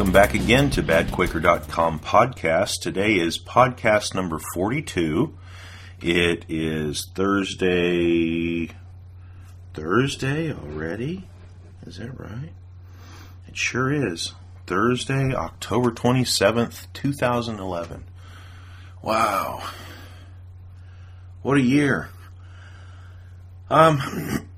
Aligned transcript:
Welcome 0.00 0.14
back 0.14 0.32
again 0.32 0.70
to 0.70 0.82
badquaker.com 0.82 2.00
podcast. 2.00 2.80
Today 2.80 3.18
is 3.18 3.38
podcast 3.38 4.14
number 4.14 4.38
42. 4.54 5.36
It 6.00 6.46
is 6.48 7.06
Thursday. 7.14 8.70
Thursday 9.74 10.54
already? 10.54 11.28
Is 11.86 11.98
that 11.98 12.18
right? 12.18 12.54
It 13.46 13.58
sure 13.58 13.92
is. 13.92 14.32
Thursday, 14.66 15.34
October 15.34 15.90
27th, 15.90 16.86
2011. 16.94 18.04
Wow. 19.02 19.68
What 21.42 21.58
a 21.58 21.62
year. 21.62 22.08
Um, 23.68 24.48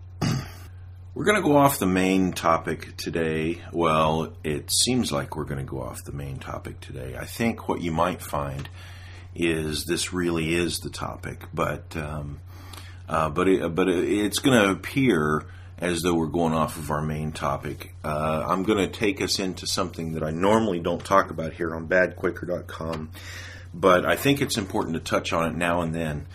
we're 1.14 1.24
going 1.24 1.36
to 1.36 1.42
go 1.42 1.56
off 1.56 1.78
the 1.78 1.86
main 1.86 2.32
topic 2.32 2.96
today. 2.96 3.60
Well, 3.70 4.32
it 4.42 4.70
seems 4.72 5.12
like 5.12 5.36
we're 5.36 5.44
going 5.44 5.64
to 5.64 5.70
go 5.70 5.82
off 5.82 6.04
the 6.04 6.12
main 6.12 6.38
topic 6.38 6.80
today. 6.80 7.16
I 7.18 7.26
think 7.26 7.68
what 7.68 7.82
you 7.82 7.92
might 7.92 8.22
find 8.22 8.68
is 9.34 9.84
this 9.84 10.12
really 10.12 10.54
is 10.54 10.78
the 10.78 10.88
topic, 10.88 11.44
but 11.52 11.96
um, 11.96 12.40
uh, 13.08 13.28
but 13.28 13.46
it, 13.46 13.74
but 13.74 13.88
it's 13.88 14.38
going 14.38 14.62
to 14.62 14.70
appear 14.70 15.44
as 15.76 16.00
though 16.00 16.14
we're 16.14 16.26
going 16.28 16.54
off 16.54 16.78
of 16.78 16.90
our 16.90 17.02
main 17.02 17.32
topic. 17.32 17.94
Uh, 18.02 18.44
I'm 18.46 18.62
going 18.62 18.78
to 18.78 18.88
take 18.88 19.20
us 19.20 19.38
into 19.38 19.66
something 19.66 20.12
that 20.12 20.22
I 20.22 20.30
normally 20.30 20.80
don't 20.80 21.04
talk 21.04 21.30
about 21.30 21.52
here 21.52 21.74
on 21.74 21.88
BadQuaker.com, 21.88 23.10
but 23.74 24.06
I 24.06 24.16
think 24.16 24.40
it's 24.40 24.56
important 24.56 24.94
to 24.94 25.00
touch 25.00 25.32
on 25.34 25.50
it 25.50 25.56
now 25.56 25.82
and 25.82 25.94
then. 25.94 26.26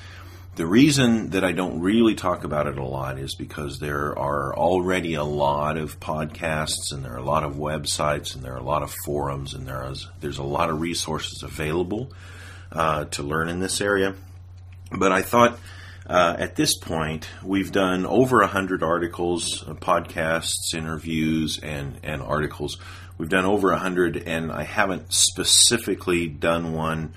The 0.57 0.65
reason 0.65 1.29
that 1.29 1.43
I 1.43 1.51
don't 1.51 1.81
really 1.81 2.15
talk 2.15 2.43
about 2.43 2.65
it 2.65 2.79
a 2.79 2.83
lot 2.83 3.19
is 3.19 3.35
because 3.35 3.77
there 3.77 4.17
are 4.17 4.55
already 4.57 5.13
a 5.13 5.23
lot 5.23 5.77
of 5.77 5.99
podcasts 5.99 6.91
and 6.91 7.05
there 7.05 7.13
are 7.13 7.19
a 7.19 7.23
lot 7.23 7.43
of 7.43 7.57
websites 7.57 8.33
and 8.33 8.43
there 8.43 8.55
are 8.55 8.57
a 8.57 8.63
lot 8.63 8.81
of 8.81 8.91
forums 9.05 9.53
and 9.53 9.67
there 9.67 9.87
is 9.91 10.07
there's 10.19 10.39
a 10.39 10.43
lot 10.43 10.71
of 10.71 10.81
resources 10.81 11.43
available 11.43 12.11
uh, 12.71 13.05
to 13.05 13.21
learn 13.21 13.49
in 13.49 13.59
this 13.59 13.81
area. 13.81 14.15
But 14.91 15.11
I 15.11 15.21
thought 15.21 15.59
uh, 16.07 16.37
at 16.39 16.55
this 16.55 16.75
point 16.75 17.29
we've 17.43 17.71
done 17.71 18.07
over 18.07 18.41
a 18.41 18.47
hundred 18.47 18.81
articles, 18.81 19.61
uh, 19.61 19.75
podcasts, 19.75 20.73
interviews, 20.73 21.59
and 21.59 21.99
and 22.01 22.23
articles. 22.23 22.79
We've 23.19 23.29
done 23.29 23.45
over 23.45 23.73
a 23.73 23.77
hundred, 23.77 24.23
and 24.25 24.51
I 24.51 24.63
haven't 24.63 25.13
specifically 25.13 26.27
done 26.27 26.73
one 26.73 27.13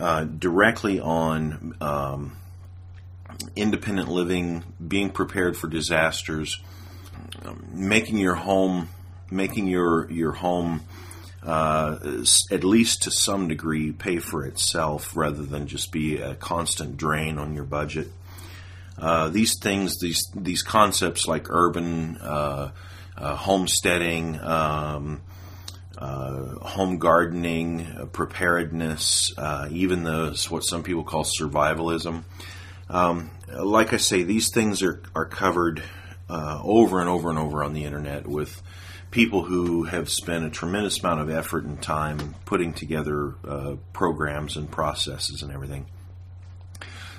uh, 0.00 0.24
directly 0.24 1.00
on. 1.00 1.76
Um, 1.78 2.38
independent 3.56 4.08
living, 4.08 4.64
being 4.86 5.10
prepared 5.10 5.56
for 5.56 5.68
disasters, 5.68 6.60
um, 7.44 7.64
making 7.72 8.18
your 8.18 8.34
home, 8.34 8.88
making 9.30 9.66
your 9.66 10.10
your 10.10 10.32
home 10.32 10.82
uh, 11.44 11.98
at 12.50 12.62
least 12.62 13.02
to 13.02 13.10
some 13.10 13.48
degree 13.48 13.90
pay 13.90 14.18
for 14.18 14.44
itself 14.44 15.16
rather 15.16 15.42
than 15.42 15.66
just 15.66 15.90
be 15.90 16.18
a 16.18 16.34
constant 16.36 16.96
drain 16.96 17.38
on 17.38 17.54
your 17.54 17.64
budget. 17.64 18.08
Uh, 18.96 19.28
these 19.28 19.58
things, 19.58 19.98
these 19.98 20.30
these 20.34 20.62
concepts 20.62 21.26
like 21.26 21.50
urban 21.50 22.18
uh, 22.18 22.70
uh 23.16 23.36
homesteading, 23.36 24.38
um, 24.40 25.20
uh, 25.98 26.58
home 26.60 26.98
gardening, 26.98 27.86
uh, 27.86 28.06
preparedness, 28.06 29.32
even 29.70 30.04
the 30.04 30.46
what 30.50 30.60
some 30.60 30.82
people 30.82 31.02
call 31.02 31.24
survivalism. 31.24 32.22
Um, 32.92 33.30
like 33.48 33.94
I 33.94 33.96
say, 33.96 34.22
these 34.22 34.50
things 34.52 34.82
are, 34.82 35.02
are 35.14 35.24
covered 35.24 35.82
uh, 36.28 36.60
over 36.62 37.00
and 37.00 37.08
over 37.08 37.30
and 37.30 37.38
over 37.38 37.64
on 37.64 37.72
the 37.72 37.84
internet 37.84 38.26
with 38.26 38.62
people 39.10 39.44
who 39.44 39.84
have 39.84 40.10
spent 40.10 40.44
a 40.44 40.50
tremendous 40.50 41.00
amount 41.00 41.20
of 41.20 41.30
effort 41.30 41.64
and 41.64 41.80
time 41.82 42.34
putting 42.44 42.74
together 42.74 43.34
uh, 43.48 43.76
programs 43.94 44.56
and 44.56 44.70
processes 44.70 45.42
and 45.42 45.50
everything. 45.50 45.86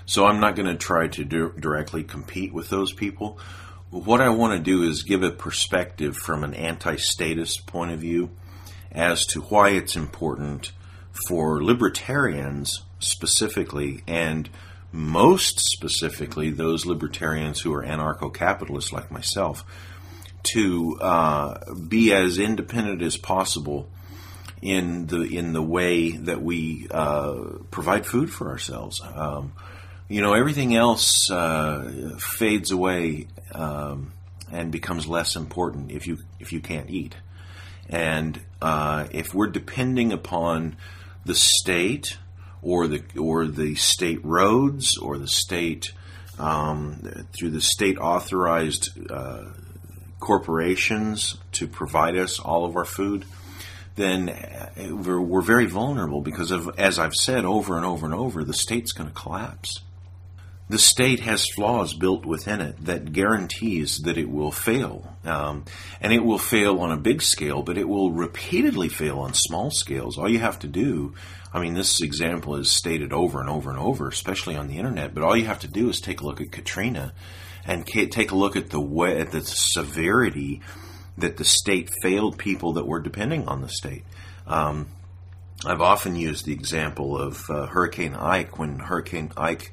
So 0.05 0.25
I'm 0.25 0.39
not 0.39 0.55
going 0.55 0.67
to 0.67 0.75
try 0.75 1.07
to 1.07 1.23
do, 1.23 1.53
directly 1.59 2.03
compete 2.03 2.53
with 2.53 2.69
those 2.69 2.93
people. 2.93 3.39
What 3.89 4.21
I 4.21 4.29
want 4.29 4.53
to 4.53 4.59
do 4.59 4.83
is 4.83 5.01
give 5.03 5.23
a 5.23 5.31
perspective 5.31 6.15
from 6.15 6.43
an 6.43 6.53
anti 6.53 6.97
statist 6.97 7.65
point 7.65 7.91
of 7.91 7.99
view 7.99 8.29
as 8.91 9.25
to 9.27 9.41
why 9.41 9.69
it's 9.69 9.95
important 9.95 10.71
for 11.27 11.63
libertarians 11.63 12.83
specifically 12.99 14.03
and 14.07 14.49
most 14.93 15.59
specifically 15.59 16.51
those 16.51 16.85
libertarians 16.85 17.59
who 17.59 17.73
are 17.73 17.83
anarcho 17.83 18.31
capitalists 18.33 18.93
like 18.93 19.11
myself, 19.11 19.65
to 20.43 20.97
uh, 21.01 21.73
be 21.73 22.13
as 22.13 22.37
independent 22.37 23.01
as 23.01 23.17
possible 23.17 23.89
in 24.61 25.07
the 25.07 25.21
in 25.21 25.51
the 25.53 25.61
way 25.61 26.11
that 26.11 26.41
we 26.41 26.87
uh, 26.91 27.33
provide 27.71 28.05
food 28.05 28.31
for 28.31 28.49
ourselves. 28.49 29.01
Um, 29.01 29.53
you 30.07 30.21
know, 30.21 30.33
everything 30.33 30.75
else 30.75 31.29
uh, 31.31 32.17
fades 32.19 32.71
away 32.71 33.27
um, 33.53 34.13
and 34.51 34.71
becomes 34.71 35.07
less 35.07 35.35
important 35.35 35.91
if 35.91 36.05
you 36.05 36.19
if 36.39 36.53
you 36.53 36.59
can't 36.59 36.89
eat. 36.89 37.15
And 37.89 38.39
uh, 38.61 39.07
if 39.11 39.33
we're 39.33 39.47
depending 39.47 40.13
upon 40.13 40.77
the 41.25 41.35
state 41.35 42.17
or 42.63 42.87
the 42.87 43.03
or 43.19 43.45
the 43.45 43.75
state 43.75 44.23
roads 44.23 44.97
or 44.97 45.17
the 45.17 45.27
state 45.27 45.91
um, 46.39 47.27
through 47.33 47.51
the 47.51 47.61
state 47.61 47.97
authorized 47.97 48.89
uh, 49.11 49.43
corporations 50.19 51.37
to 51.51 51.67
provide 51.67 52.15
us 52.15 52.39
all 52.39 52.65
of 52.65 52.75
our 52.75 52.85
food, 52.85 53.25
then 53.95 54.29
uh, 54.29 54.69
we're, 54.91 55.21
we're 55.21 55.41
very 55.41 55.65
vulnerable 55.65 56.21
because 56.21 56.49
of, 56.49 56.69
as 56.79 56.97
I've 56.97 57.13
said 57.13 57.45
over 57.45 57.75
and 57.75 57.85
over 57.85 58.05
and 58.05 58.15
over, 58.15 58.43
the 58.43 58.53
state's 58.53 58.93
going 58.93 59.09
to 59.09 59.15
collapse. 59.15 59.81
The 60.69 60.79
state 60.79 61.19
has 61.19 61.45
flaws 61.49 61.93
built 61.93 62.25
within 62.25 62.61
it 62.61 62.85
that 62.85 63.11
guarantees 63.11 63.99
that 64.03 64.17
it 64.17 64.29
will 64.29 64.51
fail. 64.51 65.13
Um, 65.25 65.65
and 65.99 66.13
it 66.13 66.23
will 66.23 66.39
fail 66.39 66.79
on 66.79 66.91
a 66.91 66.97
big 66.97 67.21
scale, 67.21 67.61
but 67.61 67.77
it 67.77 67.87
will 67.87 68.11
repeatedly 68.11 68.87
fail 68.87 69.19
on 69.19 69.33
small 69.33 69.71
scales. 69.71 70.17
All 70.17 70.29
you 70.29 70.39
have 70.39 70.59
to 70.59 70.67
do 70.67 71.13
I 71.53 71.61
mean, 71.61 71.75
this 71.75 72.01
example 72.01 72.55
is 72.55 72.71
stated 72.71 73.13
over 73.13 73.39
and 73.39 73.49
over 73.49 73.69
and 73.69 73.79
over, 73.79 74.07
especially 74.07 74.55
on 74.55 74.67
the 74.67 74.77
internet. 74.77 75.13
But 75.13 75.23
all 75.23 75.37
you 75.37 75.45
have 75.45 75.59
to 75.59 75.67
do 75.67 75.89
is 75.89 76.01
take 76.01 76.21
a 76.21 76.25
look 76.25 76.41
at 76.41 76.51
Katrina, 76.51 77.13
and 77.65 77.85
take 77.85 78.31
a 78.31 78.35
look 78.35 78.55
at 78.55 78.71
the 78.71 78.81
way, 78.81 79.19
at 79.19 79.31
the 79.31 79.41
severity 79.41 80.61
that 81.17 81.37
the 81.37 81.45
state 81.45 81.91
failed 82.01 82.37
people 82.37 82.73
that 82.73 82.87
were 82.87 82.99
depending 82.99 83.47
on 83.47 83.61
the 83.61 83.69
state. 83.69 84.03
Um, 84.47 84.87
I've 85.65 85.81
often 85.81 86.15
used 86.15 86.45
the 86.45 86.53
example 86.53 87.17
of 87.17 87.49
uh, 87.49 87.67
Hurricane 87.67 88.15
Ike 88.15 88.57
when 88.57 88.79
Hurricane 88.79 89.31
Ike. 89.37 89.71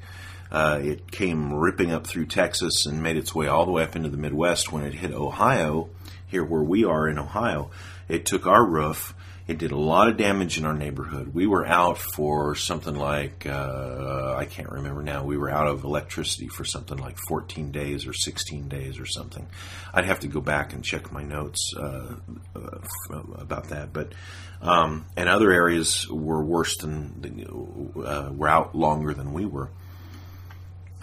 Uh, 0.51 0.79
it 0.83 1.11
came 1.11 1.53
ripping 1.53 1.91
up 1.91 2.05
through 2.05 2.25
Texas 2.25 2.85
and 2.85 3.01
made 3.01 3.17
its 3.17 3.33
way 3.33 3.47
all 3.47 3.65
the 3.65 3.71
way 3.71 3.83
up 3.83 3.95
into 3.95 4.09
the 4.09 4.17
Midwest. 4.17 4.71
When 4.71 4.83
it 4.83 4.93
hit 4.93 5.13
Ohio, 5.13 5.89
here 6.27 6.43
where 6.43 6.63
we 6.63 6.83
are 6.85 7.07
in 7.07 7.17
Ohio, 7.17 7.71
it 8.07 8.25
took 8.25 8.45
our 8.45 8.65
roof 8.65 9.13
it 9.47 9.57
did 9.57 9.71
a 9.71 9.77
lot 9.77 10.07
of 10.07 10.17
damage 10.17 10.57
in 10.57 10.65
our 10.65 10.73
neighborhood. 10.73 11.33
We 11.33 11.47
were 11.47 11.65
out 11.65 11.97
for 11.97 12.55
something 12.55 12.95
like, 12.95 13.45
uh, 13.45 14.35
I 14.37 14.45
can't 14.45 14.69
remember 14.69 15.01
now, 15.01 15.23
we 15.23 15.37
were 15.37 15.49
out 15.49 15.67
of 15.67 15.83
electricity 15.83 16.47
for 16.47 16.63
something 16.63 16.97
like 16.97 17.17
14 17.27 17.71
days 17.71 18.05
or 18.05 18.13
16 18.13 18.67
days 18.67 18.99
or 18.99 19.05
something. 19.05 19.47
I'd 19.93 20.05
have 20.05 20.19
to 20.21 20.27
go 20.27 20.41
back 20.41 20.73
and 20.73 20.83
check 20.83 21.11
my 21.11 21.23
notes 21.23 21.73
uh, 21.75 22.15
uh, 22.55 23.19
about 23.35 23.69
that. 23.69 23.91
But, 23.91 24.13
um, 24.61 25.05
and 25.17 25.27
other 25.27 25.51
areas 25.51 26.07
were 26.09 26.43
worse 26.43 26.77
than, 26.77 27.93
uh, 27.97 28.31
were 28.33 28.49
out 28.49 28.75
longer 28.75 29.13
than 29.13 29.33
we 29.33 29.45
were. 29.45 29.69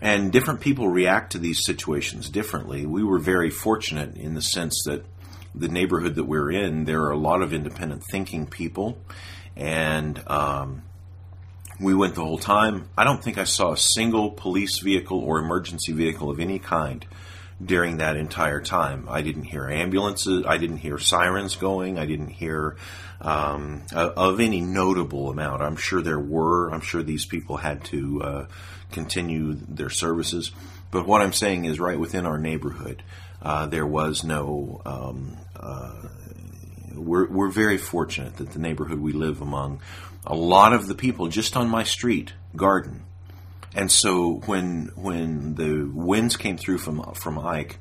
And 0.00 0.30
different 0.30 0.60
people 0.60 0.88
react 0.88 1.32
to 1.32 1.38
these 1.38 1.64
situations 1.64 2.30
differently. 2.30 2.86
We 2.86 3.02
were 3.02 3.18
very 3.18 3.50
fortunate 3.50 4.16
in 4.16 4.34
the 4.34 4.42
sense 4.42 4.84
that 4.86 5.04
the 5.54 5.68
neighborhood 5.68 6.14
that 6.16 6.24
we're 6.24 6.50
in, 6.50 6.84
there 6.84 7.02
are 7.02 7.10
a 7.10 7.16
lot 7.16 7.42
of 7.42 7.52
independent 7.52 8.04
thinking 8.04 8.46
people, 8.46 8.98
and 9.56 10.22
um, 10.28 10.82
we 11.80 11.94
went 11.94 12.14
the 12.14 12.24
whole 12.24 12.38
time. 12.38 12.88
I 12.96 13.04
don't 13.04 13.22
think 13.22 13.38
I 13.38 13.44
saw 13.44 13.72
a 13.72 13.76
single 13.76 14.30
police 14.30 14.78
vehicle 14.78 15.18
or 15.18 15.38
emergency 15.38 15.92
vehicle 15.92 16.30
of 16.30 16.40
any 16.40 16.58
kind 16.58 17.04
during 17.64 17.96
that 17.96 18.16
entire 18.16 18.60
time. 18.60 19.06
I 19.08 19.22
didn't 19.22 19.44
hear 19.44 19.68
ambulances. 19.68 20.44
I 20.46 20.58
didn't 20.58 20.78
hear 20.78 20.98
sirens 20.98 21.56
going. 21.56 21.98
I 21.98 22.06
didn't 22.06 22.28
hear 22.28 22.76
um, 23.20 23.82
of 23.92 24.40
any 24.40 24.60
notable 24.60 25.30
amount. 25.30 25.62
I'm 25.62 25.76
sure 25.76 26.02
there 26.02 26.20
were. 26.20 26.70
I'm 26.70 26.80
sure 26.80 27.02
these 27.02 27.26
people 27.26 27.56
had 27.56 27.84
to 27.86 28.22
uh, 28.22 28.46
continue 28.92 29.54
their 29.54 29.90
services. 29.90 30.52
But 30.90 31.06
what 31.06 31.20
I'm 31.20 31.32
saying 31.32 31.64
is, 31.64 31.80
right 31.80 31.98
within 31.98 32.26
our 32.26 32.38
neighborhood, 32.38 33.02
uh, 33.42 33.66
there 33.66 33.86
was 33.86 34.24
no. 34.24 34.80
Um, 34.84 35.36
uh, 35.58 35.92
we're 36.94 37.28
we're 37.28 37.50
very 37.50 37.78
fortunate 37.78 38.36
that 38.36 38.50
the 38.50 38.58
neighborhood 38.58 38.98
we 38.98 39.12
live 39.12 39.40
among, 39.40 39.80
a 40.26 40.34
lot 40.34 40.72
of 40.72 40.88
the 40.88 40.94
people 40.94 41.28
just 41.28 41.56
on 41.56 41.68
my 41.68 41.84
street 41.84 42.32
garden, 42.56 43.04
and 43.74 43.90
so 43.90 44.42
when 44.46 44.90
when 44.96 45.54
the 45.54 45.84
winds 45.84 46.36
came 46.36 46.56
through 46.56 46.78
from 46.78 47.12
from 47.14 47.38
Ike, 47.38 47.78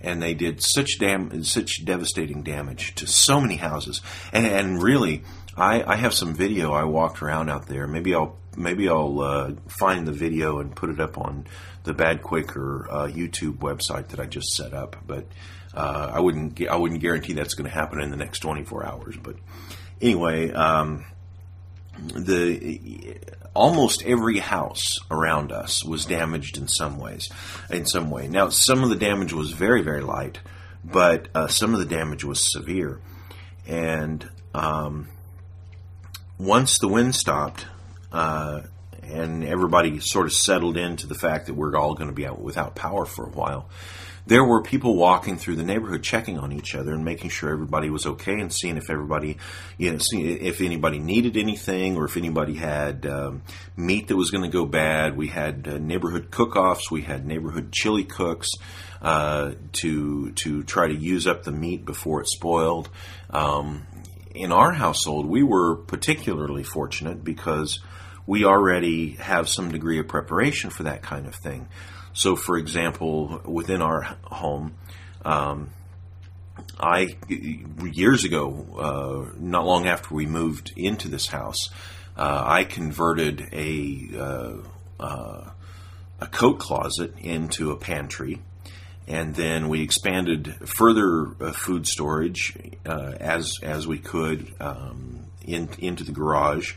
and 0.00 0.22
they 0.22 0.34
did 0.34 0.62
such 0.62 0.98
dam 0.98 1.42
such 1.42 1.84
devastating 1.84 2.42
damage 2.42 2.94
to 2.96 3.06
so 3.06 3.40
many 3.40 3.56
houses. 3.56 4.00
And 4.32 4.46
and 4.46 4.82
really, 4.82 5.24
I, 5.56 5.82
I 5.82 5.96
have 5.96 6.14
some 6.14 6.34
video. 6.34 6.72
I 6.72 6.84
walked 6.84 7.22
around 7.22 7.48
out 7.48 7.66
there. 7.66 7.86
Maybe 7.86 8.14
I'll 8.14 8.36
maybe 8.56 8.88
I'll 8.88 9.20
uh, 9.20 9.52
find 9.68 10.06
the 10.06 10.12
video 10.12 10.58
and 10.60 10.74
put 10.74 10.90
it 10.90 11.00
up 11.00 11.18
on 11.18 11.46
the 11.84 11.94
Bad 11.94 12.22
Quaker 12.22 12.86
uh, 12.90 13.06
YouTube 13.06 13.58
website 13.58 14.08
that 14.08 14.20
I 14.20 14.26
just 14.26 14.54
set 14.54 14.72
up. 14.72 14.96
But 15.06 15.26
uh, 15.74 16.12
I 16.14 16.20
wouldn't 16.20 16.60
I 16.68 16.76
wouldn't 16.76 17.00
guarantee 17.00 17.32
that's 17.32 17.54
going 17.54 17.68
to 17.68 17.74
happen 17.74 18.00
in 18.00 18.10
the 18.10 18.16
next 18.16 18.40
24 18.40 18.86
hours. 18.86 19.16
But 19.16 19.36
anyway, 20.00 20.52
um, 20.52 21.04
the 21.98 23.18
almost 23.54 24.02
every 24.02 24.38
house 24.38 24.98
around 25.10 25.52
us 25.52 25.84
was 25.84 26.04
damaged 26.04 26.58
in 26.58 26.68
some 26.68 26.98
ways, 26.98 27.30
in 27.70 27.86
some 27.86 28.10
way. 28.10 28.28
Now, 28.28 28.48
some 28.48 28.82
of 28.82 28.90
the 28.90 28.96
damage 28.96 29.32
was 29.32 29.52
very, 29.52 29.82
very 29.82 30.02
light, 30.02 30.40
but 30.84 31.28
uh, 31.34 31.46
some 31.46 31.72
of 31.72 31.80
the 31.80 31.86
damage 31.86 32.24
was 32.24 32.52
severe. 32.52 33.00
And 33.66 34.28
um, 34.54 35.08
once 36.38 36.78
the 36.78 36.88
wind 36.88 37.14
stopped, 37.14 37.66
uh, 38.14 38.62
and 39.02 39.44
everybody 39.44 39.98
sort 40.00 40.26
of 40.26 40.32
settled 40.32 40.76
into 40.76 41.06
the 41.06 41.14
fact 41.14 41.46
that 41.46 41.54
we're 41.54 41.76
all 41.76 41.94
going 41.94 42.08
to 42.08 42.14
be 42.14 42.26
out 42.26 42.40
without 42.40 42.74
power 42.74 43.04
for 43.04 43.26
a 43.26 43.30
while, 43.30 43.68
there 44.26 44.44
were 44.44 44.62
people 44.62 44.96
walking 44.96 45.36
through 45.36 45.56
the 45.56 45.64
neighborhood 45.64 46.02
checking 46.02 46.38
on 46.38 46.52
each 46.52 46.74
other 46.74 46.94
and 46.94 47.04
making 47.04 47.28
sure 47.28 47.50
everybody 47.50 47.90
was 47.90 48.06
okay 48.06 48.40
and 48.40 48.50
seeing 48.52 48.78
if 48.78 48.88
everybody, 48.88 49.36
you 49.76 49.92
know, 49.92 49.98
if 50.12 50.62
anybody 50.62 50.98
needed 50.98 51.36
anything 51.36 51.96
or 51.96 52.06
if 52.06 52.16
anybody 52.16 52.54
had 52.54 53.04
um, 53.04 53.42
meat 53.76 54.08
that 54.08 54.16
was 54.16 54.30
going 54.30 54.44
to 54.44 54.50
go 54.50 54.64
bad. 54.64 55.16
We 55.16 55.26
had 55.26 55.68
uh, 55.68 55.78
neighborhood 55.78 56.30
cook-offs. 56.30 56.90
We 56.90 57.02
had 57.02 57.26
neighborhood 57.26 57.70
chili 57.72 58.04
cooks 58.04 58.48
uh, 59.02 59.54
to 59.72 60.30
to 60.32 60.62
try 60.62 60.88
to 60.88 60.94
use 60.94 61.26
up 61.26 61.42
the 61.42 61.52
meat 61.52 61.84
before 61.84 62.22
it 62.22 62.28
spoiled. 62.28 62.88
Um, 63.28 63.86
in 64.34 64.52
our 64.52 64.72
household, 64.72 65.26
we 65.26 65.42
were 65.42 65.76
particularly 65.76 66.64
fortunate 66.64 67.22
because 67.22 67.80
we 68.26 68.44
already 68.44 69.10
have 69.12 69.48
some 69.48 69.70
degree 69.70 69.98
of 69.98 70.08
preparation 70.08 70.70
for 70.70 70.84
that 70.84 71.02
kind 71.02 71.26
of 71.26 71.34
thing. 71.34 71.68
So, 72.12 72.36
for 72.36 72.56
example, 72.56 73.40
within 73.44 73.82
our 73.82 74.16
home, 74.22 74.74
um, 75.24 75.70
I 76.78 77.16
years 77.82 78.24
ago, 78.24 78.66
uh, 78.78 79.36
not 79.38 79.66
long 79.66 79.86
after 79.86 80.14
we 80.14 80.26
moved 80.26 80.72
into 80.76 81.08
this 81.08 81.26
house, 81.26 81.70
uh, 82.16 82.42
I 82.46 82.64
converted 82.64 83.42
a 83.52 84.08
uh, 84.16 85.02
uh 85.02 85.50
a 86.20 86.26
coat 86.28 86.60
closet 86.60 87.12
into 87.18 87.72
a 87.72 87.76
pantry, 87.76 88.40
and 89.08 89.34
then 89.34 89.68
we 89.68 89.82
expanded 89.82 90.54
further 90.64 91.34
uh, 91.40 91.52
food 91.52 91.86
storage 91.86 92.56
uh, 92.86 93.14
as 93.18 93.58
as 93.62 93.86
we 93.86 93.98
could 93.98 94.54
um, 94.60 95.24
in, 95.42 95.68
into 95.78 96.04
the 96.04 96.12
garage, 96.12 96.74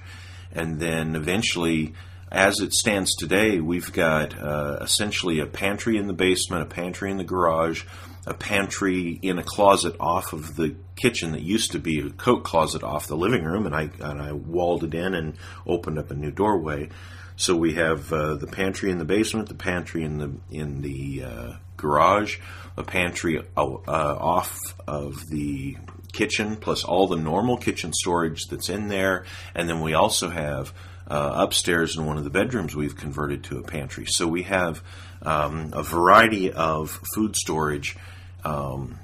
and 0.58 0.80
then 0.80 1.16
eventually 1.16 1.94
as 2.32 2.60
it 2.60 2.74
stands 2.74 3.16
today, 3.16 3.60
we've 3.62 3.94
got 3.94 4.38
uh, 4.38 4.80
essentially 4.82 5.40
a 5.40 5.46
pantry 5.46 5.98
in 5.98 6.08
the 6.08 6.14
basement, 6.14 6.62
a 6.62 6.66
pantry 6.66 7.10
in 7.10 7.18
the 7.18 7.24
garage, 7.24 7.86
a 8.26 8.34
pantry 8.34 9.18
in 9.22 9.40
a 9.40 9.44
closet 9.44 9.96
off 10.00 10.34
of 10.34 10.58
the 10.58 10.76
kitchen 10.98 11.32
that 11.32 11.42
used 11.42 11.72
to 11.72 11.80
be 11.80 12.02
a 12.02 12.10
coat 12.10 12.44
closet 12.44 12.84
off 12.84 13.08
the 13.08 13.16
living 13.16 13.46
room, 13.46 13.66
and 13.66 13.74
I 13.74 13.90
and 14.02 14.22
I 14.22 14.34
walled 14.34 14.84
it 14.84 14.94
in 14.94 15.14
and 15.14 15.38
opened 15.66 15.98
up 15.98 16.12
a 16.12 16.16
new 16.16 16.32
doorway. 16.32 16.90
So 17.38 17.56
we 17.56 17.76
have 17.76 18.12
uh, 18.12 18.36
the 18.36 18.48
pantry 18.48 18.92
in 18.92 18.98
the 18.98 19.06
basement, 19.06 19.48
the 19.48 19.56
pantry 19.56 20.04
in 20.04 20.18
the 20.18 20.34
in 20.52 20.82
the 20.82 21.24
uh, 21.24 21.54
garage, 21.78 22.40
a 22.76 22.84
pantry 22.84 23.40
uh, 23.56 23.62
off 23.62 24.60
of 24.86 25.30
the 25.30 25.78
kitchen, 26.18 26.56
plus 26.56 26.84
all 26.84 27.08
the 27.08 27.16
normal 27.16 27.58
kitchen 27.58 27.94
storage 27.94 28.48
that's 28.48 28.70
in 28.70 28.88
there, 28.88 29.26
and 29.54 29.70
then 29.70 29.82
we 29.82 29.94
also 29.94 30.30
have 30.30 30.74
uh, 31.08 31.34
upstairs 31.36 31.96
in 31.96 32.06
one 32.06 32.18
of 32.18 32.24
the 32.24 32.30
bedrooms 32.30 32.76
we've 32.76 32.98
converted 32.98 33.44
to 33.46 33.60
a 33.60 33.64
pantry. 33.64 34.06
So 34.08 34.28
we 34.28 34.44
have 34.44 34.84
um, 35.22 35.70
a 35.74 35.84
variety 35.84 36.52
of 36.52 36.90
food 37.14 37.36
storage 37.36 37.96
um, 38.44 39.00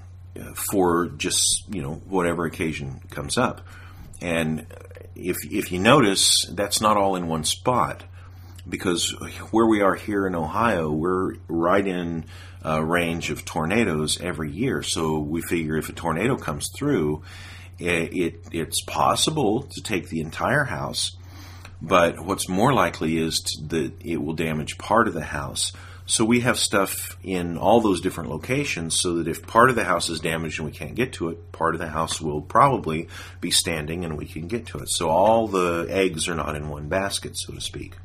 for 0.55 1.07
just 1.17 1.63
you 1.69 1.81
know 1.81 1.93
whatever 2.05 2.45
occasion 2.45 3.01
comes 3.09 3.37
up. 3.37 3.61
And 4.19 4.65
if 5.15 5.37
if 5.43 5.71
you 5.71 5.79
notice, 5.79 6.45
that's 6.49 6.81
not 6.81 6.97
all 6.97 7.15
in 7.15 7.27
one 7.27 7.43
spot 7.43 8.03
because 8.67 9.11
where 9.51 9.65
we 9.65 9.81
are 9.81 9.95
here 9.95 10.25
in 10.27 10.35
Ohio, 10.35 10.91
we're 10.91 11.35
right 11.47 11.85
in 11.85 12.25
a 12.63 12.83
range 12.83 13.29
of 13.29 13.45
tornadoes 13.45 14.19
every 14.21 14.51
year. 14.51 14.83
So 14.83 15.19
we 15.19 15.41
figure 15.41 15.77
if 15.77 15.89
a 15.89 15.93
tornado 15.93 16.37
comes 16.37 16.69
through, 16.69 17.23
it, 17.79 18.13
it 18.13 18.45
it's 18.51 18.81
possible 18.83 19.63
to 19.63 19.81
take 19.81 20.09
the 20.09 20.21
entire 20.21 20.63
house 20.63 21.17
but 21.83 22.21
what's 22.21 22.47
more 22.47 22.73
likely 22.73 23.17
is 23.17 23.41
that 23.67 23.93
it 23.99 24.23
will 24.23 24.33
damage 24.33 24.77
part 24.77 25.09
of 25.09 25.13
the 25.13 25.25
house. 25.25 25.73
So 26.05 26.23
we 26.23 26.39
have 26.39 26.57
stuff 26.57 27.17
in 27.23 27.57
all 27.57 27.81
those 27.81 27.99
different 27.99 28.29
locations 28.29 28.99
so 28.99 29.15
that 29.15 29.27
if 29.27 29.45
part 29.45 29.69
of 29.69 29.75
the 29.75 29.83
house 29.83 30.09
is 30.09 30.21
damaged 30.21 30.59
and 30.59 30.65
we 30.65 30.71
can't 30.71 30.95
get 30.95 31.13
to 31.13 31.29
it, 31.29 31.51
part 31.51 31.75
of 31.75 31.81
the 31.81 31.89
house 31.89 32.21
will 32.21 32.41
probably 32.41 33.09
be 33.41 33.51
standing 33.51 34.05
and 34.05 34.17
we 34.17 34.25
can 34.25 34.47
get 34.47 34.67
to 34.67 34.79
it. 34.79 34.89
So 34.89 35.09
all 35.09 35.47
the 35.47 35.85
eggs 35.89 36.29
are 36.29 36.35
not 36.35 36.55
in 36.55 36.69
one 36.69 36.87
basket, 36.87 37.37
so 37.37 37.53
to 37.53 37.61
speak. 37.61 37.95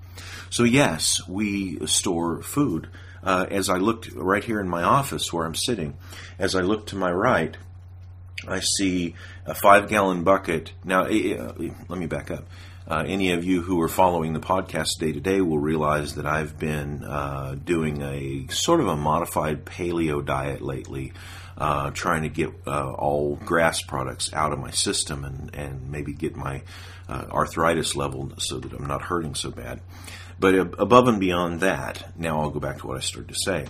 So 0.50 0.64
yes, 0.64 1.26
we 1.28 1.86
store 1.86 2.42
food. 2.42 2.88
Uh, 3.22 3.46
as 3.50 3.68
I 3.68 3.78
looked 3.78 4.12
right 4.12 4.44
here 4.44 4.60
in 4.60 4.68
my 4.68 4.82
office 4.82 5.32
where 5.32 5.44
I'm 5.44 5.54
sitting, 5.54 5.96
as 6.38 6.54
I 6.54 6.60
look 6.60 6.86
to 6.88 6.96
my 6.96 7.10
right, 7.10 7.56
I 8.46 8.60
see 8.60 9.14
a 9.44 9.54
five 9.54 9.88
gallon 9.88 10.22
bucket. 10.22 10.72
Now, 10.84 11.02
uh, 11.02 11.52
let 11.88 11.98
me 11.98 12.06
back 12.06 12.30
up. 12.30 12.44
Uh, 12.86 13.04
any 13.06 13.32
of 13.32 13.44
you 13.44 13.60
who 13.60 13.82
are 13.82 13.88
following 13.88 14.32
the 14.32 14.40
podcast 14.40 14.98
day 14.98 15.12
to 15.12 15.20
day 15.20 15.42
will 15.42 15.58
realize 15.58 16.14
that 16.14 16.24
I've 16.24 16.58
been 16.58 17.04
uh, 17.04 17.54
doing 17.62 18.00
a 18.00 18.46
sort 18.50 18.80
of 18.80 18.86
a 18.88 18.96
modified 18.96 19.66
paleo 19.66 20.24
diet 20.24 20.62
lately, 20.62 21.12
uh, 21.58 21.90
trying 21.90 22.22
to 22.22 22.30
get 22.30 22.50
uh, 22.66 22.92
all 22.92 23.36
grass 23.36 23.82
products 23.82 24.32
out 24.32 24.52
of 24.54 24.58
my 24.58 24.70
system 24.70 25.24
and, 25.24 25.54
and 25.54 25.90
maybe 25.90 26.14
get 26.14 26.34
my 26.34 26.62
uh, 27.10 27.26
arthritis 27.30 27.94
level 27.94 28.32
so 28.38 28.58
that 28.58 28.72
I'm 28.72 28.86
not 28.86 29.02
hurting 29.02 29.34
so 29.34 29.50
bad. 29.50 29.80
But 30.40 30.54
above 30.54 31.08
and 31.08 31.18
beyond 31.18 31.60
that, 31.60 32.16
now 32.16 32.40
I'll 32.40 32.50
go 32.50 32.60
back 32.60 32.78
to 32.78 32.86
what 32.86 32.96
I 32.96 33.00
started 33.00 33.28
to 33.28 33.40
say. 33.40 33.66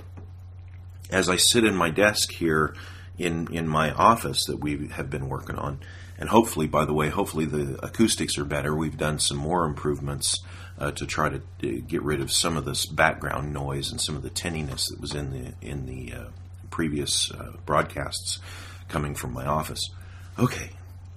As 1.10 1.28
I 1.30 1.36
sit 1.36 1.64
in 1.64 1.74
my 1.74 1.90
desk 1.90 2.30
here 2.30 2.74
in, 3.16 3.52
in 3.52 3.66
my 3.66 3.90
office 3.92 4.44
that 4.46 4.60
we 4.60 4.88
have 4.88 5.08
been 5.08 5.28
working 5.28 5.56
on, 5.56 5.80
and 6.18 6.28
hopefully, 6.28 6.66
by 6.66 6.84
the 6.84 6.92
way, 6.92 7.08
hopefully 7.08 7.44
the 7.44 7.78
acoustics 7.82 8.36
are 8.38 8.44
better. 8.44 8.74
We've 8.74 8.96
done 8.96 9.18
some 9.20 9.36
more 9.36 9.64
improvements 9.64 10.40
uh, 10.78 10.90
to 10.92 11.06
try 11.06 11.28
to 11.28 11.36
uh, 11.36 11.80
get 11.86 12.02
rid 12.02 12.20
of 12.20 12.32
some 12.32 12.56
of 12.56 12.64
this 12.64 12.86
background 12.86 13.52
noise 13.52 13.90
and 13.90 14.00
some 14.00 14.16
of 14.16 14.22
the 14.22 14.30
tinniness 14.30 14.88
that 14.90 15.00
was 15.00 15.14
in 15.14 15.30
the 15.30 15.54
in 15.66 15.86
the 15.86 16.12
uh, 16.12 16.24
previous 16.70 17.30
uh, 17.30 17.52
broadcasts 17.64 18.40
coming 18.88 19.14
from 19.14 19.32
my 19.32 19.46
office. 19.46 19.90
Okay, 20.38 20.70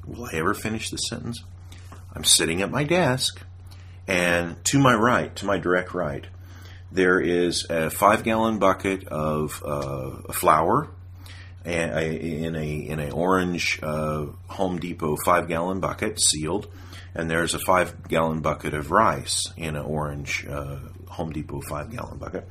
will 0.05 0.25
I 0.25 0.33
ever 0.33 0.53
finish 0.53 0.89
this 0.89 1.07
sentence? 1.09 1.43
I'm 2.13 2.23
sitting 2.23 2.61
at 2.61 2.69
my 2.69 2.83
desk, 2.83 3.41
and 4.11 4.63
to 4.65 4.77
my 4.77 4.93
right, 4.93 5.33
to 5.37 5.45
my 5.45 5.57
direct 5.57 5.93
right, 5.93 6.27
there 6.91 7.21
is 7.21 7.65
a 7.69 7.89
five 7.89 8.23
gallon 8.23 8.59
bucket 8.59 9.07
of 9.07 9.63
uh, 9.65 10.33
flour 10.33 10.89
in 11.63 12.55
a 12.55 12.85
in 12.89 12.99
a 12.99 13.11
orange 13.11 13.79
uh, 13.81 14.25
Home 14.47 14.79
Depot 14.79 15.15
five 15.23 15.47
gallon 15.47 15.79
bucket, 15.79 16.19
sealed, 16.19 16.67
and 17.15 17.31
there's 17.31 17.53
a 17.53 17.59
five 17.59 18.09
gallon 18.09 18.41
bucket 18.41 18.73
of 18.73 18.91
rice 18.91 19.49
in 19.55 19.77
an 19.77 19.85
orange 19.85 20.45
uh, 20.45 20.79
Home 21.11 21.31
Depot 21.31 21.61
five 21.61 21.89
gallon 21.89 22.17
bucket. 22.17 22.49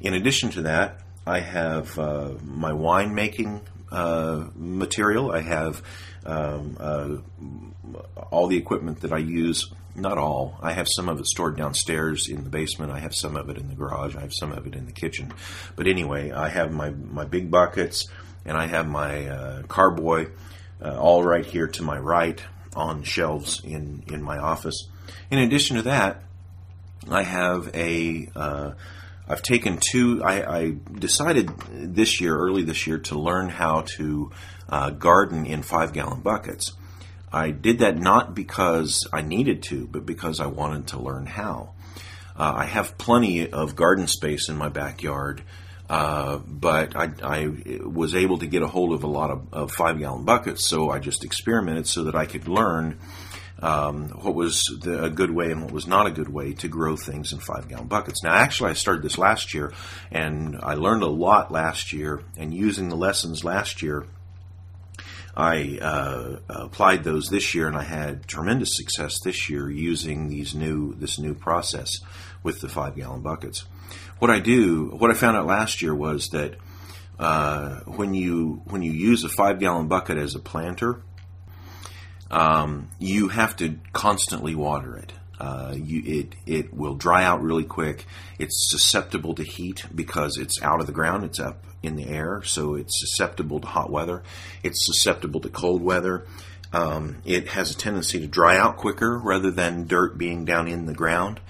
In 0.00 0.14
addition 0.14 0.50
to 0.50 0.62
that, 0.62 1.00
I 1.26 1.40
have 1.40 1.98
uh, 1.98 2.34
my 2.44 2.72
wine 2.72 3.16
making 3.16 3.62
uh, 3.90 4.44
material. 4.54 5.32
I 5.32 5.40
have 5.40 5.82
um, 6.26 6.76
uh, 6.78 7.16
all 8.30 8.46
the 8.46 8.56
equipment 8.56 9.00
that 9.00 9.12
I 9.12 9.18
use. 9.18 9.72
Not 9.96 10.18
all. 10.18 10.56
I 10.62 10.72
have 10.72 10.86
some 10.88 11.08
of 11.08 11.18
it 11.18 11.26
stored 11.26 11.56
downstairs 11.56 12.28
in 12.28 12.44
the 12.44 12.48
basement. 12.48 12.92
I 12.92 13.00
have 13.00 13.12
some 13.12 13.36
of 13.36 13.50
it 13.50 13.58
in 13.58 13.68
the 13.68 13.74
garage. 13.74 14.14
I 14.14 14.20
have 14.20 14.32
some 14.32 14.52
of 14.52 14.66
it 14.66 14.76
in 14.76 14.86
the 14.86 14.92
kitchen. 14.92 15.34
But 15.74 15.88
anyway, 15.88 16.30
I 16.30 16.48
have 16.48 16.72
my 16.72 16.90
my 16.90 17.24
big 17.24 17.50
buckets 17.50 18.08
and 18.44 18.56
I 18.56 18.66
have 18.66 18.88
my 18.88 19.26
uh, 19.26 19.62
carboy 19.64 20.28
uh, 20.82 20.98
all 20.98 21.22
right 21.24 21.44
here 21.44 21.66
to 21.66 21.82
my 21.82 21.98
right 21.98 22.40
on 22.74 23.02
shelves 23.02 23.60
in 23.64 24.04
in 24.06 24.22
my 24.22 24.38
office. 24.38 24.88
In 25.30 25.38
addition 25.38 25.76
to 25.76 25.82
that, 25.82 26.22
I 27.10 27.22
have 27.22 27.70
a 27.74 28.30
uh, 28.34 28.72
I've 29.30 29.42
taken 29.42 29.78
two. 29.78 30.24
I, 30.24 30.58
I, 30.58 30.74
decided 30.92 31.50
this 31.70 32.20
year, 32.20 32.36
early 32.36 32.64
this 32.64 32.86
year, 32.86 32.98
to 32.98 33.18
learn 33.18 33.48
how 33.48 33.82
to 33.96 34.32
uh, 34.68 34.90
garden 34.90 35.46
in 35.46 35.62
five 35.62 35.92
gallon 35.92 36.20
buckets. 36.20 36.72
I 37.32 37.52
did 37.52 37.78
that 37.78 37.96
not 37.96 38.34
because 38.34 39.06
I 39.12 39.22
needed 39.22 39.62
to, 39.64 39.86
but 39.86 40.04
because 40.04 40.40
I 40.40 40.46
wanted 40.46 40.88
to 40.88 41.00
learn 41.00 41.26
how. 41.26 41.74
Uh, 42.36 42.54
I 42.56 42.64
have 42.64 42.98
plenty 42.98 43.48
of 43.48 43.76
garden 43.76 44.08
space 44.08 44.48
in 44.48 44.56
my 44.56 44.68
backyard 44.68 45.42
Uh, 45.90 46.38
but 46.46 46.94
I, 46.94 47.10
I, 47.20 47.50
was 47.84 48.14
able 48.14 48.38
to 48.38 48.46
get 48.46 48.62
a 48.62 48.68
hold 48.68 48.92
of 48.92 49.02
a 49.02 49.08
lot 49.08 49.30
of, 49.30 49.52
of 49.52 49.72
five 49.72 49.98
gallon 49.98 50.24
buckets, 50.24 50.64
so 50.64 50.88
I 50.88 51.00
just 51.00 51.24
experimented 51.24 51.88
so 51.88 52.04
that 52.04 52.14
I 52.14 52.26
could 52.26 52.46
learn 52.46 53.00
um, 53.62 54.08
what 54.08 54.34
was 54.34 54.64
the, 54.82 55.04
a 55.04 55.10
good 55.10 55.30
way 55.30 55.50
and 55.50 55.62
what 55.62 55.72
was 55.72 55.86
not 55.86 56.06
a 56.06 56.10
good 56.10 56.28
way 56.28 56.52
to 56.54 56.68
grow 56.68 56.96
things 56.96 57.32
in 57.32 57.38
five 57.38 57.68
gallon 57.68 57.88
buckets. 57.88 58.22
Now, 58.22 58.32
actually, 58.32 58.70
I 58.70 58.74
started 58.74 59.02
this 59.02 59.18
last 59.18 59.52
year, 59.54 59.72
and 60.10 60.58
I 60.62 60.74
learned 60.74 61.02
a 61.02 61.08
lot 61.08 61.52
last 61.52 61.92
year. 61.92 62.22
And 62.36 62.54
using 62.54 62.88
the 62.88 62.96
lessons 62.96 63.44
last 63.44 63.82
year, 63.82 64.06
I 65.36 65.78
uh, 65.80 66.36
applied 66.48 67.04
those 67.04 67.28
this 67.28 67.54
year, 67.54 67.68
and 67.68 67.76
I 67.76 67.84
had 67.84 68.26
tremendous 68.26 68.76
success 68.76 69.20
this 69.22 69.48
year 69.48 69.70
using 69.70 70.28
these 70.28 70.54
new 70.54 70.94
this 70.94 71.18
new 71.18 71.34
process 71.34 72.00
with 72.42 72.60
the 72.60 72.68
five 72.68 72.96
gallon 72.96 73.20
buckets. 73.20 73.64
What 74.18 74.30
I 74.30 74.40
do, 74.40 74.86
what 74.86 75.10
I 75.10 75.14
found 75.14 75.36
out 75.36 75.46
last 75.46 75.82
year 75.82 75.94
was 75.94 76.28
that 76.28 76.56
uh, 77.18 77.80
when 77.80 78.14
you 78.14 78.62
when 78.66 78.82
you 78.82 78.92
use 78.92 79.24
a 79.24 79.28
five 79.28 79.60
gallon 79.60 79.88
bucket 79.88 80.18
as 80.18 80.34
a 80.34 80.40
planter, 80.40 81.02
um, 82.30 82.88
you 82.98 83.28
have 83.28 83.56
to 83.56 83.78
constantly 83.92 84.54
water 84.54 84.96
it. 84.96 85.12
Uh, 85.38 85.74
you, 85.74 86.02
it 86.04 86.34
it 86.44 86.74
will 86.74 86.94
dry 86.94 87.24
out 87.24 87.42
really 87.42 87.64
quick. 87.64 88.04
It's 88.38 88.70
susceptible 88.70 89.34
to 89.34 89.42
heat 89.42 89.84
because 89.94 90.36
it's 90.36 90.60
out 90.62 90.80
of 90.80 90.86
the 90.86 90.92
ground. 90.92 91.24
It's 91.24 91.40
up 91.40 91.64
in 91.82 91.96
the 91.96 92.06
air, 92.06 92.42
so 92.42 92.74
it's 92.74 93.00
susceptible 93.00 93.58
to 93.60 93.66
hot 93.66 93.90
weather. 93.90 94.22
It's 94.62 94.84
susceptible 94.84 95.40
to 95.40 95.48
cold 95.48 95.82
weather. 95.82 96.26
Um, 96.72 97.16
it 97.24 97.48
has 97.48 97.70
a 97.70 97.76
tendency 97.76 98.20
to 98.20 98.26
dry 98.26 98.58
out 98.58 98.76
quicker 98.76 99.18
rather 99.18 99.50
than 99.50 99.86
dirt 99.86 100.18
being 100.18 100.44
down 100.44 100.68
in 100.68 100.86
the 100.86 100.94
ground. 100.94 101.40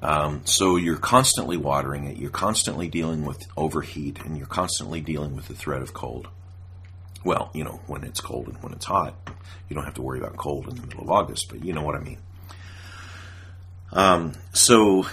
Um, 0.00 0.42
so 0.44 0.76
you're 0.76 0.96
constantly 0.96 1.56
watering 1.56 2.04
it. 2.04 2.16
You're 2.16 2.30
constantly 2.30 2.88
dealing 2.88 3.24
with 3.24 3.46
overheat, 3.56 4.24
and 4.24 4.38
you're 4.38 4.46
constantly 4.46 5.00
dealing 5.00 5.36
with 5.36 5.48
the 5.48 5.54
threat 5.54 5.82
of 5.82 5.92
cold. 5.92 6.28
Well, 7.24 7.50
you 7.52 7.64
know, 7.64 7.80
when 7.86 8.04
it's 8.04 8.20
cold 8.20 8.48
and 8.48 8.62
when 8.62 8.72
it's 8.72 8.86
hot, 8.86 9.14
you 9.68 9.74
don't 9.74 9.84
have 9.84 9.94
to 9.94 10.02
worry 10.02 10.18
about 10.18 10.36
cold 10.36 10.68
in 10.68 10.76
the 10.76 10.86
middle 10.86 11.02
of 11.02 11.10
August, 11.10 11.48
but 11.50 11.64
you 11.64 11.72
know 11.72 11.82
what 11.82 11.94
I 11.94 12.00
mean. 12.00 12.18
Um, 13.92 14.32
so 14.52 15.06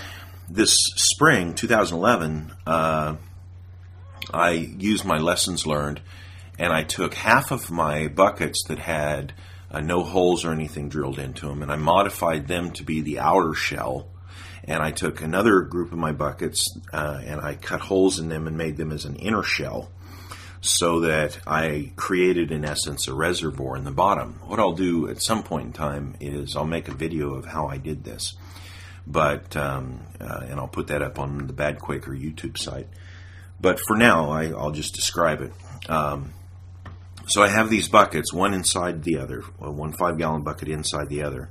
this 0.50 0.74
spring, 0.96 1.54
2011, 1.54 2.54
uh, 2.66 3.16
I 4.34 4.52
used 4.52 5.06
my 5.06 5.18
lessons 5.18 5.66
learned 5.66 6.02
and 6.60 6.74
I 6.74 6.84
took 6.84 7.14
half 7.14 7.52
of 7.52 7.70
my 7.70 8.08
buckets 8.08 8.64
that 8.68 8.80
had 8.80 9.34
uh, 9.70 9.82
no 9.82 10.04
holes 10.04 10.46
or 10.46 10.52
anything 10.52 10.90
drilled 10.90 11.20
into 11.20 11.48
them 11.48 11.62
and 11.62 11.72
I 11.72 11.76
modified 11.76 12.48
them 12.48 12.72
to 12.72 12.84
be 12.84 13.02
the 13.02 13.20
outer 13.20 13.54
shell. 13.54 14.08
And 14.64 14.84
I 14.84 14.92
took 14.92 15.22
another 15.22 15.62
group 15.62 15.92
of 15.92 15.98
my 15.98 16.12
buckets 16.12 16.78
uh, 16.92 17.22
and 17.24 17.40
I 17.42 17.56
cut 17.56 17.80
holes 17.82 18.20
in 18.20 18.30
them 18.30 18.48
and 18.48 18.58
made 18.58 18.78
them 18.78 18.92
as 18.92 19.06
an 19.06 19.16
inner 19.16 19.44
shell 19.44 19.90
so 20.68 21.02
that 21.02 21.40
I 21.48 21.92
created, 21.96 22.52
in 22.52 22.66
essence, 22.66 23.08
a 23.08 23.14
reservoir 23.14 23.78
in 23.78 23.86
the 23.86 23.92
bottom. 23.92 24.40
What 24.46 24.60
I'll 24.60 24.74
do 24.74 25.10
at 25.10 25.22
some 25.22 25.44
point 25.44 25.68
in 25.68 25.74
time 25.74 26.16
is 26.20 26.56
I'll 26.56 26.66
make 26.66 26.88
a 26.88 26.94
video 26.94 27.36
of 27.36 27.46
how 27.46 27.68
I 27.68 27.78
did 27.78 28.04
this, 28.04 28.36
but 29.06 29.56
um, 29.56 30.02
uh, 30.20 30.46
and 30.50 30.60
I'll 30.60 30.68
put 30.68 30.88
that 30.88 31.02
up 31.02 31.20
on 31.20 31.48
the 31.48 31.54
Bad 31.54 31.80
Quaker 31.80 32.12
YouTube 32.12 32.58
site. 32.58 32.88
But 33.60 33.80
for 33.80 33.96
now, 33.96 34.30
I, 34.30 34.48
will 34.48 34.72
just 34.72 34.94
describe 34.94 35.42
it. 35.42 35.54
Um, 35.90 36.34
so 37.28 37.42
I 37.42 37.48
have 37.48 37.70
these 37.70 37.88
buckets, 37.88 38.32
one 38.34 38.54
inside 38.54 39.04
the 39.04 39.18
other, 39.18 39.42
one 39.60 39.94
five 39.94 40.18
gallon 40.18 40.44
bucket 40.44 40.68
inside 40.68 41.10
the 41.10 41.24
other, 41.24 41.50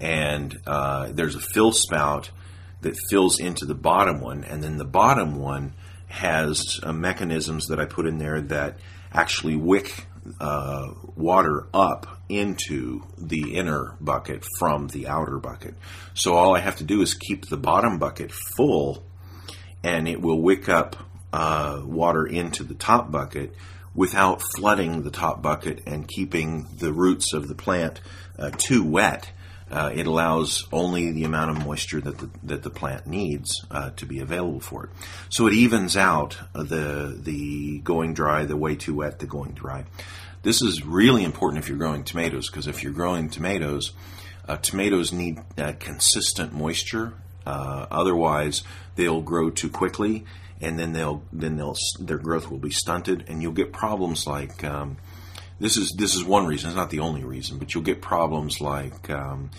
and 0.00 0.60
uh, 0.66 1.10
there's 1.12 1.36
a 1.36 1.40
fill 1.40 1.72
spout 1.72 2.30
that 2.82 2.96
fills 3.08 3.38
into 3.38 3.64
the 3.66 3.74
bottom 3.74 4.20
one, 4.20 4.44
and 4.44 4.62
then 4.62 4.76
the 4.76 4.84
bottom 4.84 5.38
one 5.38 5.74
has 6.12 6.78
uh, 6.82 6.92
mechanisms 6.92 7.68
that 7.68 7.80
I 7.80 7.86
put 7.86 8.06
in 8.06 8.18
there 8.18 8.40
that 8.42 8.76
actually 9.14 9.56
wick 9.56 10.06
uh, 10.38 10.92
water 11.16 11.68
up 11.72 12.20
into 12.28 13.02
the 13.16 13.54
inner 13.54 13.96
bucket 13.98 14.44
from 14.58 14.88
the 14.88 15.08
outer 15.08 15.38
bucket. 15.38 15.74
So 16.12 16.34
all 16.34 16.54
I 16.54 16.60
have 16.60 16.76
to 16.76 16.84
do 16.84 17.00
is 17.00 17.14
keep 17.14 17.48
the 17.48 17.56
bottom 17.56 17.98
bucket 17.98 18.30
full, 18.30 19.02
and 19.82 20.06
it 20.06 20.20
will 20.20 20.40
wick 20.40 20.68
up 20.68 20.96
uh, 21.32 21.80
water 21.82 22.26
into 22.26 22.62
the 22.62 22.74
top 22.74 23.10
bucket 23.10 23.54
without 23.94 24.42
flooding 24.56 25.04
the 25.04 25.10
top 25.10 25.40
bucket 25.40 25.80
and 25.86 26.06
keeping 26.06 26.66
the 26.76 26.92
roots 26.92 27.32
of 27.32 27.48
the 27.48 27.54
plant 27.54 28.02
uh, 28.38 28.50
too 28.56 28.84
wet 28.84 29.32
uh, 29.72 29.90
it 29.94 30.06
allows 30.06 30.66
only 30.70 31.12
the 31.12 31.24
amount 31.24 31.50
of 31.50 31.66
moisture 31.66 32.00
that 32.00 32.18
the, 32.18 32.30
that 32.42 32.62
the 32.62 32.70
plant 32.70 33.06
needs 33.06 33.64
uh, 33.70 33.90
to 33.90 34.04
be 34.04 34.20
available 34.20 34.60
for 34.60 34.84
it. 34.84 34.90
So 35.30 35.46
it 35.46 35.54
evens 35.54 35.96
out 35.96 36.38
the 36.52 37.18
the 37.18 37.78
going 37.78 38.12
dry, 38.12 38.44
the 38.44 38.56
way 38.56 38.76
too 38.76 38.96
wet, 38.96 39.18
the 39.18 39.26
going 39.26 39.52
dry. 39.52 39.86
This 40.42 40.60
is 40.60 40.84
really 40.84 41.24
important 41.24 41.62
if 41.62 41.68
you're 41.68 41.78
growing 41.78 42.04
tomatoes 42.04 42.50
because 42.50 42.66
if 42.66 42.82
you're 42.82 42.92
growing 42.92 43.30
tomatoes, 43.30 43.92
uh, 44.46 44.56
tomatoes 44.58 45.12
need 45.12 45.38
consistent 45.78 46.52
moisture. 46.52 47.14
Uh, 47.46 47.86
otherwise, 47.90 48.62
they'll 48.96 49.22
grow 49.22 49.50
too 49.50 49.70
quickly, 49.70 50.26
and 50.60 50.78
then 50.78 50.92
they'll 50.92 51.22
then 51.32 51.56
they'll 51.56 51.76
their 51.98 52.18
growth 52.18 52.50
will 52.50 52.58
be 52.58 52.70
stunted, 52.70 53.24
and 53.28 53.40
you'll 53.40 53.52
get 53.52 53.72
problems 53.72 54.26
like 54.26 54.62
um, 54.64 54.98
this 55.60 55.76
is 55.76 55.94
this 55.96 56.14
is 56.14 56.24
one 56.24 56.46
reason. 56.46 56.70
It's 56.70 56.76
not 56.76 56.90
the 56.90 57.00
only 57.00 57.24
reason, 57.24 57.58
but 57.58 57.74
you'll 57.74 57.84
get 57.84 58.02
problems 58.02 58.60
like 58.60 59.10
um, 59.10 59.50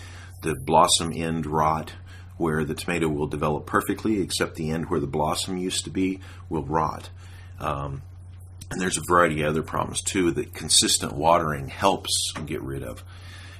the 0.42 0.54
blossom 0.54 1.12
end 1.14 1.46
rot, 1.46 1.92
where 2.36 2.64
the 2.64 2.74
tomato 2.74 3.08
will 3.08 3.26
develop 3.26 3.66
perfectly, 3.66 4.20
except 4.20 4.56
the 4.56 4.70
end 4.70 4.90
where 4.90 5.00
the 5.00 5.06
blossom 5.06 5.56
used 5.56 5.84
to 5.84 5.90
be 5.90 6.20
will 6.48 6.64
rot. 6.64 7.10
Um, 7.58 8.02
and 8.70 8.80
there's 8.80 8.98
a 8.98 9.02
variety 9.08 9.42
of 9.42 9.50
other 9.50 9.62
problems 9.62 10.02
too 10.02 10.30
that 10.32 10.54
consistent 10.54 11.12
watering 11.12 11.68
helps 11.68 12.32
get 12.46 12.62
rid 12.62 12.82
of. 12.82 13.04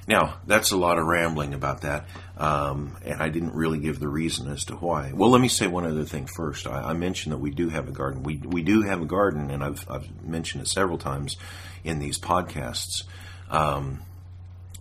Now, 0.07 0.37
that's 0.45 0.71
a 0.71 0.77
lot 0.77 0.99
of 0.99 1.05
rambling 1.05 1.55
about 1.55 1.81
that, 1.81 2.05
um, 2.37 2.95
and 3.03 3.21
I 3.21 3.29
didn't 3.29 3.55
really 3.55 3.79
give 3.79 3.99
the 3.99 4.07
reason 4.07 4.51
as 4.51 4.65
to 4.65 4.75
why. 4.75 5.11
Well, 5.13 5.31
let 5.31 5.41
me 5.41 5.47
say 5.47 5.65
one 5.65 5.85
other 5.85 6.03
thing 6.03 6.27
first. 6.27 6.67
I, 6.67 6.89
I, 6.89 6.93
mentioned 6.93 7.33
that 7.33 7.39
we 7.39 7.49
do 7.49 7.69
have 7.69 7.87
a 7.87 7.91
garden. 7.91 8.21
We, 8.21 8.37
we 8.37 8.61
do 8.61 8.83
have 8.83 9.01
a 9.01 9.05
garden, 9.05 9.49
and 9.49 9.63
I've, 9.63 9.89
I've 9.89 10.23
mentioned 10.23 10.61
it 10.61 10.67
several 10.67 10.99
times 10.99 11.37
in 11.83 11.97
these 11.97 12.19
podcasts. 12.19 13.03
Um, 13.49 14.01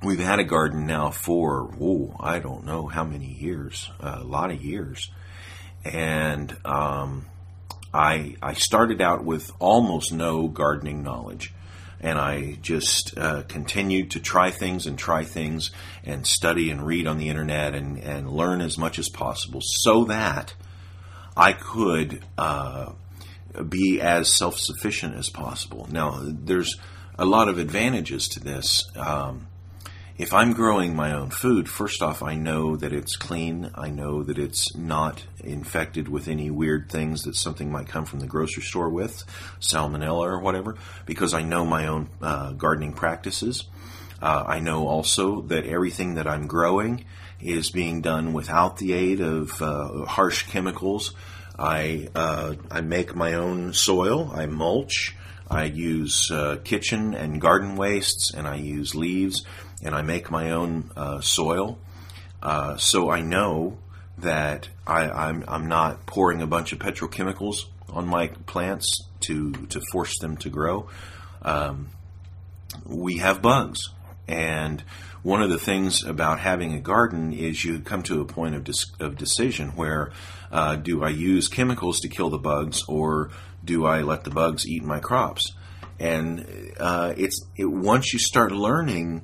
we've 0.02 0.18
had 0.18 0.40
a 0.40 0.44
garden 0.44 0.86
now 0.86 1.10
for, 1.10 1.74
oh, 1.80 2.14
I 2.20 2.38
don't 2.38 2.64
know 2.64 2.86
how 2.86 3.04
many 3.04 3.32
years, 3.32 3.90
a 4.00 4.22
lot 4.22 4.50
of 4.50 4.62
years. 4.62 5.10
And 5.86 6.54
um, 6.66 7.24
I, 7.94 8.36
I 8.42 8.52
started 8.52 9.00
out 9.00 9.24
with 9.24 9.50
almost 9.58 10.12
no 10.12 10.48
gardening 10.48 11.02
knowledge 11.02 11.53
and 12.04 12.18
I 12.18 12.58
just 12.60 13.16
uh, 13.16 13.44
continued 13.48 14.10
to 14.10 14.20
try 14.20 14.50
things 14.50 14.86
and 14.86 14.98
try 14.98 15.24
things 15.24 15.70
and 16.04 16.26
study 16.26 16.70
and 16.70 16.84
read 16.86 17.06
on 17.06 17.16
the 17.16 17.30
internet 17.30 17.74
and, 17.74 17.98
and 17.98 18.30
learn 18.30 18.60
as 18.60 18.76
much 18.76 18.98
as 18.98 19.08
possible 19.08 19.60
so 19.62 20.04
that 20.04 20.52
I 21.34 21.54
could 21.54 22.22
uh, 22.36 22.92
be 23.66 24.02
as 24.02 24.28
self 24.28 24.58
sufficient 24.58 25.16
as 25.16 25.30
possible. 25.30 25.88
Now, 25.90 26.20
there's 26.22 26.76
a 27.18 27.24
lot 27.24 27.48
of 27.48 27.58
advantages 27.58 28.28
to 28.28 28.40
this. 28.40 28.84
Um, 28.96 29.46
if 30.16 30.32
I'm 30.32 30.52
growing 30.52 30.94
my 30.94 31.12
own 31.12 31.30
food, 31.30 31.68
first 31.68 32.00
off, 32.00 32.22
I 32.22 32.36
know 32.36 32.76
that 32.76 32.92
it's 32.92 33.16
clean. 33.16 33.70
I 33.74 33.90
know 33.90 34.22
that 34.22 34.38
it's 34.38 34.74
not 34.76 35.24
infected 35.42 36.08
with 36.08 36.28
any 36.28 36.50
weird 36.50 36.88
things 36.88 37.22
that 37.22 37.34
something 37.34 37.72
might 37.72 37.88
come 37.88 38.04
from 38.04 38.20
the 38.20 38.26
grocery 38.26 38.62
store 38.62 38.88
with, 38.88 39.24
salmonella 39.60 40.22
or 40.22 40.38
whatever, 40.38 40.76
because 41.04 41.34
I 41.34 41.42
know 41.42 41.66
my 41.66 41.88
own 41.88 42.10
uh, 42.22 42.52
gardening 42.52 42.92
practices. 42.92 43.64
Uh, 44.22 44.44
I 44.46 44.60
know 44.60 44.86
also 44.86 45.42
that 45.42 45.66
everything 45.66 46.14
that 46.14 46.28
I'm 46.28 46.46
growing 46.46 47.04
is 47.40 47.70
being 47.70 48.00
done 48.00 48.32
without 48.32 48.76
the 48.76 48.92
aid 48.92 49.20
of 49.20 49.60
uh, 49.60 50.04
harsh 50.04 50.44
chemicals. 50.44 51.12
I 51.58 52.08
uh, 52.14 52.54
I 52.70 52.80
make 52.80 53.16
my 53.16 53.34
own 53.34 53.72
soil. 53.72 54.30
I 54.32 54.46
mulch. 54.46 55.16
I 55.50 55.64
use 55.64 56.30
uh, 56.30 56.56
kitchen 56.64 57.14
and 57.14 57.40
garden 57.40 57.76
wastes, 57.76 58.32
and 58.32 58.48
I 58.48 58.56
use 58.56 58.94
leaves 58.94 59.44
and 59.84 59.94
I 59.94 60.02
make 60.02 60.30
my 60.30 60.50
own 60.50 60.90
uh, 60.96 61.20
soil. 61.20 61.78
Uh, 62.42 62.76
so 62.76 63.10
I 63.10 63.20
know 63.20 63.78
that 64.18 64.68
I, 64.86 65.08
I'm, 65.08 65.44
I'm 65.46 65.68
not 65.68 66.06
pouring 66.06 66.42
a 66.42 66.46
bunch 66.46 66.72
of 66.72 66.78
petrochemicals 66.78 67.64
on 67.88 68.06
my 68.06 68.28
plants 68.46 69.04
to, 69.20 69.52
to 69.52 69.80
force 69.92 70.18
them 70.18 70.36
to 70.38 70.50
grow. 70.50 70.88
Um, 71.42 71.88
we 72.84 73.18
have 73.18 73.42
bugs. 73.42 73.90
And 74.26 74.82
one 75.22 75.42
of 75.42 75.50
the 75.50 75.58
things 75.58 76.02
about 76.04 76.40
having 76.40 76.74
a 76.74 76.80
garden 76.80 77.32
is 77.32 77.64
you 77.64 77.80
come 77.80 78.02
to 78.04 78.20
a 78.20 78.24
point 78.24 78.54
of, 78.54 78.64
dis- 78.64 78.92
of 79.00 79.16
decision 79.16 79.70
where 79.70 80.12
uh, 80.50 80.76
do 80.76 81.02
I 81.02 81.10
use 81.10 81.48
chemicals 81.48 82.00
to 82.00 82.08
kill 82.08 82.30
the 82.30 82.38
bugs 82.38 82.82
or 82.88 83.30
do 83.64 83.86
I 83.86 84.02
let 84.02 84.24
the 84.24 84.30
bugs 84.30 84.66
eat 84.66 84.82
my 84.82 85.00
crops? 85.00 85.52
And 85.98 86.72
uh, 86.78 87.14
it's 87.16 87.44
it, 87.56 87.66
once 87.66 88.12
you 88.12 88.18
start 88.18 88.52
learning 88.52 89.22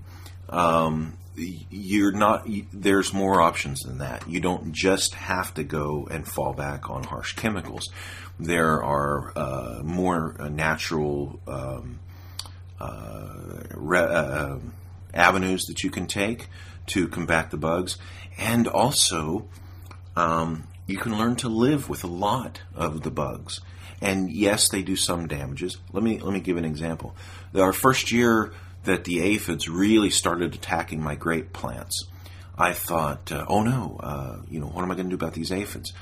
um, 0.51 1.17
you're 1.37 2.13
not 2.13 2.47
there's 2.73 3.15
more 3.15 3.41
options 3.41 3.81
than 3.81 3.99
that 3.99 4.29
you 4.29 4.41
don't 4.41 4.73
just 4.73 5.15
have 5.15 5.55
to 5.55 5.65
go 5.65 6.07
and 6.11 6.27
fall 6.27 6.53
back 6.53 6.91
on 6.91 7.03
harsh 7.05 7.35
chemicals 7.35 7.89
there 8.41 8.83
are 8.83 9.33
uh, 9.37 9.81
more 9.85 10.35
natural 10.51 11.41
um, 11.47 12.01
uh, 12.81 13.63
re- 13.75 14.01
uh, 14.01 14.59
avenues 15.13 15.67
that 15.67 15.83
you 15.85 15.91
can 15.91 16.07
take 16.07 16.49
to 16.87 17.07
combat 17.07 17.51
the 17.51 17.57
bugs, 17.57 17.99
and 18.39 18.67
also 18.67 19.47
um, 20.17 20.67
you 20.87 20.97
can 20.97 21.19
learn 21.19 21.37
to 21.37 21.49
live 21.49 21.89
with 21.89 22.03
a 22.03 22.09
lot 22.09 22.63
of 22.75 23.03
the 23.03 23.11
bugs. 23.11 23.61
And 24.01 24.33
yes, 24.33 24.71
they 24.71 24.83
do 24.83 24.97
some 24.97 25.29
damages. 25.29 25.77
Let 25.93 26.03
me 26.03 26.19
let 26.19 26.33
me 26.33 26.41
give 26.41 26.57
an 26.57 26.65
example. 26.65 27.15
Our 27.55 27.75
first 27.75 28.11
year 28.11 28.53
that 28.85 29.05
the 29.05 29.21
aphids 29.21 29.69
really 29.69 30.11
started 30.11 30.55
attacking 30.55 31.03
my 31.03 31.15
grape 31.15 31.53
plants, 31.53 32.05
I 32.57 32.73
thought, 32.73 33.33
uh, 33.33 33.47
oh 33.49 33.63
no, 33.63 33.99
uh, 34.03 34.37
you 34.51 34.61
know, 34.61 34.67
what 34.67 34.83
am 34.83 34.91
I 34.91 34.95
going 34.95 35.07
to 35.07 35.17
do 35.17 35.23
about 35.23 35.35
these 35.35 35.53
aphids? 35.53 35.93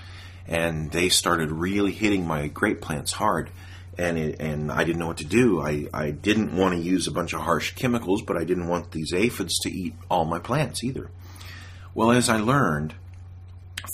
And 0.47 0.91
they 0.91 1.09
started 1.09 1.51
really 1.51 1.93
hitting 1.93 2.27
my 2.27 2.49
grape 2.49 2.81
plants 2.81 3.13
hard, 3.13 3.51
and 3.99 4.17
it, 4.17 4.41
and 4.41 4.73
I 4.73 4.85
didn't 4.85 4.99
know 4.99 5.09
what 5.09 5.19
to 5.19 5.25
do. 5.25 5.61
I, 5.61 5.89
I 5.93 6.11
didn't 6.11 6.57
want 6.57 6.75
to 6.75 6.81
use 6.81 7.07
a 7.07 7.13
bunch 7.13 7.33
of 7.33 7.41
harsh 7.41 7.75
chemicals, 7.75 8.23
but 8.23 8.37
I 8.37 8.45
didn't 8.45 8.69
want 8.69 8.93
these 8.93 9.13
aphids 9.13 9.59
to 9.61 9.71
eat 9.71 9.95
all 10.11 10.25
my 10.25 10.39
plants 10.39 10.83
either. 10.83 11.11
Well, 11.95 12.13
as 12.13 12.29
I 12.29 12.39
learned, 12.39 12.95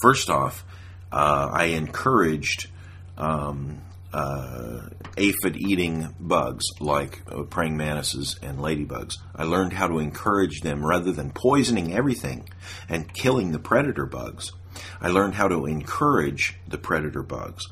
first 0.01 0.31
off, 0.31 0.65
uh, 1.11 1.49
I 1.53 1.65
encouraged 1.67 2.69
um, 3.17 3.81
uh, 4.15 4.89
aphid 5.17 5.57
eating 5.57 6.15
bugs 6.21 6.65
like 6.79 7.21
uh, 7.31 7.43
praying 7.43 7.77
mantises 7.77 8.39
and 8.41 8.59
ladybugs. 8.59 9.19
I 9.35 9.43
learned 9.43 9.73
how 9.73 9.89
to 9.89 9.99
encourage 9.99 10.61
them 10.61 10.87
rather 10.87 11.11
than 11.11 11.33
poisoning 11.33 11.93
everything 11.93 12.49
and 12.89 13.13
killing 13.13 13.51
the 13.51 13.59
predator 13.59 14.07
bugs. 14.07 14.53
I 15.01 15.09
learned 15.09 15.35
how 15.35 15.49
to 15.49 15.67
encourage 15.67 16.57
the 16.69 16.79
predator 16.79 17.25
bugs. 17.25 17.67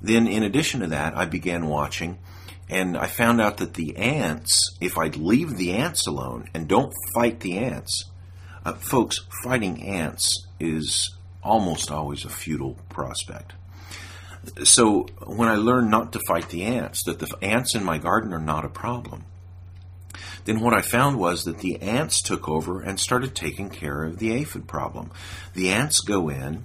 Then, 0.00 0.28
in 0.28 0.44
addition 0.44 0.80
to 0.80 0.86
that, 0.88 1.16
I 1.16 1.24
began 1.24 1.66
watching 1.66 2.18
and 2.68 2.96
I 2.96 3.06
found 3.06 3.40
out 3.40 3.56
that 3.56 3.74
the 3.74 3.96
ants, 3.96 4.76
if 4.80 4.96
I'd 4.96 5.16
leave 5.16 5.56
the 5.56 5.72
ants 5.72 6.06
alone 6.06 6.48
and 6.54 6.68
don't 6.68 6.94
fight 7.14 7.40
the 7.40 7.58
ants, 7.58 8.04
uh, 8.64 8.74
folks, 8.74 9.18
fighting 9.42 9.82
ants 9.82 10.46
is 10.60 11.16
almost 11.42 11.90
always 11.90 12.24
a 12.24 12.28
futile 12.28 12.76
prospect 12.88 13.54
so 14.64 15.06
when 15.24 15.48
I 15.48 15.56
learned 15.56 15.90
not 15.90 16.12
to 16.12 16.20
fight 16.26 16.48
the 16.48 16.62
ants, 16.62 17.04
that 17.04 17.18
the 17.18 17.32
ants 17.42 17.74
in 17.74 17.84
my 17.84 17.98
garden 17.98 18.32
are 18.32 18.40
not 18.40 18.64
a 18.64 18.70
problem, 18.70 19.24
then 20.44 20.60
what 20.60 20.74
I 20.74 20.80
found 20.80 21.18
was 21.18 21.44
that 21.44 21.58
the 21.58 21.80
ants 21.82 22.22
took 22.22 22.48
over 22.48 22.80
and 22.80 22.98
started 22.98 23.34
taking 23.34 23.70
care 23.70 24.04
of 24.04 24.18
the 24.18 24.32
aphid 24.32 24.66
problem. 24.66 25.10
The 25.54 25.70
ants 25.70 26.00
go 26.00 26.28
in 26.28 26.64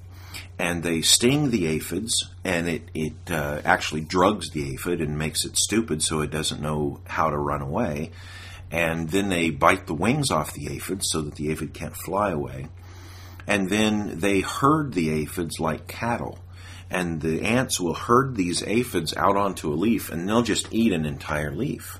and 0.58 0.84
they 0.84 1.02
sting 1.02 1.52
the 1.52 1.68
aphids, 1.68 2.30
and 2.44 2.70
it, 2.70 2.90
it 2.94 3.30
uh, 3.30 3.62
actually 3.66 4.02
drugs 4.02 4.52
the 4.52 4.74
aphid 4.74 5.02
and 5.02 5.18
makes 5.18 5.44
it 5.44 5.58
stupid 5.58 6.02
so 6.02 6.22
it 6.22 6.32
doesn't 6.32 6.62
know 6.62 7.02
how 7.06 7.30
to 7.30 7.38
run 7.38 7.62
away. 7.62 8.12
And 8.72 9.10
then 9.10 9.30
they 9.30 9.50
bite 9.50 9.86
the 9.86 9.94
wings 9.94 10.32
off 10.32 10.54
the 10.54 10.74
aphid 10.74 11.02
so 11.04 11.22
that 11.22 11.36
the 11.36 11.52
aphid 11.52 11.74
can't 11.74 11.96
fly 11.96 12.32
away. 12.32 12.68
And 13.48 13.70
then 13.70 14.20
they 14.20 14.40
herd 14.40 14.94
the 14.94 15.22
aphids 15.22 15.60
like 15.60 15.88
cattle 15.88 16.40
and 16.96 17.20
the 17.20 17.42
ants 17.42 17.78
will 17.78 17.94
herd 17.94 18.36
these 18.36 18.64
aphids 18.64 19.14
out 19.18 19.36
onto 19.36 19.72
a 19.72 19.76
leaf 19.76 20.10
and 20.10 20.28
they'll 20.28 20.42
just 20.42 20.72
eat 20.72 20.94
an 20.94 21.06
entire 21.06 21.52
leaf. 21.52 22.00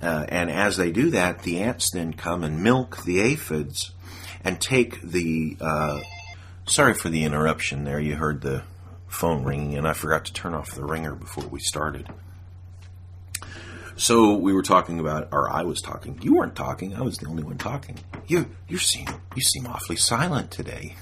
Uh, 0.00 0.24
and 0.28 0.50
as 0.50 0.78
they 0.78 0.90
do 0.90 1.10
that, 1.10 1.42
the 1.42 1.60
ants 1.60 1.90
then 1.92 2.14
come 2.14 2.42
and 2.42 2.62
milk 2.62 3.04
the 3.04 3.20
aphids 3.20 3.92
and 4.42 4.60
take 4.60 5.00
the. 5.02 5.56
Uh, 5.60 6.00
sorry 6.66 6.94
for 6.94 7.10
the 7.10 7.24
interruption 7.24 7.84
there. 7.84 8.00
You 8.00 8.16
heard 8.16 8.40
the 8.40 8.62
phone 9.06 9.44
ringing, 9.44 9.76
and 9.76 9.86
I 9.86 9.92
forgot 9.92 10.24
to 10.24 10.32
turn 10.32 10.54
off 10.54 10.74
the 10.74 10.84
ringer 10.84 11.14
before 11.14 11.46
we 11.46 11.60
started. 11.60 12.08
So 13.96 14.34
we 14.34 14.52
were 14.52 14.62
talking 14.62 14.98
about, 14.98 15.28
or 15.30 15.48
I 15.50 15.62
was 15.62 15.80
talking. 15.82 16.18
You 16.22 16.34
weren't 16.34 16.56
talking. 16.56 16.96
I 16.96 17.02
was 17.02 17.18
the 17.18 17.28
only 17.28 17.44
one 17.44 17.58
talking. 17.58 17.98
You 18.32 18.46
you 18.66 18.78
seem 18.78 19.08
you 19.36 19.42
seem 19.42 19.66
awfully 19.66 19.96
silent 19.96 20.50
today. 20.50 20.94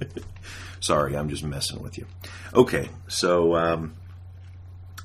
Sorry, 0.80 1.16
I'm 1.16 1.30
just 1.30 1.42
messing 1.42 1.82
with 1.82 1.96
you. 1.96 2.06
Okay, 2.52 2.90
so 3.06 3.56
um, 3.56 3.94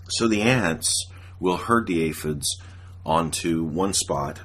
so 0.10 0.28
the 0.28 0.42
ants 0.42 1.06
will 1.40 1.56
herd 1.56 1.88
the 1.88 2.04
aphids 2.04 2.58
onto 3.06 3.64
one 3.64 3.94
spot, 3.94 4.42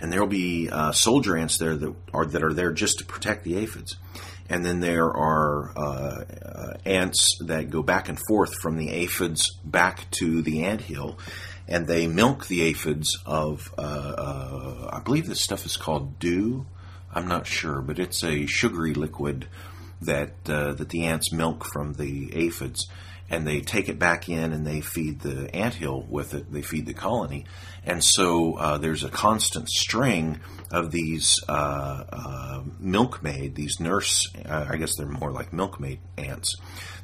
and 0.00 0.12
there'll 0.12 0.28
be 0.28 0.68
uh, 0.70 0.92
soldier 0.92 1.36
ants 1.36 1.58
there 1.58 1.74
that 1.74 1.92
are 2.14 2.26
that 2.26 2.44
are 2.44 2.52
there 2.52 2.70
just 2.70 3.00
to 3.00 3.04
protect 3.04 3.42
the 3.42 3.56
aphids. 3.56 3.96
And 4.48 4.64
then 4.64 4.78
there 4.78 5.06
are 5.06 5.72
uh, 5.76 6.24
uh, 6.44 6.74
ants 6.86 7.36
that 7.40 7.70
go 7.70 7.82
back 7.82 8.08
and 8.08 8.18
forth 8.28 8.52
from 8.62 8.76
the 8.76 8.90
aphids 8.90 9.58
back 9.64 10.08
to 10.12 10.40
the 10.42 10.62
ant 10.66 10.82
hill, 10.82 11.18
and 11.70 11.86
they 11.86 12.08
milk 12.08 12.48
the 12.48 12.62
aphids 12.62 13.16
of, 13.24 13.72
uh, 13.78 13.80
uh, 13.80 14.90
I 14.92 15.00
believe 15.00 15.28
this 15.28 15.40
stuff 15.40 15.64
is 15.64 15.76
called 15.76 16.18
dew. 16.18 16.66
I'm 17.14 17.28
not 17.28 17.46
sure, 17.46 17.80
but 17.80 18.00
it's 18.00 18.24
a 18.24 18.46
sugary 18.46 18.92
liquid 18.92 19.46
that 20.02 20.32
uh, 20.48 20.72
that 20.74 20.88
the 20.88 21.04
ants 21.04 21.32
milk 21.32 21.64
from 21.64 21.94
the 21.94 22.32
aphids, 22.34 22.88
and 23.28 23.46
they 23.46 23.60
take 23.60 23.88
it 23.88 23.98
back 23.98 24.28
in 24.28 24.52
and 24.52 24.66
they 24.66 24.80
feed 24.80 25.20
the 25.20 25.54
ant 25.54 25.74
hill 25.74 26.04
with 26.08 26.34
it. 26.34 26.50
They 26.52 26.62
feed 26.62 26.86
the 26.86 26.94
colony, 26.94 27.46
and 27.84 28.02
so 28.02 28.54
uh, 28.54 28.78
there's 28.78 29.04
a 29.04 29.10
constant 29.10 29.68
string 29.68 30.40
of 30.70 30.90
these 30.90 31.38
uh, 31.48 32.04
uh 32.08 32.62
milkmaid, 32.78 33.54
these 33.54 33.80
nurse. 33.80 34.28
Uh, 34.48 34.66
I 34.70 34.76
guess 34.76 34.96
they're 34.96 35.06
more 35.06 35.32
like 35.32 35.52
milkmaid 35.52 36.00
ants. 36.16 36.56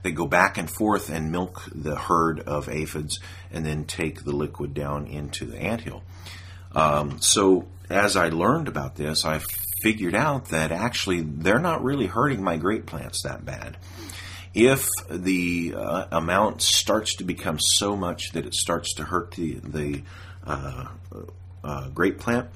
They 0.07 0.13
go 0.13 0.29
back 0.29 0.57
and 0.57 0.71
forth 0.71 1.11
and 1.11 1.33
milk 1.33 1.65
the 1.75 1.97
herd 1.97 2.39
of 2.39 2.69
aphids, 2.69 3.19
and 3.51 3.67
then 3.67 3.87
take 3.87 4.23
the 4.23 4.31
liquid 4.31 4.73
down 4.73 5.09
into 5.09 5.47
the 5.47 5.59
ant 5.59 5.81
hill. 5.81 6.05
Um, 6.77 7.21
so 7.21 7.67
as 7.91 8.17
I 8.17 8.29
learned 8.29 8.69
about 8.69 8.95
this, 8.95 9.25
I 9.25 9.41
figured 9.83 10.15
out 10.15 10.51
that 10.51 10.71
actually 10.71 11.23
they're 11.23 11.59
not 11.59 11.83
really 11.83 12.07
hurting 12.07 12.41
my 12.41 12.57
grape 12.57 12.87
plants 12.87 13.25
that 13.25 13.45
bad. 13.45 13.79
If 14.55 14.89
the 15.11 15.75
uh, 15.77 16.05
amount 16.13 16.63
starts 16.63 17.17
to 17.17 17.25
become 17.25 17.59
so 17.59 17.97
much 17.97 18.31
that 18.31 18.47
it 18.47 18.55
starts 18.55 18.95
to 18.95 19.03
hurt 19.03 19.33
the, 19.33 19.55
the 19.55 20.03
uh, 20.47 20.87
uh, 21.65 21.89
grape 21.89 22.21
plant, 22.21 22.49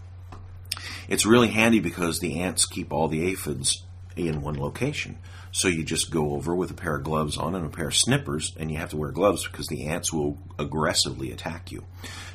it's 1.09 1.27
really 1.27 1.49
handy 1.49 1.81
because 1.81 2.21
the 2.21 2.43
ants 2.43 2.65
keep 2.65 2.93
all 2.93 3.09
the 3.09 3.27
aphids 3.27 3.83
in 4.15 4.41
one 4.41 4.55
location. 4.55 5.19
So 5.53 5.69
you 5.69 5.83
just 5.83 6.11
go 6.11 6.35
over 6.35 6.55
with 6.55 6.71
a 6.71 6.75
pair 6.75 6.97
of 6.97 7.05
gloves 7.05 7.37
on 7.37 7.55
and 7.55 7.67
a 7.67 7.71
pair 7.71 7.89
of 7.89 7.97
snippers, 7.97 8.55
and 8.57 8.71
you 8.71 8.79
have 8.79 8.91
to 8.91 8.97
wear 8.97 9.11
gloves 9.11 9.47
because 9.47 9.67
the 9.67 9.87
ants 9.87 10.13
will 10.13 10.39
aggressively 10.59 11.33
attack 11.33 11.73
you. 11.73 11.85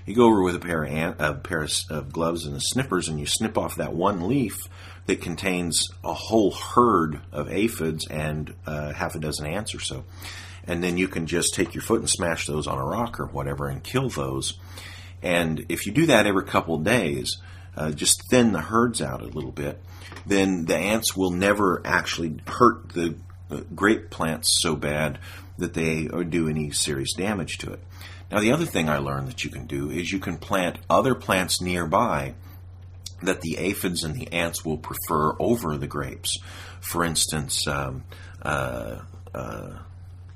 You 0.05 0.15
go 0.15 0.25
over 0.25 0.43
with 0.43 0.55
a 0.55 0.59
pair 0.59 0.83
of, 0.83 0.91
ant, 0.91 1.15
a 1.19 1.33
pair 1.33 1.67
of 1.89 2.11
gloves 2.11 2.45
and 2.45 2.61
snippers, 2.61 3.07
and 3.07 3.19
you 3.19 3.25
snip 3.25 3.57
off 3.57 3.77
that 3.77 3.93
one 3.93 4.27
leaf 4.27 4.67
that 5.05 5.21
contains 5.21 5.89
a 6.03 6.13
whole 6.13 6.51
herd 6.51 7.21
of 7.31 7.49
aphids 7.51 8.07
and 8.07 8.53
uh, 8.65 8.91
half 8.91 9.15
a 9.15 9.19
dozen 9.19 9.45
ants 9.45 9.73
or 9.73 9.79
so. 9.79 10.03
And 10.67 10.83
then 10.83 10.97
you 10.97 11.07
can 11.07 11.27
just 11.27 11.53
take 11.53 11.73
your 11.73 11.83
foot 11.83 11.99
and 11.99 12.09
smash 12.09 12.47
those 12.47 12.67
on 12.67 12.77
a 12.77 12.85
rock 12.85 13.19
or 13.19 13.27
whatever 13.27 13.67
and 13.67 13.83
kill 13.83 14.09
those. 14.09 14.57
And 15.21 15.65
if 15.69 15.85
you 15.85 15.91
do 15.91 16.07
that 16.07 16.27
every 16.27 16.43
couple 16.43 16.77
days, 16.79 17.37
uh, 17.75 17.91
just 17.91 18.29
thin 18.29 18.51
the 18.51 18.61
herds 18.61 19.01
out 19.01 19.21
a 19.21 19.25
little 19.25 19.51
bit, 19.51 19.81
then 20.25 20.65
the 20.65 20.77
ants 20.77 21.15
will 21.15 21.31
never 21.31 21.81
actually 21.85 22.37
hurt 22.47 22.89
the 22.89 23.15
grape 23.75 24.09
plants 24.09 24.59
so 24.61 24.75
bad 24.75 25.19
that 25.57 25.73
they 25.73 26.07
do 26.29 26.49
any 26.49 26.71
serious 26.71 27.13
damage 27.13 27.57
to 27.59 27.71
it. 27.71 27.79
Now, 28.31 28.39
the 28.39 28.51
other 28.51 28.65
thing 28.65 28.89
I 28.89 28.97
learned 28.97 29.27
that 29.27 29.43
you 29.43 29.49
can 29.49 29.65
do 29.67 29.89
is 29.89 30.11
you 30.11 30.19
can 30.19 30.37
plant 30.37 30.79
other 30.89 31.15
plants 31.15 31.61
nearby 31.61 32.33
that 33.21 33.41
the 33.41 33.57
aphids 33.57 34.03
and 34.03 34.15
the 34.15 34.31
ants 34.33 34.65
will 34.65 34.77
prefer 34.77 35.35
over 35.39 35.77
the 35.77 35.87
grapes. 35.87 36.37
For 36.81 37.03
instance, 37.03 37.67
um, 37.67 38.03
uh, 38.41 38.99
uh, 39.33 39.77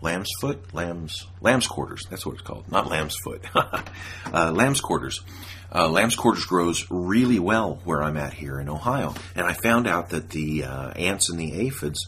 lamb's 0.01 0.29
foot, 0.39 0.73
lamb's 0.73 1.27
lamb's 1.41 1.67
quarters. 1.67 2.05
That's 2.09 2.25
what 2.25 2.33
it's 2.33 2.41
called, 2.41 2.71
not 2.71 2.87
lamb's 2.87 3.15
foot. 3.15 3.43
uh, 3.55 4.51
lamb's 4.51 4.81
quarters. 4.81 5.21
Uh, 5.73 5.87
lamb's 5.87 6.15
quarters 6.15 6.45
grows 6.45 6.85
really 6.89 7.39
well 7.39 7.79
where 7.83 8.01
I'm 8.01 8.17
at 8.17 8.33
here 8.33 8.59
in 8.59 8.69
Ohio, 8.69 9.13
and 9.35 9.45
I 9.45 9.53
found 9.53 9.87
out 9.87 10.09
that 10.09 10.29
the 10.29 10.63
uh, 10.63 10.89
ants 10.91 11.29
and 11.29 11.39
the 11.39 11.67
aphids 11.67 12.07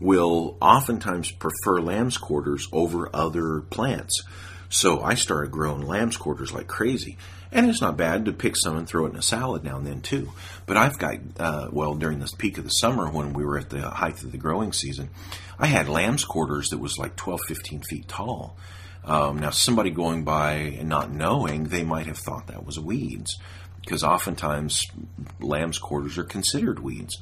will 0.00 0.56
oftentimes 0.60 1.30
prefer 1.30 1.80
lamb's 1.80 2.18
quarters 2.18 2.68
over 2.72 3.08
other 3.14 3.60
plants. 3.60 4.22
So 4.68 5.02
I 5.02 5.14
started 5.14 5.52
growing 5.52 5.82
lamb's 5.82 6.16
quarters 6.16 6.52
like 6.52 6.66
crazy. 6.66 7.18
And 7.52 7.68
it's 7.68 7.82
not 7.82 7.98
bad 7.98 8.24
to 8.24 8.32
pick 8.32 8.56
some 8.56 8.78
and 8.78 8.88
throw 8.88 9.04
it 9.04 9.10
in 9.10 9.16
a 9.16 9.22
salad 9.22 9.62
now 9.62 9.76
and 9.76 9.86
then, 9.86 10.00
too. 10.00 10.32
But 10.64 10.78
I've 10.78 10.98
got, 10.98 11.16
uh, 11.38 11.68
well, 11.70 11.94
during 11.94 12.18
the 12.18 12.32
peak 12.38 12.56
of 12.56 12.64
the 12.64 12.70
summer 12.70 13.10
when 13.10 13.34
we 13.34 13.44
were 13.44 13.58
at 13.58 13.68
the 13.68 13.90
height 13.90 14.24
of 14.24 14.32
the 14.32 14.38
growing 14.38 14.72
season, 14.72 15.10
I 15.58 15.66
had 15.66 15.90
lamb's 15.90 16.24
quarters 16.24 16.70
that 16.70 16.78
was 16.80 16.96
like 16.96 17.14
12, 17.16 17.40
15 17.46 17.82
feet 17.82 18.08
tall. 18.08 18.56
Um, 19.04 19.38
now, 19.38 19.50
somebody 19.50 19.90
going 19.90 20.24
by 20.24 20.52
and 20.52 20.88
not 20.88 21.10
knowing, 21.10 21.64
they 21.64 21.82
might 21.82 22.06
have 22.06 22.18
thought 22.18 22.46
that 22.46 22.64
was 22.64 22.78
weeds 22.78 23.38
because 23.80 24.04
oftentimes 24.04 24.86
lamb's 25.40 25.78
quarters 25.78 26.18
are 26.18 26.24
considered 26.24 26.78
weeds. 26.78 27.20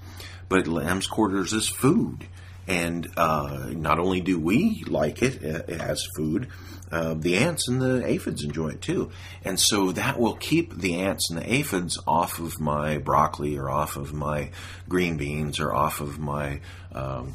But 0.48 0.66
lamb's 0.66 1.06
quarters 1.06 1.52
is 1.52 1.68
food 1.68 2.26
And 2.70 3.08
uh, 3.16 3.70
not 3.72 3.98
only 3.98 4.20
do 4.20 4.38
we 4.38 4.84
like 4.86 5.22
it 5.22 5.44
uh, 5.44 5.72
as 5.72 6.06
food, 6.16 6.48
uh, 6.92 7.14
the 7.14 7.36
ants 7.38 7.66
and 7.68 7.82
the 7.82 8.06
aphids 8.06 8.44
enjoy 8.44 8.68
it 8.68 8.80
too. 8.80 9.10
And 9.44 9.58
so 9.58 9.90
that 9.92 10.20
will 10.20 10.34
keep 10.36 10.76
the 10.76 11.00
ants 11.00 11.30
and 11.30 11.40
the 11.40 11.52
aphids 11.52 11.98
off 12.06 12.38
of 12.38 12.60
my 12.60 12.98
broccoli 12.98 13.56
or 13.56 13.68
off 13.70 13.96
of 13.96 14.12
my 14.12 14.50
green 14.88 15.16
beans 15.16 15.58
or 15.58 15.74
off 15.74 16.00
of 16.00 16.20
my 16.20 16.60
um, 16.92 17.34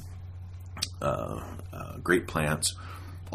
uh, 1.01 1.41
uh, 1.73 1.97
grape 1.97 2.27
plants. 2.27 2.75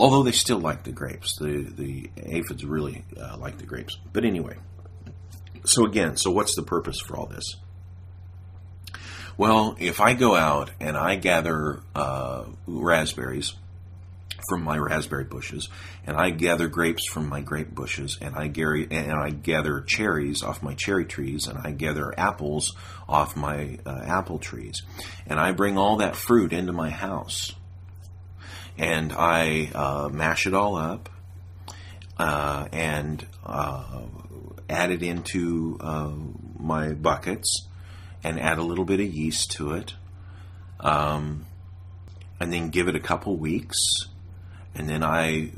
Although 0.00 0.22
they 0.22 0.32
still 0.32 0.58
like 0.58 0.84
the 0.84 0.92
grapes, 0.92 1.36
the 1.36 1.60
the 1.62 2.10
aphids 2.16 2.64
really 2.64 3.04
uh, 3.20 3.36
like 3.36 3.58
the 3.58 3.66
grapes. 3.66 3.98
But 4.12 4.24
anyway, 4.24 4.56
so 5.64 5.84
again, 5.84 6.16
so 6.16 6.30
what's 6.30 6.56
the 6.56 6.62
purpose 6.62 7.00
for 7.00 7.16
all 7.16 7.26
this? 7.26 7.56
Well, 9.36 9.76
if 9.78 10.00
I 10.00 10.14
go 10.14 10.34
out 10.36 10.70
and 10.80 10.96
I 10.96 11.16
gather 11.16 11.80
uh, 11.94 12.44
raspberries 12.66 13.54
from 14.48 14.64
my 14.64 14.78
raspberry 14.78 15.24
bushes, 15.24 15.68
and 16.06 16.16
I 16.16 16.30
gather 16.30 16.66
grapes 16.66 17.06
from 17.06 17.28
my 17.28 17.42
grape 17.42 17.74
bushes, 17.74 18.16
and 18.22 18.34
I 18.34 18.46
gather 18.46 18.86
and 18.90 19.12
I 19.12 19.30
gather 19.30 19.82
cherries 19.82 20.42
off 20.42 20.62
my 20.62 20.74
cherry 20.74 21.04
trees, 21.04 21.46
and 21.46 21.58
I 21.62 21.72
gather 21.72 22.18
apples 22.18 22.74
off 23.06 23.36
my 23.36 23.78
uh, 23.84 24.00
apple 24.06 24.38
trees, 24.38 24.82
and 25.26 25.38
I 25.38 25.52
bring 25.52 25.76
all 25.76 25.98
that 25.98 26.16
fruit 26.16 26.54
into 26.54 26.72
my 26.72 26.88
house, 26.88 27.54
and 28.80 29.12
I 29.12 29.70
uh, 29.74 30.08
mash 30.10 30.46
it 30.46 30.54
all 30.54 30.74
up, 30.74 31.08
uh, 32.18 32.66
and 32.72 33.24
uh, 33.44 34.02
add 34.68 34.90
it 34.90 35.02
into 35.02 35.78
uh, 35.80 36.10
my 36.58 36.94
buckets, 36.94 37.68
and 38.24 38.40
add 38.40 38.58
a 38.58 38.62
little 38.62 38.84
bit 38.84 38.98
of 38.98 39.06
yeast 39.06 39.52
to 39.52 39.74
it. 39.74 39.94
Um, 40.80 41.44
and 42.40 42.50
then 42.50 42.70
give 42.70 42.88
it 42.88 42.96
a 42.96 43.00
couple 43.00 43.36
weeks 43.36 43.76
and 44.74 44.88
then 44.88 45.02
I 45.02 45.52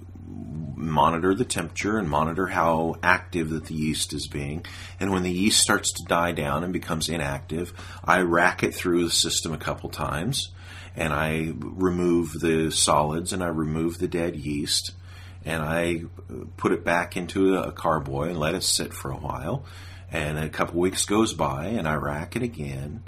monitor 0.74 1.34
the 1.34 1.44
temperature 1.44 1.98
and 1.98 2.08
monitor 2.08 2.48
how 2.48 2.96
active 3.02 3.50
that 3.50 3.66
the 3.66 3.74
yeast 3.74 4.12
is 4.12 4.26
being. 4.26 4.64
And 4.98 5.12
when 5.12 5.22
the 5.22 5.30
yeast 5.30 5.60
starts 5.60 5.92
to 5.92 6.04
die 6.08 6.32
down 6.32 6.64
and 6.64 6.72
becomes 6.72 7.08
inactive, 7.08 7.72
I 8.04 8.20
rack 8.20 8.62
it 8.62 8.74
through 8.74 9.04
the 9.04 9.10
system 9.10 9.52
a 9.52 9.58
couple 9.58 9.90
times 9.90 10.51
and 10.96 11.12
I 11.12 11.52
remove 11.58 12.32
the 12.40 12.70
solids 12.70 13.32
and 13.32 13.42
I 13.42 13.48
remove 13.48 13.98
the 13.98 14.08
dead 14.08 14.36
yeast 14.36 14.92
and 15.44 15.62
I 15.62 16.04
put 16.56 16.72
it 16.72 16.84
back 16.84 17.16
into 17.16 17.56
a 17.56 17.72
carboy 17.72 18.28
and 18.28 18.38
let 18.38 18.54
it 18.54 18.62
sit 18.62 18.92
for 18.92 19.10
a 19.10 19.16
while. 19.16 19.64
And 20.10 20.38
a 20.38 20.48
couple 20.48 20.78
weeks 20.78 21.04
goes 21.04 21.32
by 21.32 21.66
and 21.66 21.88
I 21.88 21.94
rack 21.94 22.36
it 22.36 22.42
again. 22.42 23.02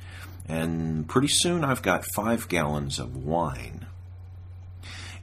And 0.48 1.08
pretty 1.08 1.28
soon 1.28 1.64
I've 1.64 1.82
got 1.82 2.04
five 2.04 2.48
gallons 2.48 2.98
of 2.98 3.16
wine 3.16 3.86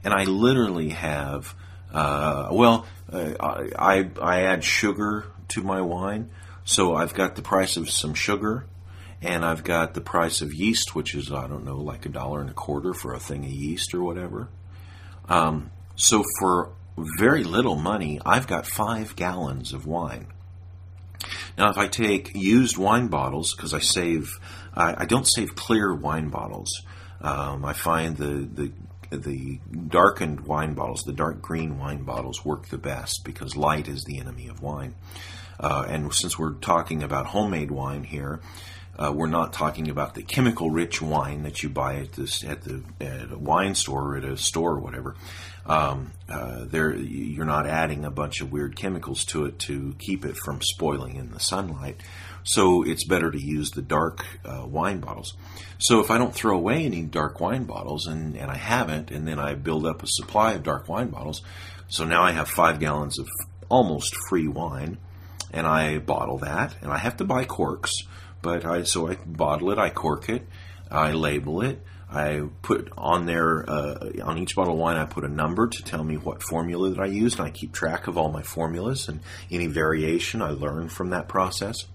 and 0.04 0.12
I 0.12 0.24
literally 0.24 0.90
have. 0.90 1.54
Uh, 1.92 2.48
well, 2.50 2.86
uh, 3.12 3.34
I 3.78 4.10
I 4.20 4.42
add 4.42 4.64
sugar 4.64 5.26
to 5.48 5.62
my 5.62 5.80
wine, 5.80 6.30
so 6.64 6.94
I've 6.94 7.14
got 7.14 7.36
the 7.36 7.42
price 7.42 7.76
of 7.76 7.90
some 7.90 8.14
sugar, 8.14 8.66
and 9.22 9.44
I've 9.44 9.64
got 9.64 9.94
the 9.94 10.00
price 10.00 10.40
of 10.42 10.52
yeast, 10.52 10.94
which 10.94 11.14
is 11.14 11.30
I 11.32 11.46
don't 11.46 11.64
know, 11.64 11.78
like 11.78 12.04
a 12.04 12.08
dollar 12.08 12.40
and 12.40 12.50
a 12.50 12.54
quarter 12.54 12.92
for 12.92 13.14
a 13.14 13.20
thing 13.20 13.44
of 13.44 13.50
yeast 13.50 13.94
or 13.94 14.02
whatever. 14.02 14.48
Um, 15.28 15.70
so 15.94 16.24
for 16.40 16.72
very 17.18 17.44
little 17.44 17.76
money, 17.76 18.20
I've 18.26 18.46
got 18.46 18.66
five 18.66 19.16
gallons 19.16 19.72
of 19.72 19.86
wine. 19.86 20.26
Now, 21.56 21.70
if 21.70 21.78
I 21.78 21.86
take 21.86 22.34
used 22.34 22.76
wine 22.76 23.08
bottles, 23.08 23.54
because 23.54 23.72
I 23.72 23.78
save, 23.78 24.38
I, 24.74 25.02
I, 25.02 25.04
don't 25.04 25.26
save 25.26 25.54
clear 25.54 25.94
wine 25.94 26.28
bottles. 26.28 26.82
Um, 27.20 27.64
I 27.64 27.72
find 27.72 28.16
the, 28.16 28.48
the 28.52 28.72
the 29.16 29.60
darkened 29.88 30.40
wine 30.40 30.72
bottles, 30.72 31.02
the 31.02 31.12
dark 31.12 31.42
green 31.42 31.78
wine 31.78 32.02
bottles, 32.02 32.44
work 32.44 32.68
the 32.68 32.78
best 32.78 33.24
because 33.24 33.56
light 33.56 33.86
is 33.86 34.04
the 34.04 34.18
enemy 34.18 34.48
of 34.48 34.62
wine. 34.62 34.94
Uh, 35.60 35.84
and 35.86 36.12
since 36.14 36.38
we're 36.38 36.54
talking 36.54 37.02
about 37.02 37.26
homemade 37.26 37.70
wine 37.70 38.04
here, 38.04 38.40
uh, 38.98 39.12
we're 39.14 39.26
not 39.26 39.52
talking 39.52 39.88
about 39.88 40.14
the 40.14 40.22
chemical 40.22 40.70
rich 40.70 41.00
wine 41.00 41.42
that 41.44 41.62
you 41.62 41.68
buy 41.68 41.96
at 41.96 42.12
this 42.12 42.44
at 42.44 42.62
the 42.62 42.82
at 43.00 43.32
a 43.32 43.38
wine 43.38 43.74
store 43.74 44.14
or 44.14 44.16
at 44.16 44.24
a 44.24 44.36
store 44.36 44.72
or 44.72 44.80
whatever. 44.80 45.16
Um, 45.64 46.12
uh, 46.28 46.64
there, 46.64 46.94
you're 46.94 47.44
not 47.44 47.66
adding 47.66 48.04
a 48.04 48.10
bunch 48.10 48.40
of 48.40 48.50
weird 48.50 48.74
chemicals 48.76 49.24
to 49.26 49.46
it 49.46 49.60
to 49.60 49.94
keep 49.98 50.24
it 50.24 50.36
from 50.36 50.60
spoiling 50.60 51.16
in 51.16 51.30
the 51.30 51.38
sunlight. 51.38 52.02
So 52.44 52.82
it's 52.82 53.04
better 53.04 53.30
to 53.30 53.40
use 53.40 53.70
the 53.70 53.82
dark 53.82 54.26
uh, 54.44 54.66
wine 54.66 54.98
bottles. 54.98 55.34
So 55.78 56.00
if 56.00 56.10
I 56.10 56.18
don't 56.18 56.34
throw 56.34 56.56
away 56.56 56.84
any 56.84 57.02
dark 57.02 57.40
wine 57.40 57.64
bottles, 57.64 58.06
and, 58.06 58.36
and 58.36 58.50
I 58.50 58.56
haven't, 58.56 59.12
and 59.12 59.26
then 59.26 59.38
I 59.38 59.54
build 59.54 59.86
up 59.86 60.02
a 60.02 60.08
supply 60.08 60.54
of 60.54 60.64
dark 60.64 60.88
wine 60.88 61.08
bottles, 61.08 61.42
so 61.88 62.04
now 62.04 62.22
I 62.22 62.32
have 62.32 62.48
five 62.48 62.80
gallons 62.80 63.18
of 63.20 63.28
almost 63.68 64.16
free 64.28 64.48
wine, 64.48 64.98
and 65.52 65.66
I 65.66 65.98
bottle 65.98 66.38
that, 66.38 66.74
and 66.82 66.90
I 66.90 66.98
have 66.98 67.18
to 67.18 67.24
buy 67.24 67.44
corks, 67.44 67.92
but 68.42 68.64
I 68.64 68.82
so 68.82 69.08
I 69.08 69.14
bottle 69.14 69.70
it, 69.70 69.78
I 69.78 69.90
cork 69.90 70.28
it, 70.28 70.46
I 70.90 71.12
label 71.12 71.62
it. 71.62 71.82
I 72.10 72.42
put 72.60 72.92
on 72.98 73.24
there 73.24 73.64
uh, 73.66 74.10
on 74.22 74.36
each 74.36 74.54
bottle 74.54 74.74
of 74.74 74.78
wine. 74.78 74.98
I 74.98 75.06
put 75.06 75.24
a 75.24 75.28
number 75.28 75.66
to 75.66 75.82
tell 75.82 76.04
me 76.04 76.18
what 76.18 76.42
formula 76.42 76.90
that 76.90 77.00
I 77.00 77.06
used, 77.06 77.38
and 77.38 77.48
I 77.48 77.50
keep 77.50 77.72
track 77.72 78.06
of 78.06 78.18
all 78.18 78.30
my 78.30 78.42
formulas 78.42 79.08
and 79.08 79.20
any 79.50 79.66
variation 79.66 80.42
I 80.42 80.50
learn 80.50 80.90
from 80.90 81.08
that 81.10 81.26
process. 81.26 81.86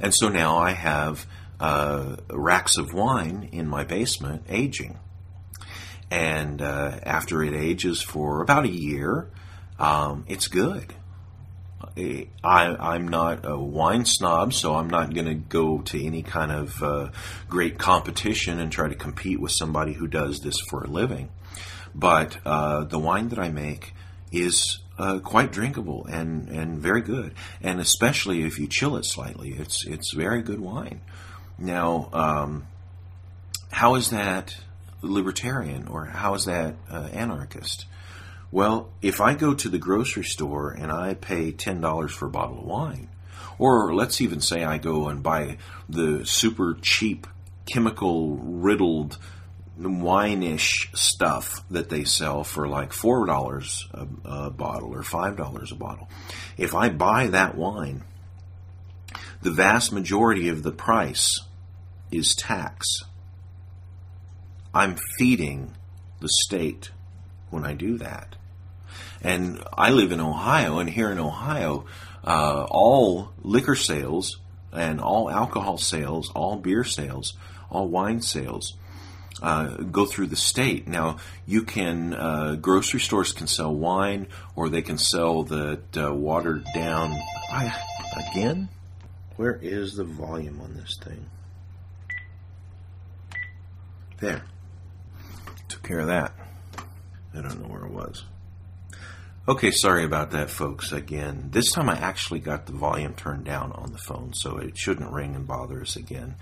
And 0.00 0.14
so 0.14 0.30
now 0.30 0.56
I 0.56 0.70
have 0.70 1.26
uh, 1.60 2.16
racks 2.30 2.78
of 2.78 2.94
wine 2.94 3.50
in 3.52 3.68
my 3.68 3.84
basement 3.84 4.44
aging. 4.48 4.98
And 6.10 6.62
uh, 6.62 6.98
after 7.02 7.42
it 7.44 7.54
ages 7.54 8.00
for 8.00 8.42
about 8.42 8.64
a 8.64 8.70
year, 8.70 9.30
um, 9.78 10.24
it's 10.26 10.48
good. 10.48 10.94
I, 11.96 12.96
am 12.96 13.08
not 13.08 13.44
a 13.44 13.58
wine 13.58 14.04
snob, 14.04 14.52
so 14.52 14.74
I'm 14.74 14.88
not 14.88 15.12
going 15.14 15.26
to 15.26 15.34
go 15.34 15.80
to 15.82 16.04
any 16.04 16.22
kind 16.22 16.52
of 16.52 16.82
uh, 16.82 17.10
great 17.48 17.78
competition 17.78 18.60
and 18.60 18.70
try 18.70 18.88
to 18.88 18.94
compete 18.94 19.40
with 19.40 19.52
somebody 19.52 19.92
who 19.92 20.06
does 20.06 20.40
this 20.40 20.58
for 20.60 20.84
a 20.84 20.88
living. 20.88 21.30
But 21.94 22.38
uh, 22.44 22.84
the 22.84 22.98
wine 22.98 23.28
that 23.30 23.38
I 23.38 23.48
make 23.48 23.94
is 24.32 24.78
uh, 24.98 25.18
quite 25.18 25.50
drinkable 25.50 26.06
and, 26.06 26.48
and 26.48 26.78
very 26.78 27.00
good. 27.00 27.34
And 27.62 27.80
especially 27.80 28.42
if 28.42 28.58
you 28.58 28.66
chill 28.66 28.96
it 28.96 29.04
slightly, 29.04 29.50
it's 29.50 29.86
it's 29.86 30.12
very 30.12 30.42
good 30.42 30.60
wine. 30.60 31.00
Now, 31.58 32.08
um, 32.12 32.66
how 33.70 33.94
is 33.94 34.10
that 34.10 34.56
libertarian 35.02 35.88
or 35.88 36.06
how 36.06 36.34
is 36.34 36.44
that 36.44 36.76
uh, 36.90 37.08
anarchist? 37.12 37.86
Well, 38.52 38.90
if 39.00 39.20
I 39.20 39.34
go 39.34 39.54
to 39.54 39.68
the 39.68 39.78
grocery 39.78 40.24
store 40.24 40.70
and 40.70 40.90
I 40.90 41.14
pay 41.14 41.52
ten 41.52 41.80
dollars 41.80 42.12
for 42.12 42.26
a 42.26 42.30
bottle 42.30 42.58
of 42.58 42.64
wine, 42.64 43.08
or 43.58 43.94
let's 43.94 44.20
even 44.20 44.40
say 44.40 44.64
I 44.64 44.78
go 44.78 45.08
and 45.08 45.22
buy 45.22 45.58
the 45.88 46.26
super 46.26 46.76
cheap 46.80 47.26
chemical 47.66 48.36
riddled 48.36 49.18
wine-ish 49.76 50.90
stuff 50.92 51.64
that 51.70 51.88
they 51.88 52.04
sell 52.04 52.44
for 52.44 52.68
like 52.68 52.92
four 52.92 53.24
dollars 53.24 53.88
a 54.24 54.50
bottle 54.50 54.92
or 54.92 55.02
five 55.02 55.36
dollars 55.36 55.72
a 55.72 55.76
bottle. 55.76 56.08
If 56.58 56.74
I 56.74 56.88
buy 56.88 57.28
that 57.28 57.54
wine, 57.54 58.02
the 59.42 59.52
vast 59.52 59.92
majority 59.92 60.48
of 60.48 60.62
the 60.62 60.72
price 60.72 61.40
is 62.10 62.34
tax. 62.34 62.86
I'm 64.74 64.96
feeding 65.18 65.74
the 66.20 66.28
state 66.28 66.90
when 67.50 67.64
I 67.64 67.74
do 67.74 67.96
that. 67.98 68.36
And 69.22 69.62
I 69.76 69.90
live 69.90 70.12
in 70.12 70.20
Ohio, 70.20 70.78
and 70.78 70.88
here 70.88 71.10
in 71.10 71.18
Ohio, 71.18 71.86
uh, 72.24 72.66
all 72.70 73.32
liquor 73.42 73.74
sales 73.74 74.38
and 74.72 75.00
all 75.00 75.30
alcohol 75.30 75.78
sales, 75.78 76.30
all 76.34 76.56
beer 76.56 76.84
sales, 76.84 77.34
all 77.70 77.88
wine 77.88 78.22
sales 78.22 78.74
uh, 79.42 79.68
go 79.76 80.04
through 80.04 80.26
the 80.26 80.36
state. 80.36 80.86
Now, 80.86 81.16
you 81.46 81.62
can, 81.62 82.14
uh, 82.14 82.56
grocery 82.56 83.00
stores 83.00 83.32
can 83.32 83.46
sell 83.46 83.74
wine 83.74 84.26
or 84.54 84.68
they 84.68 84.82
can 84.82 84.98
sell 84.98 85.42
the 85.42 85.80
uh, 85.96 86.12
watered 86.12 86.64
down. 86.74 87.18
I, 87.50 87.72
again? 88.30 88.68
Where 89.36 89.58
is 89.62 89.96
the 89.96 90.04
volume 90.04 90.60
on 90.60 90.74
this 90.74 90.98
thing? 91.02 91.26
There. 94.18 94.42
Took 95.68 95.82
care 95.82 96.00
of 96.00 96.08
that. 96.08 96.32
I 97.34 97.40
don't 97.40 97.62
know 97.62 97.68
where 97.68 97.84
it 97.84 97.92
was. 97.92 98.24
Okay, 99.50 99.72
sorry 99.72 100.04
about 100.04 100.30
that, 100.30 100.48
folks. 100.48 100.92
Again, 100.92 101.48
this 101.50 101.72
time 101.72 101.88
I 101.88 101.98
actually 101.98 102.38
got 102.38 102.66
the 102.66 102.72
volume 102.72 103.14
turned 103.14 103.44
down 103.44 103.72
on 103.72 103.90
the 103.90 103.98
phone, 103.98 104.32
so 104.32 104.58
it 104.58 104.78
shouldn't 104.78 105.10
ring 105.10 105.34
and 105.34 105.44
bother 105.44 105.80
us 105.80 105.96
again. 105.96 106.36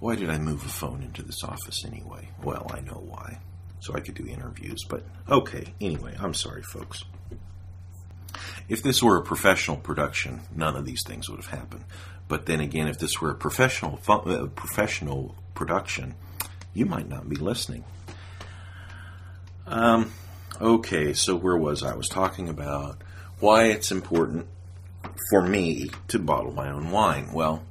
Why 0.00 0.16
did 0.16 0.28
I 0.28 0.36
move 0.36 0.62
a 0.62 0.68
phone 0.68 1.02
into 1.02 1.22
this 1.22 1.42
office 1.42 1.82
anyway? 1.86 2.28
Well, 2.44 2.70
I 2.70 2.80
know 2.80 3.02
why. 3.08 3.38
So 3.80 3.94
I 3.94 4.00
could 4.00 4.16
do 4.16 4.26
interviews, 4.26 4.84
but 4.86 5.02
okay, 5.30 5.72
anyway, 5.80 6.14
I'm 6.20 6.34
sorry, 6.34 6.62
folks. 6.62 7.04
If 8.68 8.82
this 8.82 9.02
were 9.02 9.16
a 9.16 9.22
professional 9.22 9.78
production, 9.78 10.42
none 10.54 10.76
of 10.76 10.84
these 10.84 11.04
things 11.06 11.30
would 11.30 11.42
have 11.42 11.58
happened. 11.58 11.86
But 12.28 12.44
then 12.44 12.60
again, 12.60 12.86
if 12.86 12.98
this 12.98 13.18
were 13.18 13.30
a 13.30 13.34
professional 13.34 13.98
uh, 14.06 14.48
professional 14.48 15.34
production, 15.54 16.16
you 16.74 16.84
might 16.84 17.08
not 17.08 17.30
be 17.30 17.36
listening. 17.36 17.84
Um, 19.66 20.12
okay, 20.62 21.12
so 21.12 21.34
where 21.34 21.56
was 21.56 21.82
I? 21.82 21.92
I 21.92 21.96
was 21.96 22.08
talking 22.08 22.48
about 22.48 23.02
why 23.40 23.64
it's 23.64 23.90
important 23.90 24.46
for 25.30 25.42
me 25.42 25.90
to 26.08 26.18
bottle 26.18 26.52
my 26.52 26.70
own 26.70 26.90
wine. 26.90 27.32
Well, 27.32 27.64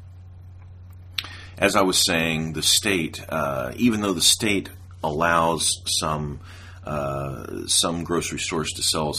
as 1.58 1.75
I 1.75 1.82
was 1.82 2.06
saying, 2.06 2.54
the 2.54 2.62
state, 2.62 3.23
uh, 3.30 3.71
even 3.77 4.01
though 4.01 4.13
the 4.13 4.21
state 4.21 4.69
allows 5.04 5.82
some 5.86 6.41
uh, 6.84 7.67
some 7.67 8.04
grocery 8.04 8.39
stores 8.39 8.71
to 8.73 8.82
sell 8.82 9.15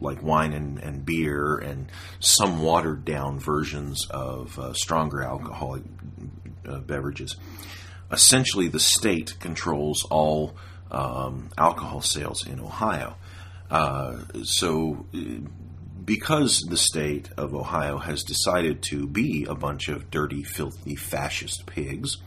like 0.00 0.22
wine 0.22 0.54
and, 0.54 0.78
and, 0.78 1.04
beer 1.04 1.56
and 1.58 1.92
some 2.18 2.62
watered 2.62 3.04
down 3.04 3.38
versions 3.38 4.06
of 4.08 4.58
uh, 4.58 4.72
stronger 4.72 5.22
alcoholic 5.22 5.82
uh, 6.66 6.78
beverages. 6.78 7.36
Essentially, 8.10 8.68
the 8.68 8.80
state 8.80 9.38
controls 9.38 10.06
all 10.08 10.56
um, 10.90 11.50
alcohol 11.56 12.00
sales 12.00 12.46
in 12.46 12.60
Ohio. 12.60 13.16
Uh, 13.70 14.18
so, 14.44 15.06
because 16.04 16.60
the 16.68 16.76
state 16.76 17.30
of 17.36 17.54
Ohio 17.54 17.98
has 17.98 18.22
decided 18.22 18.82
to 18.82 19.06
be 19.06 19.46
a 19.48 19.54
bunch 19.54 19.88
of 19.88 20.10
dirty, 20.10 20.42
filthy, 20.42 20.96
fascist 20.96 21.66
pigs, 21.66 22.18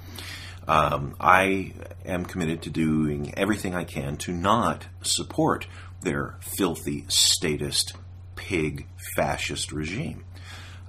um, 0.67 1.15
I 1.19 1.73
am 2.05 2.25
committed 2.25 2.63
to 2.63 2.69
doing 2.69 3.33
everything 3.37 3.73
I 3.73 3.85
can 3.85 4.17
to 4.17 4.33
not 4.33 4.87
support 5.01 5.67
their 6.01 6.35
filthy, 6.41 7.05
statist, 7.07 7.93
pig, 8.35 8.87
fascist 9.15 9.71
regime. 9.71 10.25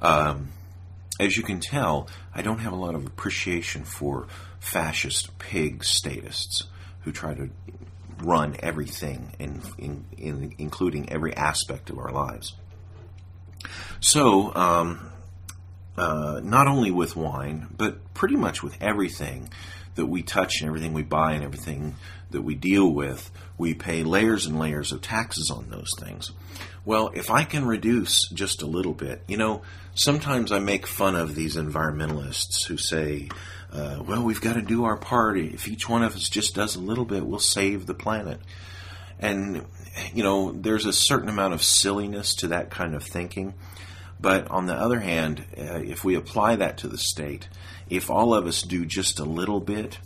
Um, 0.01 0.49
as 1.21 1.37
you 1.37 1.43
can 1.43 1.61
tell, 1.61 2.09
I 2.35 2.43
don't 2.43 2.59
have 2.59 2.73
a 2.73 2.77
lot 2.77 2.95
of 2.95 3.07
appreciation 3.07 3.85
for 3.85 4.27
fascist 4.61 5.39
pig 5.39 5.85
statists 5.85 6.65
who 7.01 7.13
try 7.13 7.35
to 7.35 7.51
run 8.23 8.57
everything, 8.61 9.33
in, 9.39 9.63
in, 9.79 10.05
in 10.17 10.55
including 10.59 11.11
every 11.11 11.35
aspect 11.37 11.91
of 11.91 11.99
our 11.99 12.11
lives. 12.11 12.55
So, 14.01 14.55
um, 14.55 15.11
uh, 15.97 16.41
not 16.43 16.69
only 16.69 16.91
with 16.91 17.17
wine, 17.17 17.67
but 17.77 18.15
pretty 18.15 18.37
much 18.37 18.63
with 18.63 18.77
everything 18.81 19.51
that 19.97 20.07
we 20.07 20.23
touch 20.23 20.61
and 20.61 20.69
everything 20.69 20.93
we 20.93 21.03
buy 21.03 21.33
and 21.33 21.45
everything 21.45 21.97
that 22.31 22.43
we 22.43 22.55
deal 22.55 22.89
with, 22.89 23.31
we 23.57 23.75
pay 23.75 24.05
layers 24.05 24.47
and 24.47 24.59
layers 24.59 24.93
of 24.93 25.01
taxes 25.01 25.51
on 25.51 25.71
those 25.71 25.93
things. 25.99 26.31
Well, 26.85 27.11
if 27.15 27.31
I 27.31 27.45
can 27.45 27.67
reduce 27.67 28.29
just 28.29 28.63
a 28.63 28.67
little 28.67 28.95
bit, 28.95 29.23
you 29.27 29.37
know, 29.37 29.63
sometimes 29.95 30.53
I 30.53 30.61
make 30.61 30.87
fun 30.87 31.17
of 31.17 31.35
these 31.35 31.57
environmentalists 31.57 32.67
who 32.67 32.77
say, 32.77 33.29
uh, 33.73 34.03
well, 34.07 34.23
we've 34.23 34.41
got 34.41 34.55
to 34.55 34.63
do 34.63 34.85
our 34.85 34.97
part. 34.97 35.39
If 35.39 35.69
each 35.69 35.89
one 35.89 36.03
of 36.03 36.15
us 36.15 36.29
just 36.29 36.55
does 36.55 36.77
a 36.77 36.81
little 36.81 37.05
bit, 37.05 37.27
we'll 37.27 37.39
save 37.39 37.87
the 37.87 37.95
planet. 37.95 38.41
And, 39.19 39.67
you 40.15 40.23
know, 40.23 40.53
there's 40.53 40.87
a 40.87 40.93
certain 40.93 41.29
amount 41.29 41.55
of 41.55 41.63
silliness 41.63 42.35
to 42.37 42.49
that 42.49 42.71
kind 42.71 42.95
of 42.95 43.03
thinking. 43.03 43.55
But 44.21 44.51
on 44.51 44.67
the 44.67 44.75
other 44.75 45.01
hand, 45.01 45.45
uh, 45.57 45.81
if 45.85 46.05
we 46.05 46.15
apply 46.15 46.57
that 46.57 46.79
to 46.79 46.89
the 46.89 46.99
state, 46.99 47.49
if 47.89 48.11
all 48.11 48.35
of 48.35 48.47
us 48.47 48.63
do 48.63 48.85
just 48.85 49.21
a 49.21 49.25
little 49.25 49.61
bit, 49.61 49.99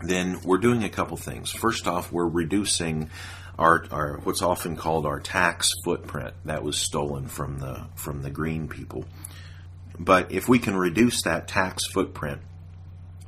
then 0.00 0.40
we're 0.42 0.58
doing 0.58 0.82
a 0.82 0.88
couple 0.88 1.16
things. 1.16 1.50
First 1.50 1.86
off, 1.86 2.12
we're 2.12 2.28
reducing 2.28 3.10
our, 3.58 3.86
our 3.90 4.18
what's 4.24 4.42
often 4.42 4.76
called 4.76 5.06
our 5.06 5.20
tax 5.20 5.70
footprint 5.84 6.34
that 6.44 6.62
was 6.62 6.78
stolen 6.78 7.28
from 7.28 7.58
the 7.58 7.86
from 7.94 8.22
the 8.22 8.30
green 8.30 8.68
people. 8.68 9.04
But 9.98 10.32
if 10.32 10.48
we 10.48 10.58
can 10.58 10.76
reduce 10.76 11.22
that 11.22 11.48
tax 11.48 11.86
footprint, 11.86 12.40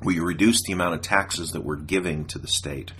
we 0.05 0.21
reduce 0.21 0.62
the 0.67 0.73
amount 0.73 0.95
of 0.95 1.03
taxes 1.03 1.51
that 1.51 1.64
we're 1.64 1.77
giving 1.77 2.27
to 2.27 2.38
the 2.38 2.49
state. 2.49 2.93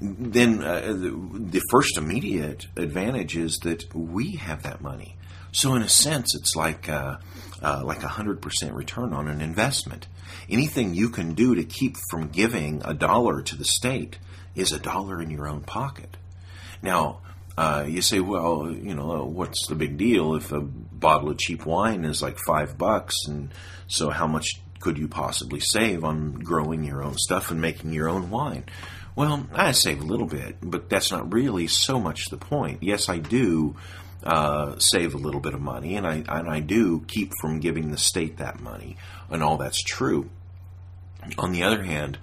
Then 0.00 0.62
uh, 0.64 0.80
the, 0.80 1.10
the 1.50 1.62
first 1.70 1.96
immediate 1.96 2.66
advantage 2.76 3.36
is 3.36 3.58
that 3.62 3.94
we 3.94 4.36
have 4.36 4.62
that 4.62 4.80
money. 4.80 5.16
So 5.52 5.74
in 5.74 5.82
a 5.82 5.88
sense, 5.88 6.34
it's 6.34 6.56
like 6.56 6.88
uh, 6.88 7.18
uh, 7.62 7.82
like 7.84 8.02
a 8.02 8.08
hundred 8.08 8.40
percent 8.40 8.72
return 8.74 9.12
on 9.12 9.28
an 9.28 9.40
investment. 9.40 10.06
Anything 10.48 10.94
you 10.94 11.10
can 11.10 11.34
do 11.34 11.54
to 11.54 11.62
keep 11.62 11.96
from 12.10 12.28
giving 12.28 12.82
a 12.84 12.94
dollar 12.94 13.42
to 13.42 13.56
the 13.56 13.64
state 13.64 14.18
is 14.54 14.72
a 14.72 14.78
dollar 14.78 15.20
in 15.20 15.30
your 15.30 15.46
own 15.46 15.60
pocket. 15.60 16.16
Now, 16.82 17.20
uh, 17.56 17.84
you 17.86 18.00
say, 18.00 18.18
well, 18.18 18.70
you 18.72 18.94
know, 18.94 19.24
what's 19.24 19.66
the 19.66 19.74
big 19.74 19.98
deal 19.98 20.34
if 20.34 20.52
a 20.52 20.60
bottle 20.60 21.28
of 21.28 21.38
cheap 21.38 21.66
wine 21.66 22.04
is 22.04 22.22
like 22.22 22.38
five 22.38 22.78
bucks, 22.78 23.14
and 23.28 23.50
so 23.88 24.08
how 24.10 24.26
much 24.26 24.61
could 24.82 24.98
you 24.98 25.08
possibly 25.08 25.60
save 25.60 26.04
on 26.04 26.32
growing 26.32 26.82
your 26.82 27.02
own 27.02 27.16
stuff 27.16 27.50
and 27.50 27.60
making 27.60 27.92
your 27.92 28.08
own 28.08 28.30
wine? 28.30 28.64
Well, 29.14 29.46
I 29.52 29.72
save 29.72 30.00
a 30.00 30.04
little 30.04 30.26
bit, 30.26 30.56
but 30.60 30.90
that's 30.90 31.12
not 31.12 31.32
really 31.32 31.68
so 31.68 32.00
much 32.00 32.26
the 32.26 32.36
point. 32.36 32.82
Yes, 32.82 33.08
I 33.08 33.18
do 33.18 33.76
uh, 34.24 34.78
save 34.78 35.14
a 35.14 35.18
little 35.18 35.40
bit 35.40 35.54
of 35.54 35.60
money, 35.60 35.96
and 35.96 36.06
I 36.06 36.24
and 36.28 36.48
I 36.48 36.60
do 36.60 37.04
keep 37.06 37.32
from 37.40 37.60
giving 37.60 37.90
the 37.90 37.98
state 37.98 38.38
that 38.38 38.60
money, 38.60 38.96
and 39.30 39.42
all 39.42 39.56
that's 39.56 39.82
true. 39.82 40.30
On 41.38 41.52
the 41.52 41.62
other 41.62 41.82
hand, 41.82 42.18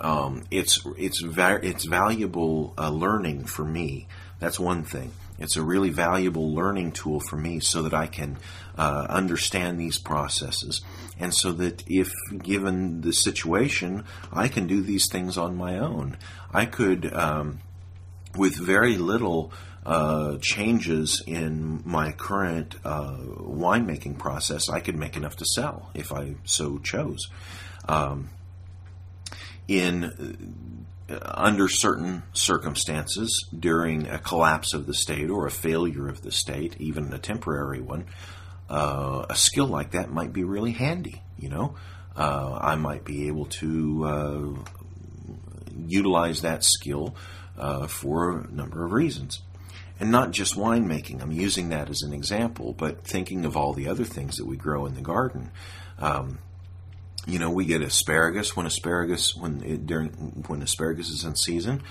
um, 0.00 0.44
it's 0.50 0.80
it's 0.96 1.20
va- 1.20 1.60
it's 1.62 1.84
valuable 1.84 2.74
uh, 2.76 2.90
learning 2.90 3.44
for 3.44 3.64
me. 3.64 4.08
That's 4.40 4.58
one 4.58 4.82
thing. 4.82 5.12
It's 5.40 5.56
a 5.56 5.62
really 5.62 5.90
valuable 5.90 6.54
learning 6.54 6.92
tool 6.92 7.18
for 7.18 7.36
me, 7.36 7.60
so 7.60 7.82
that 7.82 7.94
I 7.94 8.06
can 8.06 8.38
uh, 8.78 9.06
understand 9.08 9.80
these 9.80 9.98
processes, 9.98 10.82
and 11.18 11.34
so 11.34 11.52
that 11.52 11.82
if 11.86 12.12
given 12.42 13.00
the 13.00 13.12
situation, 13.12 14.04
I 14.32 14.48
can 14.48 14.66
do 14.66 14.82
these 14.82 15.08
things 15.10 15.36
on 15.38 15.56
my 15.56 15.78
own. 15.78 16.18
I 16.52 16.66
could, 16.66 17.12
um, 17.12 17.60
with 18.36 18.54
very 18.56 18.96
little 18.96 19.52
uh, 19.84 20.36
changes 20.42 21.22
in 21.26 21.82
my 21.86 22.12
current 22.12 22.76
uh, 22.84 23.16
winemaking 23.16 24.18
process, 24.18 24.68
I 24.68 24.80
could 24.80 24.96
make 24.96 25.16
enough 25.16 25.36
to 25.36 25.46
sell 25.46 25.90
if 25.94 26.12
I 26.12 26.34
so 26.44 26.78
chose. 26.78 27.28
Um, 27.88 28.28
in 29.66 30.58
under 31.22 31.68
certain 31.68 32.22
circumstances, 32.32 33.48
during 33.56 34.06
a 34.06 34.18
collapse 34.18 34.74
of 34.74 34.86
the 34.86 34.94
state 34.94 35.30
or 35.30 35.46
a 35.46 35.50
failure 35.50 36.08
of 36.08 36.22
the 36.22 36.32
state, 36.32 36.76
even 36.78 37.12
a 37.12 37.18
temporary 37.18 37.80
one, 37.80 38.06
uh, 38.68 39.26
a 39.28 39.34
skill 39.34 39.66
like 39.66 39.92
that 39.92 40.10
might 40.10 40.32
be 40.32 40.44
really 40.44 40.72
handy. 40.72 41.22
You 41.38 41.48
know, 41.48 41.74
uh, 42.16 42.58
I 42.60 42.76
might 42.76 43.04
be 43.04 43.28
able 43.28 43.46
to 43.46 44.04
uh, 44.04 44.72
utilize 45.86 46.42
that 46.42 46.64
skill 46.64 47.16
for 47.88 48.40
a 48.40 48.50
number 48.50 48.84
of 48.84 48.92
reasons 48.92 49.42
and 50.00 50.10
not 50.10 50.30
just 50.30 50.56
winemaking. 50.56 51.20
I'm 51.20 51.30
using 51.30 51.68
that 51.68 51.90
as 51.90 52.02
an 52.02 52.14
example, 52.14 52.72
but 52.72 53.04
thinking 53.04 53.44
of 53.44 53.56
all 53.56 53.74
the 53.74 53.88
other 53.88 54.04
things 54.04 54.38
that 54.38 54.46
we 54.46 54.56
grow 54.56 54.86
in 54.86 54.94
the 54.94 55.02
garden. 55.02 55.50
Um, 55.98 56.38
you 57.26 57.38
know, 57.38 57.50
we 57.50 57.64
get 57.64 57.82
asparagus 57.82 58.56
when 58.56 58.66
asparagus 58.66 59.36
when 59.36 59.62
it, 59.64 59.86
during 59.86 60.10
when 60.46 60.62
asparagus 60.62 61.10
is 61.10 61.24
in 61.24 61.36
season. 61.36 61.82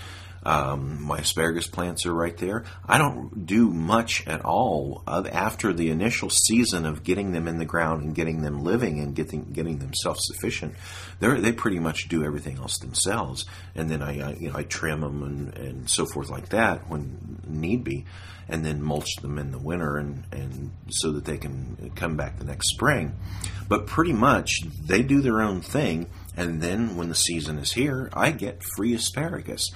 Um, 0.41 1.03
my 1.03 1.17
asparagus 1.17 1.67
plants 1.67 2.05
are 2.05 2.13
right 2.13 2.37
there. 2.37 2.63
I 2.87 2.97
don't 2.97 3.45
do 3.45 3.71
much 3.71 4.25
at 4.25 4.41
all 4.45 5.03
after 5.07 5.73
the 5.73 5.89
initial 5.89 6.29
season 6.29 6.85
of 6.85 7.03
getting 7.03 7.33
them 7.33 7.47
in 7.47 7.57
the 7.57 7.65
ground 7.65 8.03
and 8.03 8.15
getting 8.15 8.41
them 8.41 8.63
living 8.63 8.99
and 8.99 9.13
getting 9.13 9.51
getting 9.51 9.79
them 9.79 9.93
self 9.93 10.17
sufficient. 10.19 10.75
They 11.19 11.39
they 11.39 11.51
pretty 11.51 11.79
much 11.79 12.07
do 12.07 12.23
everything 12.23 12.57
else 12.57 12.77
themselves, 12.77 13.45
and 13.75 13.89
then 13.89 14.01
I, 14.01 14.29
I 14.29 14.33
you 14.33 14.49
know 14.49 14.57
I 14.57 14.63
trim 14.63 15.01
them 15.01 15.23
and, 15.23 15.57
and 15.57 15.89
so 15.89 16.05
forth 16.05 16.29
like 16.29 16.49
that 16.49 16.89
when 16.89 17.41
need 17.45 17.83
be, 17.83 18.05
and 18.49 18.65
then 18.65 18.81
mulch 18.81 19.15
them 19.21 19.37
in 19.37 19.51
the 19.51 19.59
winter 19.59 19.97
and 19.97 20.23
and 20.31 20.71
so 20.89 21.11
that 21.11 21.25
they 21.25 21.37
can 21.37 21.91
come 21.95 22.17
back 22.17 22.37
the 22.37 22.45
next 22.45 22.69
spring. 22.69 23.15
But 23.67 23.85
pretty 23.85 24.13
much 24.13 24.61
they 24.81 25.03
do 25.03 25.21
their 25.21 25.41
own 25.41 25.61
thing, 25.61 26.07
and 26.35 26.61
then 26.61 26.97
when 26.97 27.09
the 27.09 27.15
season 27.15 27.59
is 27.59 27.73
here, 27.73 28.09
I 28.13 28.31
get 28.31 28.63
free 28.75 28.93
asparagus 28.95 29.69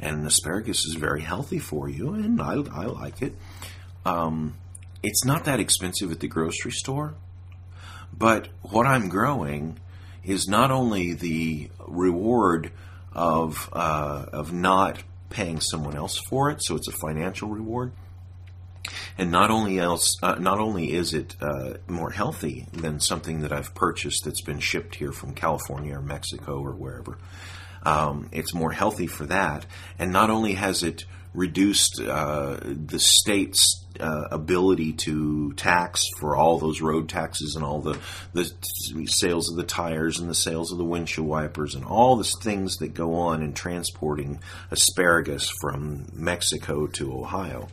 and 0.00 0.26
asparagus 0.26 0.86
is 0.86 0.94
very 0.94 1.20
healthy 1.20 1.58
for 1.58 1.88
you, 1.88 2.14
and 2.14 2.40
I, 2.40 2.52
I 2.52 2.86
like 2.86 3.22
it. 3.22 3.34
Um, 4.04 4.54
it's 5.02 5.24
not 5.24 5.44
that 5.44 5.60
expensive 5.60 6.10
at 6.10 6.20
the 6.20 6.28
grocery 6.28 6.72
store, 6.72 7.14
but 8.16 8.48
what 8.62 8.86
I'm 8.86 9.08
growing 9.08 9.78
is 10.24 10.48
not 10.48 10.70
only 10.70 11.12
the 11.12 11.70
reward 11.86 12.72
of 13.12 13.68
uh, 13.72 14.26
of 14.32 14.52
not 14.52 15.02
paying 15.28 15.60
someone 15.60 15.96
else 15.96 16.18
for 16.18 16.50
it, 16.50 16.62
so 16.62 16.76
it's 16.76 16.88
a 16.88 16.92
financial 16.92 17.48
reward. 17.48 17.92
And 19.20 19.30
not 19.30 19.50
only 19.50 19.78
else, 19.78 20.16
uh, 20.22 20.36
not 20.36 20.60
only 20.60 20.94
is 20.94 21.12
it 21.12 21.36
uh, 21.42 21.74
more 21.86 22.10
healthy 22.10 22.66
than 22.72 23.00
something 23.00 23.42
that 23.42 23.52
I've 23.52 23.74
purchased 23.74 24.24
that's 24.24 24.40
been 24.40 24.60
shipped 24.60 24.94
here 24.94 25.12
from 25.12 25.34
California 25.34 25.94
or 25.94 26.00
Mexico 26.00 26.58
or 26.58 26.72
wherever, 26.72 27.18
Um, 27.82 28.30
it's 28.32 28.54
more 28.54 28.72
healthy 28.72 29.06
for 29.06 29.26
that. 29.26 29.66
And 29.98 30.10
not 30.10 30.30
only 30.30 30.54
has 30.54 30.82
it 30.82 31.04
reduced 31.34 32.00
uh, 32.00 32.56
the 32.62 32.98
state's 32.98 33.84
uh, 34.00 34.28
ability 34.30 34.94
to 34.94 35.52
tax 35.52 36.02
for 36.18 36.34
all 36.34 36.58
those 36.58 36.80
road 36.80 37.08
taxes 37.08 37.56
and 37.56 37.64
all 37.64 37.80
the, 37.82 37.98
the 38.32 38.50
sales 39.06 39.50
of 39.50 39.56
the 39.56 39.64
tires 39.64 40.18
and 40.18 40.30
the 40.30 40.34
sales 40.34 40.72
of 40.72 40.78
the 40.78 40.84
windshield 40.84 41.28
wipers 41.28 41.74
and 41.74 41.84
all 41.84 42.16
the 42.16 42.30
things 42.42 42.76
that 42.78 42.94
go 42.94 43.14
on 43.14 43.42
in 43.42 43.52
transporting 43.52 44.40
asparagus 44.70 45.50
from 45.60 46.06
Mexico 46.14 46.86
to 46.86 47.12
Ohio. 47.12 47.68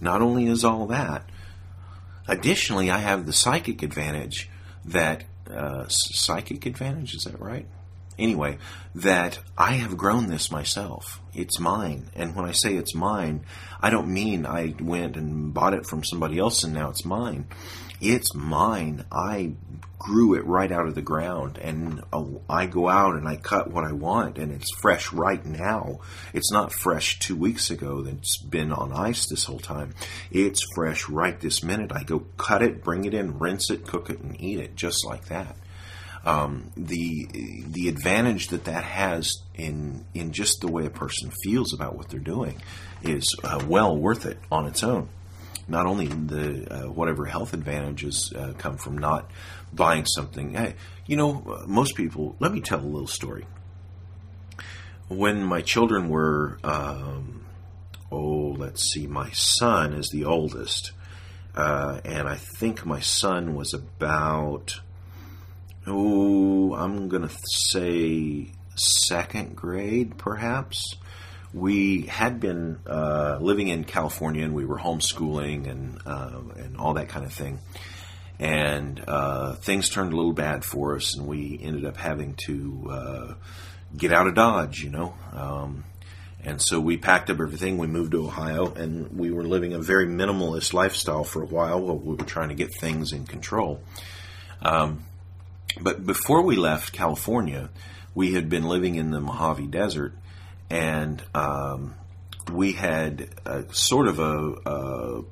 Not 0.00 0.22
only 0.22 0.46
is 0.46 0.64
all 0.64 0.86
that, 0.86 1.24
additionally, 2.26 2.90
I 2.90 2.98
have 2.98 3.26
the 3.26 3.32
psychic 3.32 3.82
advantage 3.82 4.48
that 4.84 5.24
uh, 5.50 5.86
psychic 5.88 6.64
advantage 6.66 7.14
is 7.14 7.24
that 7.24 7.40
right? 7.40 7.66
Anyway, 8.18 8.58
that 8.94 9.38
I 9.56 9.72
have 9.72 9.96
grown 9.96 10.28
this 10.28 10.50
myself. 10.50 11.20
It's 11.32 11.58
mine. 11.58 12.10
And 12.14 12.36
when 12.36 12.44
I 12.44 12.52
say 12.52 12.74
it's 12.74 12.94
mine, 12.94 13.44
I 13.80 13.88
don't 13.90 14.08
mean 14.08 14.44
I 14.44 14.74
went 14.80 15.16
and 15.16 15.54
bought 15.54 15.74
it 15.74 15.86
from 15.86 16.04
somebody 16.04 16.38
else 16.38 16.62
and 16.62 16.74
now 16.74 16.90
it's 16.90 17.04
mine. 17.04 17.46
It's 18.00 18.34
mine. 18.34 19.04
I 19.10 19.54
grew 20.00 20.34
it 20.34 20.44
right 20.44 20.72
out 20.72 20.88
of 20.88 20.96
the 20.96 21.02
ground 21.02 21.58
and 21.58 22.02
uh, 22.12 22.24
I 22.48 22.66
go 22.66 22.88
out 22.88 23.14
and 23.14 23.28
I 23.28 23.36
cut 23.36 23.70
what 23.70 23.84
I 23.84 23.92
want 23.92 24.38
and 24.38 24.50
it's 24.50 24.74
fresh 24.80 25.12
right 25.12 25.44
now. 25.44 26.00
It's 26.32 26.50
not 26.50 26.72
fresh 26.72 27.20
two 27.20 27.36
weeks 27.36 27.70
ago 27.70 28.02
that's 28.02 28.38
been 28.38 28.72
on 28.72 28.92
ice 28.92 29.28
this 29.28 29.44
whole 29.44 29.60
time. 29.60 29.94
It's 30.32 30.64
fresh 30.74 31.08
right 31.08 31.38
this 31.38 31.62
minute. 31.62 31.92
I 31.94 32.02
go 32.02 32.20
cut 32.36 32.62
it, 32.62 32.82
bring 32.82 33.04
it 33.04 33.14
in, 33.14 33.38
rinse 33.38 33.70
it, 33.70 33.86
cook 33.86 34.10
it, 34.10 34.18
and 34.20 34.40
eat 34.40 34.58
it 34.58 34.74
just 34.74 35.06
like 35.06 35.26
that 35.26 35.54
um, 36.24 36.70
the 36.76 37.28
the 37.66 37.88
advantage 37.88 38.48
that 38.48 38.64
that 38.64 38.84
has 38.84 39.38
in 39.54 40.04
in 40.14 40.32
just 40.32 40.60
the 40.60 40.68
way 40.68 40.86
a 40.86 40.90
person 40.90 41.32
feels 41.42 41.72
about 41.72 41.96
what 41.96 42.08
they're 42.08 42.20
doing 42.20 42.60
is 43.02 43.34
uh, 43.42 43.64
well 43.66 43.96
worth 43.96 44.26
it 44.26 44.38
on 44.50 44.66
its 44.66 44.82
own. 44.82 45.08
Not 45.66 45.86
only 45.86 46.08
the 46.08 46.72
uh, 46.72 46.90
whatever 46.90 47.26
health 47.26 47.54
advantages 47.54 48.32
uh, 48.36 48.52
come 48.58 48.76
from 48.76 48.98
not 48.98 49.30
buying 49.72 50.06
something. 50.06 50.54
Hey, 50.54 50.74
you 51.06 51.16
know, 51.16 51.64
most 51.66 51.94
people. 51.96 52.36
Let 52.38 52.52
me 52.52 52.60
tell 52.60 52.80
a 52.80 52.82
little 52.82 53.06
story. 53.06 53.46
When 55.08 55.44
my 55.44 55.60
children 55.60 56.08
were, 56.08 56.58
um, 56.62 57.44
oh, 58.12 58.54
let's 58.56 58.82
see, 58.92 59.06
my 59.06 59.30
son 59.30 59.92
is 59.92 60.08
the 60.10 60.24
oldest, 60.24 60.92
uh, 61.56 62.00
and 62.04 62.28
I 62.28 62.36
think 62.36 62.86
my 62.86 63.00
son 63.00 63.54
was 63.56 63.74
about 63.74 64.80
oh, 65.86 66.74
I'm 66.74 67.08
going 67.08 67.26
to 67.26 67.34
say 67.46 68.52
second 68.76 69.56
grade, 69.56 70.18
perhaps. 70.18 70.96
We 71.52 72.02
had 72.02 72.38
been 72.38 72.78
uh, 72.86 73.38
living 73.40 73.68
in 73.68 73.84
California 73.84 74.44
and 74.44 74.54
we 74.54 74.64
were 74.64 74.78
homeschooling 74.78 75.68
and 75.68 75.98
uh, 76.06 76.38
and 76.56 76.76
all 76.76 76.94
that 76.94 77.08
kind 77.08 77.26
of 77.26 77.32
thing. 77.32 77.58
And 78.40 79.04
uh, 79.06 79.54
things 79.56 79.90
turned 79.90 80.14
a 80.14 80.16
little 80.16 80.32
bad 80.32 80.64
for 80.64 80.96
us, 80.96 81.14
and 81.14 81.26
we 81.26 81.60
ended 81.62 81.84
up 81.84 81.98
having 81.98 82.34
to 82.46 82.88
uh, 82.90 83.34
get 83.94 84.12
out 84.12 84.26
of 84.26 84.34
Dodge, 84.34 84.82
you 84.82 84.88
know. 84.88 85.14
Um, 85.32 85.84
and 86.42 86.60
so 86.60 86.80
we 86.80 86.96
packed 86.96 87.28
up 87.28 87.38
everything. 87.38 87.76
We 87.76 87.86
moved 87.86 88.12
to 88.12 88.24
Ohio, 88.24 88.72
and 88.72 89.18
we 89.18 89.30
were 89.30 89.44
living 89.44 89.74
a 89.74 89.78
very 89.78 90.06
minimalist 90.06 90.72
lifestyle 90.72 91.22
for 91.22 91.42
a 91.42 91.46
while 91.46 91.82
while 91.82 91.98
we 91.98 92.14
were 92.14 92.24
trying 92.24 92.48
to 92.48 92.54
get 92.54 92.74
things 92.74 93.12
in 93.12 93.26
control. 93.26 93.82
Um, 94.62 95.04
but 95.78 96.04
before 96.06 96.40
we 96.40 96.56
left 96.56 96.92
California, 96.92 97.68
we 98.14 98.32
had 98.32 98.48
been 98.48 98.64
living 98.64 98.94
in 98.94 99.10
the 99.10 99.20
Mojave 99.20 99.66
Desert, 99.66 100.14
and 100.70 101.22
um, 101.34 101.94
we 102.50 102.72
had 102.72 103.28
a, 103.44 103.64
sort 103.74 104.08
of 104.08 104.18
a, 104.18 104.54
a, 104.64 105.22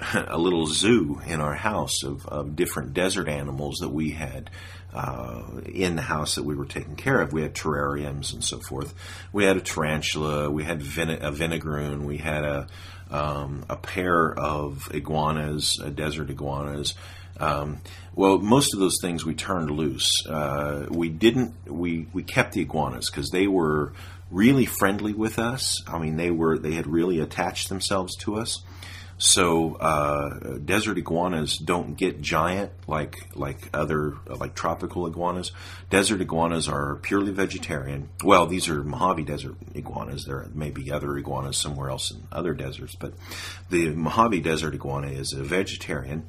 a 0.14 0.38
little 0.38 0.66
zoo 0.66 1.20
in 1.26 1.40
our 1.40 1.54
house 1.54 2.02
of, 2.04 2.26
of 2.26 2.56
different 2.56 2.94
desert 2.94 3.28
animals 3.28 3.78
that 3.78 3.88
we 3.88 4.10
had 4.10 4.50
uh, 4.94 5.42
in 5.66 5.96
the 5.96 6.02
house 6.02 6.36
that 6.36 6.44
we 6.44 6.54
were 6.54 6.64
taking 6.64 6.96
care 6.96 7.20
of. 7.20 7.32
We 7.32 7.42
had 7.42 7.54
terrariums 7.54 8.32
and 8.32 8.42
so 8.42 8.58
forth. 8.60 8.94
We 9.32 9.44
had 9.44 9.56
a 9.56 9.60
tarantula. 9.60 10.50
We 10.50 10.64
had 10.64 10.80
a 10.80 11.30
vinegaroon. 11.30 12.04
We 12.04 12.18
had 12.18 12.44
a 12.44 12.66
um, 13.10 13.64
a 13.70 13.76
pair 13.76 14.34
of 14.38 14.90
iguanas, 14.92 15.80
uh, 15.82 15.88
desert 15.88 16.28
iguanas. 16.28 16.94
Um, 17.40 17.80
well, 18.14 18.38
most 18.38 18.74
of 18.74 18.80
those 18.80 18.98
things 19.00 19.24
we 19.24 19.34
turned 19.34 19.70
loose. 19.70 20.26
Uh, 20.26 20.86
we 20.90 21.08
didn't. 21.08 21.54
We 21.66 22.06
we 22.12 22.22
kept 22.22 22.52
the 22.52 22.62
iguanas 22.62 23.10
because 23.10 23.30
they 23.30 23.46
were 23.46 23.92
really 24.30 24.66
friendly 24.66 25.14
with 25.14 25.38
us. 25.38 25.82
I 25.86 25.98
mean, 25.98 26.16
they 26.16 26.30
were 26.30 26.58
they 26.58 26.72
had 26.72 26.86
really 26.86 27.20
attached 27.20 27.68
themselves 27.68 28.16
to 28.18 28.36
us. 28.36 28.62
So 29.18 29.74
uh, 29.74 30.58
desert 30.58 30.96
iguanas 30.96 31.58
don't 31.58 31.96
get 31.96 32.20
giant 32.20 32.70
like 32.86 33.16
like 33.34 33.68
other 33.74 34.14
like 34.28 34.54
tropical 34.54 35.08
iguanas. 35.08 35.50
Desert 35.90 36.20
iguanas 36.20 36.68
are 36.68 36.96
purely 36.96 37.32
vegetarian. 37.32 38.10
Well, 38.22 38.46
these 38.46 38.68
are 38.68 38.84
Mojave 38.84 39.24
Desert 39.24 39.56
iguanas. 39.74 40.24
There 40.24 40.46
may 40.54 40.70
be 40.70 40.92
other 40.92 41.16
iguanas 41.18 41.58
somewhere 41.58 41.90
else 41.90 42.12
in 42.12 42.28
other 42.30 42.54
deserts, 42.54 42.94
but 42.94 43.12
the 43.70 43.90
Mojave 43.90 44.40
Desert 44.40 44.74
iguana 44.74 45.08
is 45.08 45.32
a 45.32 45.42
vegetarian 45.42 46.28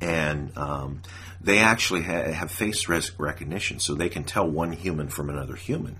and 0.00 0.56
um, 0.56 1.02
they 1.40 1.58
actually 1.58 2.02
ha- 2.02 2.30
have 2.30 2.50
face 2.50 2.88
recognition, 2.88 3.80
so 3.80 3.94
they 3.94 4.08
can 4.08 4.24
tell 4.24 4.48
one 4.48 4.72
human 4.72 5.08
from 5.08 5.30
another 5.30 5.56
human. 5.56 5.96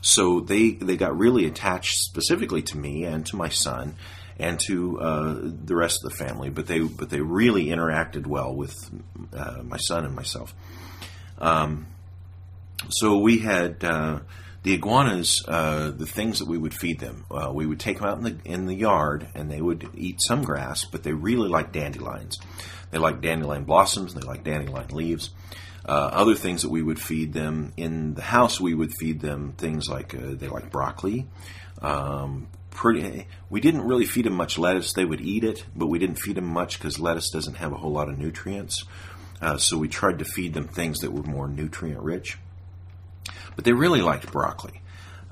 So 0.00 0.40
they 0.40 0.72
they 0.72 0.96
got 0.96 1.16
really 1.16 1.46
attached 1.46 1.98
specifically 1.98 2.62
to 2.62 2.78
me 2.78 3.04
and 3.04 3.24
to 3.26 3.36
my 3.36 3.48
son 3.48 3.96
and 4.38 4.58
to 4.60 5.00
uh, 5.00 5.40
the 5.42 5.76
rest 5.76 6.04
of 6.04 6.10
the 6.10 6.16
family, 6.16 6.50
but 6.50 6.66
they 6.66 6.80
but 6.80 7.10
they 7.10 7.20
really 7.20 7.66
interacted 7.66 8.26
well 8.26 8.54
with 8.54 8.90
uh, 9.32 9.62
my 9.62 9.76
son 9.76 10.04
and 10.04 10.14
myself. 10.14 10.54
Um, 11.38 11.86
so 12.88 13.18
we 13.18 13.38
had 13.38 13.82
uh, 13.84 14.20
the 14.62 14.74
iguanas, 14.74 15.44
uh, 15.46 15.90
the 15.90 16.06
things 16.06 16.38
that 16.40 16.48
we 16.48 16.58
would 16.58 16.74
feed 16.74 16.98
them. 16.98 17.24
Uh, 17.30 17.52
we 17.52 17.66
would 17.66 17.80
take 17.80 17.98
them 17.98 18.06
out 18.06 18.18
in 18.18 18.24
the 18.24 18.36
in 18.44 18.66
the 18.66 18.74
yard, 18.74 19.28
and 19.34 19.50
they 19.50 19.60
would 19.60 19.88
eat 19.94 20.20
some 20.20 20.42
grass, 20.42 20.84
but 20.84 21.02
they 21.02 21.12
really 21.12 21.48
like 21.48 21.72
dandelions. 21.72 22.38
They 22.90 22.98
like 22.98 23.20
dandelion 23.20 23.64
blossoms. 23.64 24.14
They 24.14 24.20
like 24.20 24.44
dandelion 24.44 24.88
leaves. 24.88 25.30
Uh, 25.86 26.10
other 26.12 26.34
things 26.34 26.62
that 26.62 26.70
we 26.70 26.82
would 26.82 26.98
feed 26.98 27.34
them 27.34 27.72
in 27.76 28.14
the 28.14 28.22
house, 28.22 28.58
we 28.58 28.72
would 28.72 28.94
feed 28.94 29.20
them 29.20 29.52
things 29.58 29.88
like 29.88 30.14
uh, 30.14 30.34
they 30.34 30.48
like 30.48 30.70
broccoli. 30.70 31.26
Um, 31.82 32.48
pretty, 32.74 33.26
we 33.48 33.60
didn't 33.60 33.86
really 33.86 34.04
feed 34.04 34.26
them 34.26 34.34
much 34.34 34.58
lettuce. 34.58 34.92
They 34.92 35.04
would 35.04 35.22
eat 35.22 35.44
it, 35.44 35.64
but 35.74 35.86
we 35.86 35.98
didn't 35.98 36.16
feed 36.16 36.36
them 36.36 36.46
much 36.46 36.78
because 36.78 37.00
lettuce 37.00 37.30
doesn't 37.30 37.54
have 37.54 37.72
a 37.72 37.76
whole 37.76 37.92
lot 37.92 38.10
of 38.10 38.18
nutrients. 38.18 38.84
Uh, 39.40 39.56
so 39.56 39.78
we 39.78 39.88
tried 39.88 40.18
to 40.18 40.24
feed 40.24 40.52
them 40.52 40.68
things 40.68 41.00
that 41.00 41.12
were 41.12 41.22
more 41.22 41.48
nutrient 41.48 42.00
rich. 42.00 42.38
But 43.56 43.64
they 43.64 43.72
really 43.72 44.02
liked 44.02 44.30
broccoli. 44.30 44.82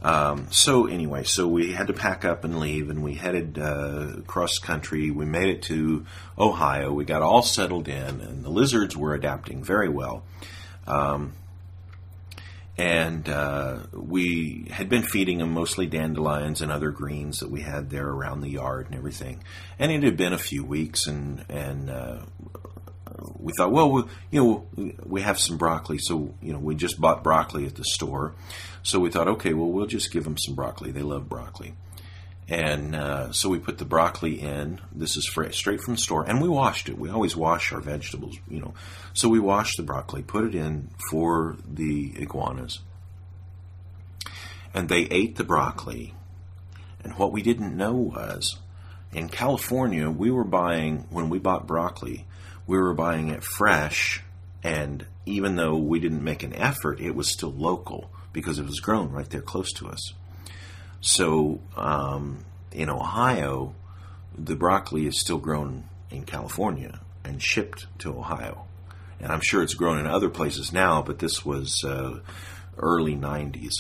Um, 0.03 0.49
so 0.51 0.87
anyway, 0.87 1.23
so 1.23 1.47
we 1.47 1.73
had 1.73 1.87
to 1.87 1.93
pack 1.93 2.25
up 2.25 2.45
and 2.45 2.59
leave, 2.59 2.91
and 2.91 3.03
we 3.03 3.15
headed 3.15 3.59
uh, 3.59 4.23
cross 4.27 4.59
country. 4.59 5.11
We 5.11 5.25
made 5.25 5.49
it 5.49 5.63
to 5.63 6.07
Ohio. 6.39 6.93
We 6.93 7.05
got 7.05 7.23
all 7.23 7.43
settled 7.43 7.89
in, 7.89 8.21
and 8.21 8.45
the 8.45 8.51
lizards 8.51 8.97
were 8.97 9.15
adapting 9.15 9.63
very 9.63 9.89
well. 9.89 10.25
Um, 10.87 11.35
and 12.79 13.29
uh, 13.29 13.81
we 13.93 14.67
had 14.71 14.89
been 14.89 15.03
feeding 15.03 15.39
them 15.39 15.53
mostly 15.53 15.87
dandelions 15.87 16.63
and 16.63 16.73
other 16.73 16.91
greens 16.91 17.41
that 17.41 17.51
we 17.51 17.61
had 17.61 17.91
there 17.91 18.09
around 18.09 18.41
the 18.41 18.49
yard 18.49 18.87
and 18.87 18.95
everything. 18.95 19.43
And 19.79 19.93
it 19.93 20.03
had 20.03 20.17
been 20.17 20.33
a 20.33 20.39
few 20.39 20.65
weeks, 20.65 21.07
and 21.07 21.45
and 21.49 21.91
uh, 21.91 22.19
we 23.39 23.53
thought, 23.53 23.73
well, 23.73 23.91
we, 23.91 24.03
you 24.31 24.43
know, 24.77 24.93
we 25.05 25.21
have 25.21 25.39
some 25.39 25.59
broccoli, 25.59 25.99
so 25.99 26.35
you 26.41 26.53
know, 26.53 26.59
we 26.59 26.75
just 26.75 27.01
bought 27.01 27.23
broccoli 27.23 27.67
at 27.67 27.75
the 27.75 27.85
store, 27.85 28.35
so 28.83 28.99
we 29.01 29.11
thought, 29.11 29.29
okay, 29.29 29.53
well, 29.53 29.69
we'll 29.69 29.87
just 29.87 30.11
give 30.11 30.25
them 30.25 30.39
some 30.39 30.55
broccoli. 30.55 30.93
They 30.93 31.03
love 31.03 31.29
broccoli, 31.29 31.75
and 32.53 32.95
uh, 32.95 33.33
so 33.33 33.49
we 33.49 33.59
put 33.59 33.79
the 33.79 33.85
broccoli 33.85 34.41
in. 34.41 34.81
This 34.93 35.17
is 35.17 35.27
straight 35.27 35.81
from 35.81 35.95
the 35.95 36.01
store, 36.01 36.25
and 36.29 36.41
we 36.41 36.49
washed 36.49 36.89
it. 36.89 36.99
We 36.99 37.11
always 37.11 37.37
wash 37.37 37.73
our 37.73 37.81
vegetables, 37.81 38.37
you 38.49 38.61
know. 38.61 38.75
So 39.15 39.29
we 39.29 39.41
washed 39.41 39.77
the 39.77 39.83
broccoli, 39.83 40.23
put 40.23 40.45
it 40.45 40.55
in 40.55 40.91
for 41.11 41.57
the 41.67 42.13
iguanas, 42.17 42.81
and 44.75 44.89
they 44.89 45.03
ate 45.03 45.37
the 45.37 45.45
broccoli. 45.45 46.15
And 47.03 47.15
what 47.15 47.33
we 47.33 47.43
didn't 47.43 47.77
know 47.77 47.95
was, 47.95 48.59
in 49.13 49.29
California, 49.29 50.09
we 50.09 50.31
were 50.31 50.45
buying 50.45 51.07
when 51.11 51.29
we 51.29 51.41
bought 51.41 51.67
broccoli 51.67 52.27
we 52.67 52.79
were 52.79 52.95
buying 52.95 53.29
it 53.29 53.43
fresh, 53.43 54.23
and 54.63 55.05
even 55.27 55.57
though 55.57 55.77
we 55.77 56.01
didn't 56.01 56.23
make 56.23 56.43
an 56.43 56.55
effort, 56.55 57.01
it 57.01 57.15
was 57.15 57.31
still 57.31 57.53
local 57.53 58.11
because 58.33 58.59
it 58.59 58.67
was 58.67 58.81
grown 58.81 59.11
right 59.11 59.29
there 59.31 59.43
close 59.43 59.73
to 59.75 59.89
us. 59.89 60.15
So 61.03 61.61
um, 61.77 62.45
in 62.71 62.89
Ohio, 62.89 63.75
the 64.39 64.57
broccoli 64.57 65.07
is 65.07 65.21
still 65.21 65.39
grown 65.39 65.85
in 66.11 66.25
California 66.25 67.01
and 67.25 67.43
shipped 67.43 67.87
to 67.99 68.17
Ohio. 68.17 68.67
And 69.21 69.31
I'm 69.31 69.41
sure 69.41 69.63
it's 69.63 69.75
grown 69.75 69.99
in 69.99 70.07
other 70.07 70.31
places 70.31 70.73
now, 70.73 71.03
but 71.03 71.19
this 71.19 71.45
was 71.45 71.85
uh, 71.85 72.21
early 72.79 73.17
90s. 73.17 73.73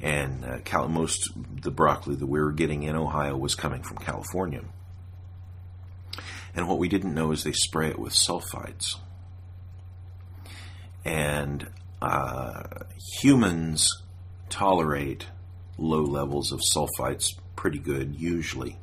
and 0.00 0.44
uh, 0.44 0.58
Cal- 0.64 0.88
most 0.88 1.30
the 1.62 1.70
broccoli 1.70 2.16
that 2.16 2.26
we 2.26 2.40
were 2.40 2.52
getting 2.52 2.82
in 2.82 2.96
Ohio 2.96 3.36
was 3.36 3.54
coming 3.54 3.82
from 3.82 3.98
California. 3.98 4.62
And 6.54 6.68
what 6.68 6.78
we 6.78 6.88
didn't 6.88 7.14
know 7.14 7.32
is 7.32 7.44
they 7.44 7.52
spray 7.52 7.88
it 7.88 7.98
with 7.98 8.12
sulfites. 8.12 8.96
And 11.04 11.68
uh, 12.02 12.64
humans 13.20 13.88
tolerate 14.48 15.26
low 15.78 16.02
levels 16.02 16.52
of 16.52 16.60
sulfites 16.74 17.34
pretty 17.54 17.78
good 17.78 18.16
usually, 18.16 18.78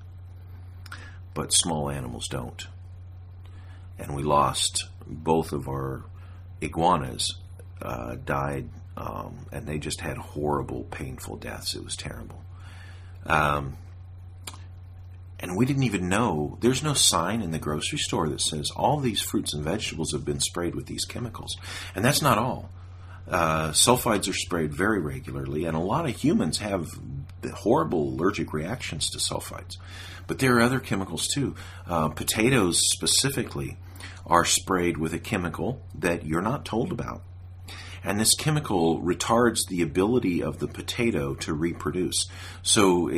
but 1.34 1.54
small 1.54 1.90
animals 1.90 2.28
don't. 2.28 2.68
And 3.98 4.16
we 4.16 4.24
lost 4.24 4.86
both 5.06 5.54
of 5.54 5.68
our 5.68 6.04
iguanas, 6.62 7.36
uh, 7.82 8.16
died, 8.26 8.70
um, 8.98 9.46
and 9.52 9.68
they 9.68 9.78
just 9.78 10.02
had 10.02 10.18
horrible, 10.18 10.84
painful 10.84 11.38
deaths. 11.38 11.76
It 11.76 11.84
was 11.84 11.96
terrible. 11.96 12.44
Um, 13.26 13.78
and 15.40 15.58
we 15.58 15.66
didn't 15.66 15.84
even 15.84 16.08
know 16.08 16.58
there's 16.62 16.84
no 16.84 16.94
sign 16.94 17.42
in 17.42 17.52
the 17.52 17.60
grocery 17.60 17.98
store 17.98 18.30
that 18.30 18.40
says 18.40 18.72
all 18.72 19.00
these 19.00 19.22
fruits 19.22 19.54
and 19.54 19.64
vegetables 19.64 20.14
have 20.14 20.24
been 20.24 20.40
sprayed 20.40 20.74
with 20.74 20.86
these 20.86 21.06
chemicals. 21.06 21.58
And 21.96 22.04
that's 22.06 22.22
not 22.22 22.38
all. 22.38 22.70
Uh, 23.28 23.70
sulfites 23.70 24.30
are 24.30 24.34
sprayed 24.34 24.74
very 24.74 25.00
regularly, 25.00 25.66
and 25.66 25.76
a 25.76 25.80
lot 25.80 26.06
of 26.06 26.16
humans 26.16 26.60
have 26.60 26.90
horrible 27.54 28.10
allergic 28.10 28.54
reactions 28.54 29.10
to 29.10 29.18
sulfites. 29.18 29.78
But 30.28 30.40
there 30.40 30.58
are 30.58 30.62
other 30.62 30.80
chemicals 30.80 31.28
too. 31.28 31.56
Uh, 31.88 32.10
potatoes 32.10 32.80
specifically 32.92 33.78
are 34.26 34.46
sprayed 34.46 34.98
with 34.98 35.14
a 35.14 35.20
chemical 35.20 35.82
that 35.96 36.26
you're 36.26 36.42
not 36.42 36.66
told 36.66 36.92
about. 36.92 37.22
And 38.06 38.20
this 38.20 38.36
chemical 38.36 39.02
retards 39.02 39.60
the 39.68 39.82
ability 39.82 40.44
of 40.44 40.60
the 40.60 40.68
potato 40.68 41.36
to 41.36 41.54
reproduce. 41.54 42.26
So 42.62 43.08
uh, 43.08 43.14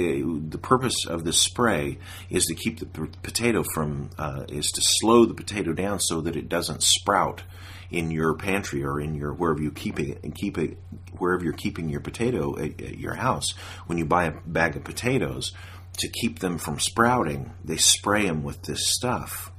the 0.48 0.60
purpose 0.62 1.08
of 1.08 1.24
this 1.24 1.42
spray 1.42 1.98
is 2.30 2.46
to 2.46 2.56
keep 2.56 2.80
the 2.80 2.86
p- 2.86 3.18
potato 3.24 3.64
from, 3.74 4.12
uh, 4.20 4.46
is 4.48 4.72
to 4.72 4.82
slow 4.84 5.26
the 5.26 5.34
potato 5.34 5.74
down 5.74 6.00
so 6.00 6.22
that 6.22 6.36
it 6.36 6.50
doesn't 6.50 6.84
sprout 6.84 7.42
in 7.90 8.12
your 8.12 8.34
pantry 8.36 8.84
or 8.84 9.00
in 9.00 9.16
your 9.16 9.34
wherever 9.34 9.62
you 9.62 9.72
keep 9.72 10.00
it 10.00 10.24
and 10.24 10.34
keep 10.34 10.58
it 10.58 10.78
wherever 11.18 11.44
you're 11.44 11.54
keeping 11.54 11.90
your 11.90 12.02
potato 12.02 12.58
at, 12.58 12.82
at 12.82 12.98
your 12.98 13.16
house. 13.16 13.54
When 13.86 13.98
you 13.98 14.06
buy 14.06 14.26
a 14.26 14.34
bag 14.46 14.76
of 14.76 14.84
potatoes, 14.84 15.54
to 15.98 16.10
keep 16.10 16.40
them 16.40 16.58
from 16.58 16.78
sprouting, 16.78 17.54
they 17.64 17.78
spray 17.78 18.26
them 18.26 18.44
with 18.44 18.64
this 18.64 18.94
stuff 18.94 19.52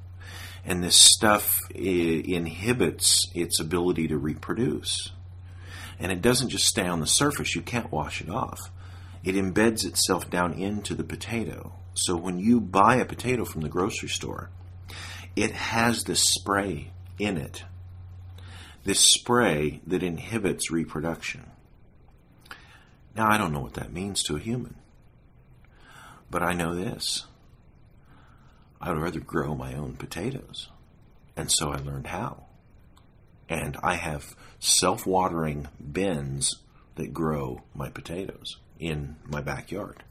and 0.66 0.82
this 0.82 0.96
stuff 0.96 1.60
inhibits 1.70 3.30
its 3.34 3.60
ability 3.60 4.08
to 4.08 4.18
reproduce. 4.18 5.12
And 5.98 6.10
it 6.10 6.20
doesn't 6.20 6.50
just 6.50 6.66
stay 6.66 6.86
on 6.86 7.00
the 7.00 7.06
surface, 7.06 7.54
you 7.54 7.62
can't 7.62 7.92
wash 7.92 8.20
it 8.20 8.28
off. 8.28 8.58
It 9.24 9.36
embeds 9.36 9.86
itself 9.86 10.28
down 10.28 10.54
into 10.54 10.94
the 10.94 11.04
potato. 11.04 11.72
So 11.94 12.16
when 12.16 12.38
you 12.40 12.60
buy 12.60 12.96
a 12.96 13.04
potato 13.04 13.44
from 13.44 13.62
the 13.62 13.68
grocery 13.68 14.08
store, 14.08 14.50
it 15.36 15.52
has 15.52 16.04
this 16.04 16.22
spray 16.22 16.90
in 17.18 17.36
it. 17.36 17.64
This 18.86 19.00
spray 19.00 19.80
that 19.84 20.04
inhibits 20.04 20.70
reproduction. 20.70 21.50
Now, 23.16 23.28
I 23.28 23.36
don't 23.36 23.52
know 23.52 23.58
what 23.58 23.74
that 23.74 23.92
means 23.92 24.22
to 24.22 24.36
a 24.36 24.38
human, 24.38 24.76
but 26.30 26.40
I 26.40 26.52
know 26.52 26.72
this. 26.72 27.26
I 28.80 28.90
would 28.90 29.02
rather 29.02 29.18
grow 29.18 29.56
my 29.56 29.74
own 29.74 29.96
potatoes. 29.96 30.68
And 31.36 31.50
so 31.50 31.72
I 31.72 31.78
learned 31.78 32.06
how. 32.06 32.44
And 33.48 33.76
I 33.82 33.96
have 33.96 34.36
self 34.60 35.04
watering 35.04 35.66
bins 35.80 36.54
that 36.94 37.12
grow 37.12 37.62
my 37.74 37.90
potatoes 37.90 38.58
in 38.78 39.16
my 39.26 39.40
backyard. 39.40 40.04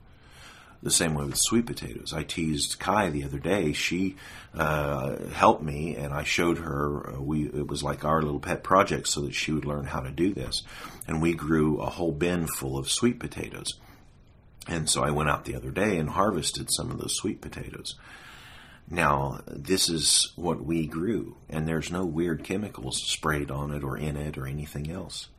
The 0.86 0.92
same 0.92 1.16
way 1.16 1.26
with 1.26 1.40
sweet 1.40 1.66
potatoes. 1.66 2.14
I 2.14 2.22
teased 2.22 2.78
Kai 2.78 3.10
the 3.10 3.24
other 3.24 3.40
day. 3.40 3.74
She 3.74 4.18
uh, 4.54 5.16
helped 5.34 5.64
me, 5.64 5.96
and 5.96 6.14
I 6.14 6.24
showed 6.24 6.60
her. 6.60 7.16
Uh, 7.16 7.22
we 7.22 7.48
it 7.48 7.66
was 7.68 7.82
like 7.82 8.06
our 8.06 8.22
little 8.22 8.40
pet 8.40 8.62
project, 8.62 9.08
so 9.08 9.22
that 9.22 9.34
she 9.34 9.52
would 9.52 9.66
learn 9.66 9.86
how 9.86 10.02
to 10.02 10.12
do 10.12 10.32
this. 10.32 10.62
And 11.08 11.24
we 11.24 11.34
grew 11.34 11.82
a 11.82 11.90
whole 11.90 12.12
bin 12.12 12.46
full 12.46 12.78
of 12.78 12.92
sweet 12.92 13.20
potatoes. 13.20 13.74
And 14.68 14.88
so 14.88 15.04
I 15.04 15.10
went 15.10 15.28
out 15.28 15.46
the 15.46 15.56
other 15.56 15.72
day 15.72 15.98
and 15.98 16.12
harvested 16.12 16.68
some 16.72 16.92
of 16.92 17.00
those 17.00 17.16
sweet 17.16 17.42
potatoes. 17.42 17.96
Now, 18.88 19.42
this 19.48 19.90
is 19.90 20.34
what 20.36 20.64
we 20.64 20.86
grew, 20.86 21.36
and 21.50 21.68
there's 21.68 21.92
no 21.92 22.06
weird 22.06 22.44
chemicals 22.44 23.02
sprayed 23.02 23.50
on 23.50 23.72
it 23.72 23.84
or 23.84 23.98
in 23.98 24.18
it 24.18 24.38
or 24.38 24.46
anything 24.46 24.92
else. 24.92 25.30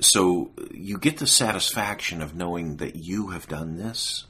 So 0.00 0.50
you 0.72 0.98
get 0.98 1.18
the 1.18 1.26
satisfaction 1.26 2.22
of 2.22 2.34
knowing 2.34 2.76
that 2.76 2.96
you 2.96 3.28
have 3.28 3.48
done 3.48 3.76
this, 3.76 4.24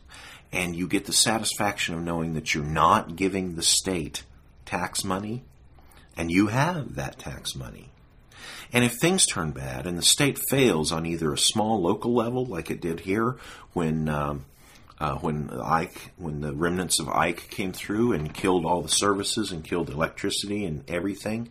and 0.52 0.74
you 0.74 0.88
get 0.88 1.06
the 1.06 1.12
satisfaction 1.12 1.94
of 1.94 2.02
knowing 2.02 2.34
that 2.34 2.54
you're 2.54 2.64
not 2.64 3.16
giving 3.16 3.54
the 3.54 3.62
state 3.62 4.24
tax 4.66 5.04
money, 5.04 5.44
and 6.16 6.30
you 6.30 6.48
have 6.48 6.96
that 6.96 7.18
tax 7.18 7.54
money. 7.54 7.90
And 8.72 8.84
if 8.84 8.94
things 8.94 9.26
turn 9.26 9.50
bad 9.50 9.86
and 9.86 9.98
the 9.98 10.02
state 10.02 10.38
fails 10.48 10.92
on 10.92 11.06
either 11.06 11.32
a 11.32 11.38
small 11.38 11.80
local 11.80 12.14
level, 12.14 12.44
like 12.44 12.70
it 12.70 12.80
did 12.80 13.00
here 13.00 13.36
when 13.72 14.08
um, 14.08 14.44
uh, 15.00 15.14
when 15.16 15.50
Ike, 15.50 16.12
when 16.18 16.40
the 16.40 16.52
remnants 16.52 17.00
of 17.00 17.08
Ike 17.08 17.48
came 17.50 17.72
through 17.72 18.12
and 18.12 18.34
killed 18.34 18.66
all 18.66 18.82
the 18.82 18.88
services 18.88 19.50
and 19.50 19.64
killed 19.64 19.88
electricity 19.88 20.64
and 20.64 20.88
everything, 20.88 21.48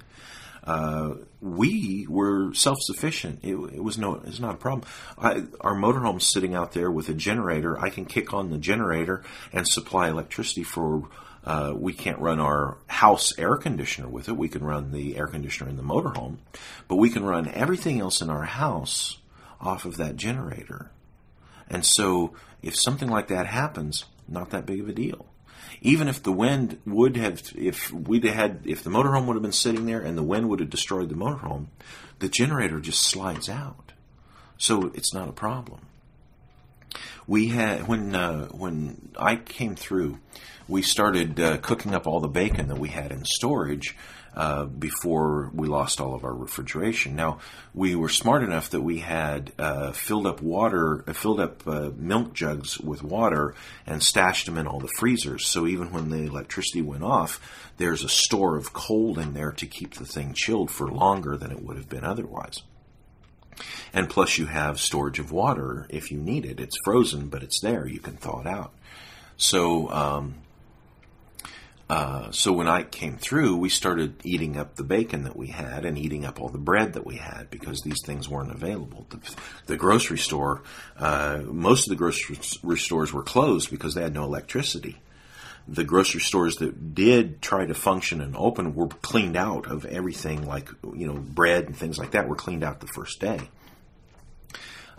uh, 0.70 1.16
we 1.42 2.06
were 2.08 2.54
self-sufficient. 2.54 3.40
It, 3.42 3.56
it, 3.56 3.84
was 3.84 3.98
no, 3.98 4.22
it's 4.24 4.40
not 4.40 4.54
a 4.54 4.58
problem. 4.58 4.88
I, 5.18 5.44
our 5.62 5.74
motorhome's 5.74 6.28
sitting 6.28 6.54
out 6.54 6.74
there 6.74 6.92
with 6.92 7.10
a 7.10 7.16
generator. 7.16 7.80
I 7.80 7.90
can 7.90 8.06
kick 8.06 8.36
on 8.36 8.52
the 8.52 8.60
generator 8.60 9.24
and 9.52 9.68
supply 9.68 10.10
electricity 10.10 10.64
for. 10.64 11.10
Uh, 11.44 11.74
we 11.74 11.94
can't 11.94 12.20
run 12.20 12.40
our 12.40 12.78
house 12.88 13.36
air 13.40 13.56
conditioner 13.56 14.10
with 14.10 14.28
it. 14.28 14.38
We 14.38 14.50
can 14.50 14.64
run 14.64 14.92
the 14.92 15.18
air 15.18 15.26
conditioner 15.26 15.70
in 15.70 15.78
the 15.78 15.84
motorhome, 15.84 16.38
but 16.88 16.98
we 16.98 17.10
can 17.10 17.24
run 17.24 17.48
everything 17.48 18.00
else 18.00 18.22
in 18.22 18.30
our 18.30 18.44
house 18.44 19.18
off 19.60 19.86
of 19.86 19.98
that 19.98 20.18
generator. 20.18 20.92
And 21.70 21.86
so 21.86 22.36
if 22.62 22.76
something 22.76 23.10
like 23.10 23.30
that 23.30 23.48
happens, 23.48 24.06
not 24.28 24.50
that 24.52 24.66
big 24.66 24.82
of 24.82 24.90
a 24.90 24.94
deal. 24.94 25.29
Even 25.82 26.08
if 26.08 26.22
the 26.22 26.32
wind 26.32 26.80
would 26.86 27.16
have, 27.16 27.42
if 27.56 27.92
we'd 27.92 28.24
had, 28.26 28.62
if 28.66 28.84
the 28.84 28.90
motorhome 28.90 29.26
would 29.26 29.36
have 29.36 29.42
been 29.42 29.52
sitting 29.52 29.86
there 29.86 30.02
and 30.02 30.18
the 30.18 30.24
wind 30.24 30.50
would 30.50 30.60
have 30.60 30.70
destroyed 30.70 31.10
the 31.10 31.16
motorhome, 31.16 31.68
the 32.20 32.28
generator 32.28 32.80
just 32.80 33.02
slides 33.02 33.48
out. 33.48 33.94
So 34.58 34.92
it's 34.94 35.14
not 35.14 35.30
a 35.30 35.34
problem. 35.34 35.82
We 37.28 37.50
had 37.50 37.88
when 37.88 38.16
uh, 38.16 38.48
when 38.48 39.12
Ike 39.18 39.48
came 39.48 39.76
through, 39.76 40.20
we 40.68 40.82
started 40.82 41.40
uh, 41.40 41.58
cooking 41.58 41.94
up 41.94 42.08
all 42.08 42.20
the 42.20 42.28
bacon 42.28 42.68
that 42.68 42.80
we 42.80 42.90
had 42.90 43.12
in 43.12 43.24
storage 43.24 43.96
uh, 44.36 44.66
before 44.66 45.50
we 45.54 45.68
lost 45.68 46.00
all 46.00 46.14
of 46.14 46.24
our 46.24 46.34
refrigeration. 46.34 47.16
Now 47.16 47.40
we 47.74 47.96
were 47.96 48.10
smart 48.10 48.44
enough 48.44 48.70
that 48.72 48.82
we 48.82 49.00
had 49.00 49.52
uh, 49.58 49.92
filled 49.92 50.28
up 50.28 50.42
water, 50.42 51.04
uh, 51.08 51.14
filled 51.14 51.40
up 51.40 51.68
uh, 51.68 51.92
milk 51.96 52.34
jugs 52.34 52.80
with 52.80 53.04
water, 53.04 53.56
and 53.86 54.02
stashed 54.02 54.46
them 54.46 54.58
in 54.58 54.68
all 54.68 54.80
the 54.80 54.94
freezers. 54.98 55.48
So 55.48 55.68
even 55.68 55.92
when 55.92 56.10
the 56.10 56.26
electricity 56.26 56.82
went 56.82 57.04
off, 57.04 57.40
there's 57.78 58.04
a 58.04 58.10
store 58.10 58.56
of 58.56 58.74
cold 58.74 59.18
in 59.18 59.34
there 59.34 59.52
to 59.54 59.66
keep 59.66 59.96
the 59.96 60.06
thing 60.06 60.34
chilled 60.34 60.72
for 60.72 60.88
longer 60.88 61.38
than 61.38 61.52
it 61.52 61.64
would 61.64 61.78
have 61.78 61.90
been 61.90 62.04
otherwise. 62.04 62.62
And 63.94 64.10
plus, 64.10 64.38
you 64.38 64.46
have 64.46 64.80
storage 64.80 65.20
of 65.20 65.32
water 65.32 65.86
if 65.90 66.12
you 66.12 66.18
need 66.18 66.46
it. 66.46 66.60
It's 66.60 66.78
frozen, 66.84 67.28
but 67.28 67.44
it's 67.44 67.60
there. 67.62 67.88
You 67.88 68.00
can 68.00 68.16
thaw 68.16 68.42
it 68.42 68.48
out. 68.48 68.74
So 69.38 69.90
um, 69.90 70.36
uh, 71.90 72.30
so 72.32 72.54
when 72.54 72.68
Ike 72.68 72.92
came 72.92 73.18
through, 73.18 73.58
we 73.58 73.70
started 73.70 74.22
eating 74.24 74.58
up 74.58 74.76
the 74.76 74.84
bacon 74.84 75.24
that 75.24 75.36
we 75.36 75.48
had 75.48 75.86
and 75.86 75.98
eating 75.98 76.24
up 76.24 76.40
all 76.40 76.50
the 76.50 76.60
bread 76.60 76.94
that 76.94 77.06
we 77.06 77.16
had 77.16 77.50
because 77.50 77.82
these 77.82 78.04
things 78.06 78.30
weren't 78.30 78.52
available. 78.52 79.08
The, 79.10 79.36
the 79.66 79.78
grocery 79.78 80.20
store, 80.20 80.62
uh, 80.98 81.42
most 81.46 81.88
of 81.88 81.90
the 81.90 81.96
grocery 81.96 82.38
stores 82.78 83.12
were 83.12 83.24
closed 83.24 83.72
because 83.72 83.96
they 83.96 84.04
had 84.04 84.14
no 84.14 84.24
electricity. 84.24 85.02
The 85.68 85.84
grocery 85.84 86.22
stores 86.22 86.58
that 86.58 86.94
did 86.94 87.42
try 87.42 87.66
to 87.66 87.74
function 87.74 88.22
and 88.22 88.36
open 88.36 88.76
were 88.76 88.88
cleaned 88.88 89.36
out 89.36 89.66
of 89.66 89.86
everything, 89.86 90.46
like 90.46 90.70
you 90.96 91.08
know 91.08 91.14
bread 91.14 91.66
and 91.66 91.76
things 91.76 91.98
like 91.98 92.12
that 92.12 92.28
were 92.28 92.36
cleaned 92.36 92.64
out 92.64 92.82
the 92.82 92.88
first 92.88 93.20
day. 93.20 93.40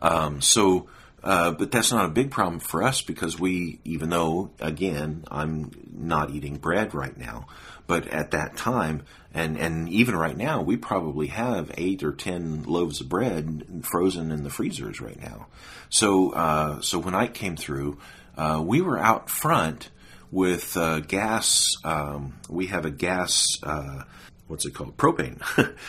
Um, 0.02 0.40
so 0.40 0.88
uh, 1.22 1.50
but 1.52 1.70
that's 1.70 1.92
not 1.92 2.06
a 2.06 2.08
big 2.08 2.30
problem 2.30 2.60
for 2.60 2.82
us 2.82 3.02
because 3.02 3.38
we, 3.38 3.80
even 3.84 4.10
though, 4.10 4.50
again, 4.60 5.24
I'm 5.30 5.70
not 5.92 6.30
eating 6.30 6.56
bread 6.56 6.94
right 6.94 7.16
now, 7.16 7.46
but 7.86 8.06
at 8.08 8.30
that 8.30 8.56
time, 8.56 9.02
and, 9.34 9.58
and 9.58 9.88
even 9.88 10.16
right 10.16 10.36
now, 10.36 10.62
we 10.62 10.76
probably 10.76 11.28
have 11.28 11.70
eight 11.76 12.02
or 12.02 12.12
ten 12.12 12.62
loaves 12.64 13.00
of 13.00 13.08
bread 13.08 13.82
frozen 13.82 14.32
in 14.32 14.42
the 14.44 14.50
freezers 14.50 15.00
right 15.00 15.20
now. 15.20 15.46
So, 15.88 16.30
uh, 16.30 16.80
so 16.80 16.98
when 16.98 17.14
Ike 17.14 17.34
came 17.34 17.56
through, 17.56 17.98
uh, 18.36 18.62
we 18.64 18.80
were 18.80 18.98
out 18.98 19.28
front 19.28 19.90
with 20.30 20.76
uh, 20.76 21.00
gas. 21.00 21.76
Um, 21.84 22.34
we 22.48 22.66
have 22.66 22.84
a 22.84 22.90
gas 22.90 23.46
uh, 23.62 24.04
what's 24.50 24.66
it 24.66 24.74
called? 24.74 24.96
Propane. 24.96 25.40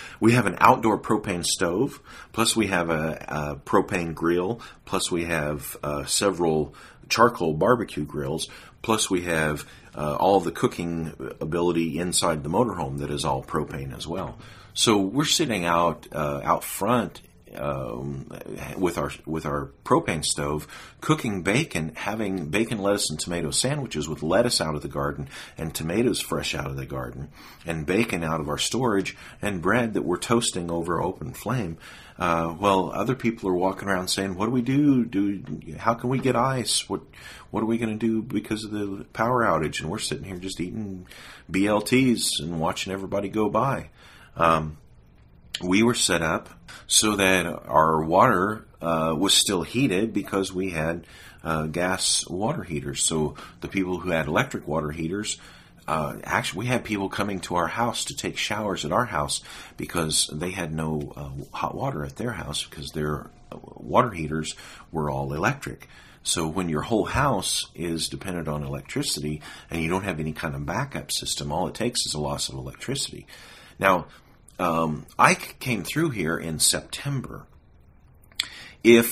we 0.20 0.34
have 0.34 0.45
an 0.45 0.55
outdoor 0.59 0.99
propane 0.99 1.43
stove, 1.43 1.99
plus 2.32 2.55
we 2.55 2.68
have 2.68 2.89
a, 2.89 3.26
a 3.28 3.55
propane 3.55 4.14
grill, 4.14 4.62
plus 4.86 5.12
we 5.12 5.26
have 5.26 5.76
uh, 5.84 6.05
several 6.05 6.74
charcoal 7.09 7.53
barbecue 7.53 8.05
grills, 8.05 8.47
plus 8.82 9.09
we 9.09 9.24
have 9.24 9.68
uh, 9.95 10.16
all 10.16 10.39
the 10.39 10.51
cooking 10.51 11.14
ability 11.41 11.99
inside 11.99 12.43
the 12.43 12.49
motorhome 12.49 12.99
that 12.99 13.09
is 13.09 13.26
all 13.26 13.43
propane 13.43 13.95
as 13.95 14.07
well. 14.07 14.38
So 14.74 14.97
we're 14.97 15.26
sitting 15.26 15.66
out 15.66 16.07
uh, 16.14 16.41
out 16.43 16.64
front 16.64 17.22
um, 17.55 18.29
with 18.77 18.97
our 18.97 19.11
with 19.25 19.45
our 19.45 19.71
propane 19.83 20.23
stove, 20.23 20.67
cooking 21.01 21.41
bacon, 21.43 21.93
having 21.95 22.47
bacon, 22.47 22.79
lettuce, 22.79 23.09
and 23.09 23.19
tomato 23.19 23.51
sandwiches 23.51 24.07
with 24.07 24.23
lettuce 24.23 24.61
out 24.61 24.75
of 24.75 24.81
the 24.81 24.87
garden 24.87 25.29
and 25.57 25.73
tomatoes 25.73 26.21
fresh 26.21 26.55
out 26.55 26.67
of 26.67 26.77
the 26.77 26.85
garden, 26.85 27.29
and 27.65 27.85
bacon 27.85 28.23
out 28.23 28.39
of 28.39 28.49
our 28.49 28.57
storage, 28.57 29.15
and 29.41 29.61
bread 29.61 29.93
that 29.93 30.03
we're 30.03 30.17
toasting 30.17 30.71
over 30.71 31.01
open 31.01 31.33
flame. 31.33 31.77
Uh, 32.17 32.55
well, 32.59 32.91
other 32.93 33.15
people 33.15 33.49
are 33.49 33.55
walking 33.55 33.87
around 33.87 34.07
saying, 34.07 34.35
"What 34.35 34.45
do 34.45 34.51
we 34.51 34.61
do? 34.61 35.05
Do 35.05 35.43
how 35.77 35.93
can 35.93 36.09
we 36.09 36.19
get 36.19 36.35
ice? 36.35 36.87
What 36.89 37.01
what 37.49 37.63
are 37.63 37.67
we 37.67 37.77
going 37.77 37.97
to 37.97 38.05
do 38.05 38.21
because 38.21 38.63
of 38.63 38.71
the 38.71 39.05
power 39.13 39.43
outage?" 39.43 39.81
And 39.81 39.89
we're 39.89 39.99
sitting 39.99 40.25
here 40.25 40.37
just 40.37 40.59
eating 40.59 41.07
BLTs 41.51 42.39
and 42.39 42.59
watching 42.59 42.93
everybody 42.93 43.27
go 43.29 43.49
by. 43.49 43.89
Um, 44.35 44.77
we 45.64 45.84
were 45.84 45.93
set 45.93 46.22
up 46.22 46.49
so 46.88 47.16
that 47.16 47.45
our 47.45 48.03
water 48.03 48.66
uh, 48.82 49.16
was 49.18 49.34
still 49.34 49.64
heated 49.64 50.14
because 50.14 50.53
we 50.53 50.72
had 50.72 51.05
uh, 51.43 51.68
gas 51.68 52.28
water 52.28 52.64
heaters. 52.64 53.03
So 53.03 53.36
the 53.62 53.68
people 53.68 53.99
who 53.99 54.12
had 54.12 54.28
electric 54.28 54.68
water 54.68 54.91
heaters, 54.91 55.38
uh, 55.88 56.18
actually, 56.24 56.59
we 56.59 56.66
had 56.68 56.84
people 56.84 57.09
coming 57.09 57.39
to 57.41 57.55
our 57.55 57.68
house 57.68 58.05
to 58.05 58.16
take 58.16 58.38
showers 58.38 58.86
at 58.86 58.91
our 58.91 59.05
house 59.05 59.41
because 59.78 60.30
they 60.32 60.51
had 60.51 60.74
no 60.74 61.14
uh, 61.16 61.30
hot 61.55 61.76
water 61.76 62.05
at 62.05 62.18
their 62.18 62.32
house 62.32 62.64
because 62.64 62.91
their 62.91 63.30
uh, 63.51 63.57
water 63.76 64.12
heaters 64.12 64.55
were 64.91 65.09
all 65.09 65.34
electric. 65.34 65.88
So 66.24 66.47
when 66.47 66.70
your 66.70 66.84
whole 66.84 67.05
house 67.05 67.68
is 67.74 68.07
dependent 68.07 68.47
on 68.47 68.64
electricity 68.64 69.41
and 69.72 69.82
you 69.82 69.89
don't 69.89 70.03
have 70.03 70.20
any 70.20 70.34
kind 70.34 70.53
of 70.53 70.66
backup 70.66 71.12
system, 71.12 71.51
all 71.51 71.68
it 71.68 71.74
takes 71.74 72.05
is 72.05 72.14
a 72.14 72.20
loss 72.20 72.47
of 72.47 72.55
electricity. 72.55 73.26
Now, 73.80 74.05
um, 74.62 75.07
Ike 75.18 75.57
came 75.59 75.84
through 75.84 76.12
here 76.12 76.38
in 76.38 76.59
September. 76.59 77.47
If, 78.84 79.12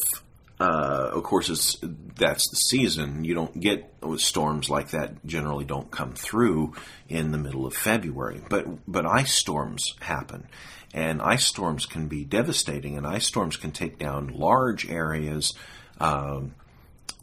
uh, 0.60 1.10
of 1.14 1.24
course, 1.24 1.78
that's 2.16 2.50
the 2.50 2.56
season, 2.56 3.24
you 3.24 3.34
don't 3.34 3.60
get 3.60 3.91
storms 4.18 4.70
like 4.70 4.91
that. 4.91 5.26
Generally, 5.26 5.66
don't 5.66 5.89
come 5.89 6.14
through 6.14 6.74
in 7.08 7.32
the 7.32 7.39
middle 7.39 7.66
of 7.66 7.74
February. 7.74 8.41
But 8.47 8.91
but 8.91 9.08
ice 9.08 9.34
storms 9.34 9.95
happen, 10.02 10.47
and 10.93 11.22
ice 11.22 11.45
storms 11.45 11.88
can 11.88 12.08
be 12.08 12.24
devastating. 12.24 12.95
And 12.95 13.08
ice 13.08 13.26
storms 13.26 13.58
can 13.58 13.72
take 13.72 13.97
down 13.97 14.28
large 14.28 14.88
areas. 14.88 15.54
Um, 16.00 16.54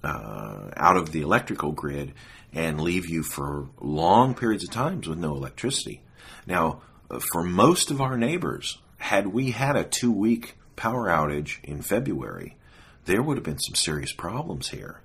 uh, 0.05 0.71
out 0.77 0.97
of 0.97 1.11
the 1.11 1.23
electrical 1.23 1.73
grid 1.73 2.13
and 2.53 2.81
leave 2.81 3.09
you 3.09 3.23
for 3.23 3.69
long 3.81 4.35
periods 4.35 4.63
of 4.63 4.71
times 4.71 5.09
with 5.09 5.19
no 5.19 5.35
electricity. 5.35 6.03
Now, 6.47 6.83
for 7.21 7.43
most 7.43 7.91
of 7.91 8.01
our 8.01 8.17
neighbors, 8.17 8.79
had 8.99 9.29
we 9.29 9.51
had 9.51 9.77
a 9.77 9.85
two 9.85 10.13
week 10.13 10.57
power 10.75 11.07
outage 11.09 11.63
in 11.63 11.83
February, 11.83 12.57
there 13.05 13.23
would 13.23 13.37
have 13.37 13.45
been 13.45 13.59
some 13.59 13.75
serious 13.75 14.13
problems 14.13 14.69
here. 14.69 15.01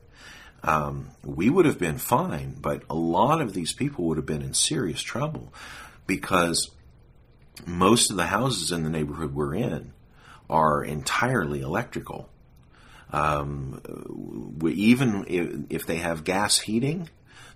Um, 0.63 1.09
we 1.23 1.49
would 1.49 1.65
have 1.65 1.79
been 1.79 1.97
fine, 1.97 2.55
but 2.59 2.83
a 2.89 2.95
lot 2.95 3.41
of 3.41 3.53
these 3.53 3.73
people 3.73 4.05
would 4.05 4.17
have 4.17 4.25
been 4.25 4.43
in 4.43 4.53
serious 4.53 5.01
trouble 5.01 5.53
because 6.05 6.69
most 7.65 8.11
of 8.11 8.17
the 8.17 8.27
houses 8.27 8.71
in 8.71 8.83
the 8.83 8.89
neighborhood 8.89 9.33
we're 9.33 9.55
in 9.55 9.93
are 10.49 10.83
entirely 10.83 11.61
electrical. 11.61 12.29
Um, 13.11 13.81
we, 14.59 14.73
even 14.73 15.25
if, 15.27 15.81
if 15.81 15.85
they 15.85 15.97
have 15.97 16.23
gas 16.23 16.59
heating, 16.59 17.09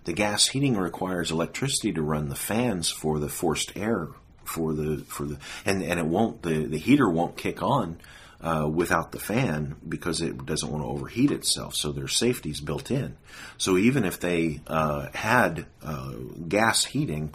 the 0.05 0.13
gas 0.13 0.47
heating 0.47 0.77
requires 0.77 1.31
electricity 1.31 1.93
to 1.93 2.01
run 2.01 2.29
the 2.29 2.35
fans 2.35 2.89
for 2.89 3.19
the 3.19 3.29
forced 3.29 3.75
air 3.75 4.09
for 4.45 4.73
the 4.73 4.97
for 5.07 5.25
the 5.25 5.37
and 5.65 5.83
and 5.83 5.99
it 5.99 6.05
won't 6.05 6.41
the 6.41 6.65
the 6.65 6.77
heater 6.77 7.09
won't 7.09 7.37
kick 7.37 7.61
on 7.61 7.97
uh, 8.41 8.69
without 8.71 9.11
the 9.11 9.19
fan 9.19 9.75
because 9.87 10.21
it 10.21 10.45
doesn't 10.45 10.71
want 10.71 10.83
to 10.83 10.87
overheat 10.87 11.31
itself. 11.31 11.75
So 11.75 11.91
there's 11.91 12.15
safeties 12.15 12.61
built 12.61 12.91
in. 12.91 13.17
So 13.57 13.77
even 13.77 14.05
if 14.05 14.19
they 14.19 14.61
uh, 14.67 15.07
had 15.13 15.65
uh, 15.83 16.13
gas 16.47 16.85
heating, 16.85 17.33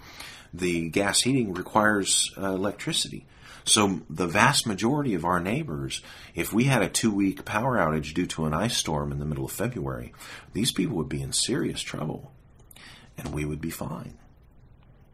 the 0.55 0.89
gas 0.89 1.21
heating 1.21 1.55
requires 1.55 2.33
uh, 2.41 2.55
electricity. 2.55 3.27
So 3.65 4.01
the 4.09 4.27
vast 4.27 4.67
majority 4.67 5.15
of 5.15 5.25
our 5.25 5.41
neighbors, 5.41 6.01
if 6.35 6.53
we 6.53 6.65
had 6.65 6.83
a 6.83 6.89
two-week 6.89 7.45
power 7.45 7.77
outage 7.77 8.15
due 8.15 8.27
to 8.27 8.47
an 8.47 8.55
ice 8.55 8.77
storm 8.77 9.13
in 9.13 9.19
the 9.19 9.27
middle 9.27 9.45
of 9.45 9.53
February, 9.53 10.13
these 10.53 10.73
people 10.73 10.97
would 10.97 11.09
be 11.09 11.23
in 11.23 11.33
serious 11.33 11.83
trouble, 11.83 12.33
and 13.19 13.35
we 13.35 13.45
would 13.45 13.61
be 13.61 13.71
fine. 13.71 14.17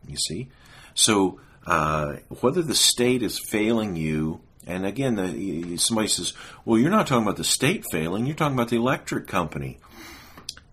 You 0.07 0.17
see, 0.17 0.49
so 0.95 1.41
uh, 1.67 2.17
whether 2.41 2.63
the 2.63 2.75
state 2.75 3.23
is 3.23 3.39
failing 3.39 3.97
you, 3.97 4.41
and 4.67 4.87
again, 4.87 5.17
the, 5.17 5.77
somebody 5.77 6.09
says, 6.09 6.33
well, 6.65 6.79
you're 6.79 6.91
not 6.91 7.07
talking 7.07 7.25
about 7.25 7.37
the 7.37 7.45
state 7.45 7.85
failing, 7.91 8.27
you're 8.27 8.37
talking 8.37 8.57
about 8.57 8.69
the 8.69 8.77
electric 8.77 9.27
company. 9.27 9.79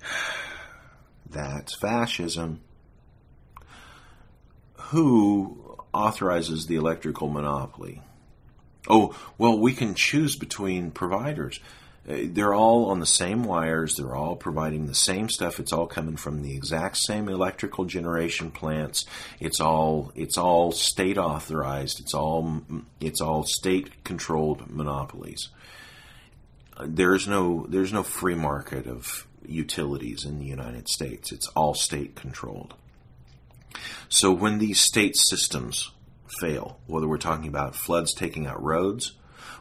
That's 1.29 1.75
fascism. 1.75 2.61
Who 4.75 5.79
authorizes 5.93 6.67
the 6.67 6.75
electrical 6.75 7.27
monopoly? 7.27 8.01
Oh, 8.87 9.15
well, 9.37 9.57
we 9.57 9.73
can 9.73 9.95
choose 9.95 10.35
between 10.35 10.91
providers. 10.91 11.59
They're 12.05 12.53
all 12.53 12.87
on 12.87 12.99
the 12.99 13.05
same 13.05 13.45
wires. 13.45 13.95
They're 13.95 14.15
all 14.15 14.35
providing 14.35 14.87
the 14.87 14.95
same 14.95 15.29
stuff. 15.29 15.59
It's 15.59 15.71
all 15.71 15.87
coming 15.87 16.17
from 16.17 16.41
the 16.41 16.53
exact 16.53 16.97
same 16.97 17.29
electrical 17.29 17.85
generation 17.85 18.51
plants. 18.51 19.05
It's 19.39 19.61
all 19.61 20.11
it's 20.13 20.37
all 20.37 20.73
state 20.73 21.17
authorized. 21.17 22.01
It's 22.01 22.13
all 22.13 22.61
it's 22.99 23.21
all 23.21 23.43
state 23.43 24.03
controlled 24.03 24.69
monopolies. 24.69 25.49
There's 26.83 27.25
no 27.25 27.65
there's 27.69 27.93
no 27.93 28.03
free 28.03 28.35
market 28.35 28.85
of 28.85 29.25
utilities 29.45 30.25
in 30.25 30.39
the 30.39 30.45
United 30.45 30.89
States. 30.89 31.31
It's 31.31 31.47
all 31.49 31.73
state 31.73 32.15
controlled. 32.15 32.73
So 34.09 34.31
when 34.31 34.59
these 34.59 34.81
state 34.81 35.15
systems 35.15 35.91
fail, 36.41 36.79
whether 36.85 37.07
we're 37.07 37.17
talking 37.17 37.47
about 37.47 37.75
floods 37.75 38.13
taking 38.13 38.45
out 38.45 38.61
roads, 38.61 39.13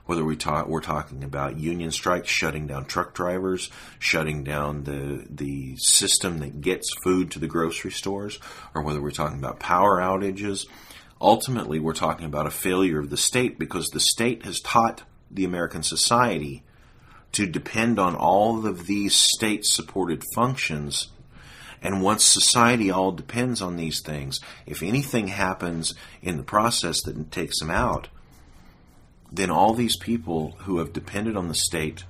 whether 0.06 0.24
we 0.24 0.36
talk, 0.36 0.66
we're 0.66 0.80
talking 0.80 1.22
about 1.22 1.58
union 1.58 1.90
strikes 1.90 2.28
shutting 2.28 2.66
down 2.66 2.84
truck 2.86 3.14
drivers, 3.14 3.70
shutting 3.98 4.42
down 4.42 4.84
the 4.84 5.24
the 5.30 5.76
system 5.76 6.38
that 6.38 6.60
gets 6.60 6.92
food 7.04 7.30
to 7.30 7.38
the 7.38 7.46
grocery 7.46 7.92
stores, 7.92 8.38
or 8.74 8.82
whether 8.82 9.00
we're 9.00 9.10
talking 9.10 9.38
about 9.38 9.60
power 9.60 9.98
outages. 9.98 10.66
Ultimately, 11.20 11.78
we're 11.78 11.92
talking 11.92 12.26
about 12.26 12.48
a 12.48 12.50
failure 12.50 12.98
of 12.98 13.10
the 13.10 13.16
state 13.16 13.58
because 13.58 13.88
the 13.88 14.00
state 14.00 14.44
has 14.44 14.60
taught 14.60 15.04
the 15.30 15.44
American 15.44 15.82
society 15.82 16.64
to 17.30 17.46
depend 17.46 17.98
on 17.98 18.14
all 18.14 18.66
of 18.66 18.86
these 18.86 19.14
state 19.14 19.64
supported 19.64 20.22
functions. 20.34 21.08
And 21.80 22.02
once 22.02 22.24
society 22.24 22.90
all 22.90 23.12
depends 23.12 23.62
on 23.62 23.76
these 23.76 24.02
things, 24.02 24.40
if 24.66 24.82
anything 24.82 25.28
happens 25.28 25.94
in 26.20 26.36
the 26.36 26.42
process 26.44 27.02
that 27.02 27.30
takes 27.32 27.58
them 27.58 27.70
out, 27.70 28.08
then 29.32 29.50
all 29.50 29.72
these 29.72 29.96
people 29.96 30.54
who 30.60 30.78
have 30.78 30.92
depended 30.92 31.36
on 31.36 31.48
the 31.48 31.54
state, 31.54 32.04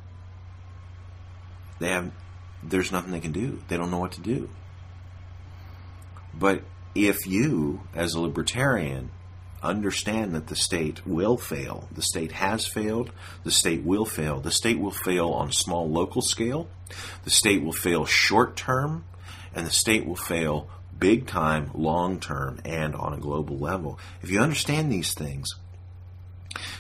they 1.78 1.88
have, 1.88 2.10
there's 2.62 2.90
nothing 2.90 3.12
they 3.12 3.20
can 3.20 3.32
do. 3.32 3.62
They 3.68 3.76
don't 3.76 3.90
know 3.90 3.98
what 3.98 4.12
to 4.12 4.20
do. 4.20 4.50
But 6.34 6.62
if 6.94 7.26
you, 7.26 7.82
as 7.94 8.14
a 8.14 8.20
libertarian, 8.20 9.10
understand 9.62 10.34
that 10.34 10.48
the 10.48 10.56
state 10.56 11.06
will 11.06 11.36
fail, 11.36 11.88
the 11.92 12.02
state 12.02 12.32
has 12.32 12.66
failed, 12.66 13.12
the 13.44 13.50
state 13.50 13.84
will 13.84 14.04
fail, 14.04 14.40
the 14.40 14.50
state 14.50 14.80
will 14.80 14.90
fail 14.90 15.28
on 15.30 15.50
a 15.50 15.52
small 15.52 15.88
local 15.88 16.22
scale, 16.22 16.68
the 17.22 17.30
state 17.30 17.62
will 17.62 17.72
fail 17.72 18.04
short 18.04 18.56
term, 18.56 19.04
and 19.54 19.64
the 19.64 19.70
state 19.70 20.04
will 20.04 20.16
fail 20.16 20.68
big 20.98 21.26
time, 21.26 21.70
long 21.74 22.18
term, 22.18 22.60
and 22.64 22.94
on 22.94 23.12
a 23.12 23.18
global 23.18 23.56
level. 23.56 23.98
If 24.22 24.30
you 24.30 24.40
understand 24.40 24.90
these 24.90 25.14
things, 25.14 25.54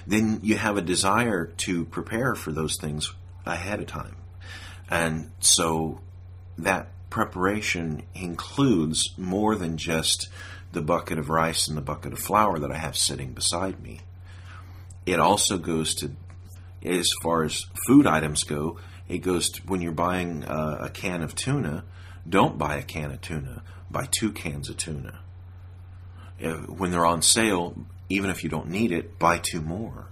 then 0.06 0.40
you 0.42 0.56
have 0.56 0.76
a 0.76 0.82
desire 0.82 1.46
to 1.46 1.84
prepare 1.84 2.34
for 2.34 2.52
those 2.52 2.76
things 2.76 3.12
ahead 3.46 3.80
of 3.80 3.86
time. 3.86 4.16
And 4.90 5.30
so 5.40 6.00
that 6.58 6.88
preparation 7.10 8.02
includes 8.14 9.14
more 9.16 9.56
than 9.56 9.76
just 9.76 10.28
the 10.72 10.82
bucket 10.82 11.18
of 11.18 11.28
rice 11.28 11.68
and 11.68 11.76
the 11.76 11.82
bucket 11.82 12.12
of 12.12 12.18
flour 12.18 12.58
that 12.58 12.70
I 12.70 12.78
have 12.78 12.96
sitting 12.96 13.32
beside 13.32 13.82
me. 13.82 14.00
It 15.04 15.20
also 15.20 15.58
goes 15.58 15.94
to, 15.96 16.12
as 16.84 17.08
far 17.22 17.44
as 17.44 17.66
food 17.86 18.06
items 18.06 18.44
go, 18.44 18.78
it 19.08 19.18
goes 19.18 19.50
to 19.50 19.62
when 19.66 19.82
you're 19.82 19.92
buying 19.92 20.44
a, 20.44 20.78
a 20.82 20.90
can 20.90 21.22
of 21.22 21.34
tuna, 21.34 21.84
don't 22.28 22.56
buy 22.56 22.76
a 22.76 22.82
can 22.82 23.10
of 23.10 23.20
tuna, 23.20 23.62
buy 23.90 24.06
two 24.10 24.32
cans 24.32 24.70
of 24.70 24.76
tuna 24.76 25.20
Uh, 26.42 26.54
when 26.66 26.90
they're 26.90 27.06
on 27.06 27.22
sale, 27.22 27.74
even 28.12 28.28
if 28.28 28.44
you 28.44 28.50
don't 28.50 28.68
need 28.68 28.92
it, 28.92 29.18
buy 29.18 29.38
two 29.38 29.62
more. 29.62 30.08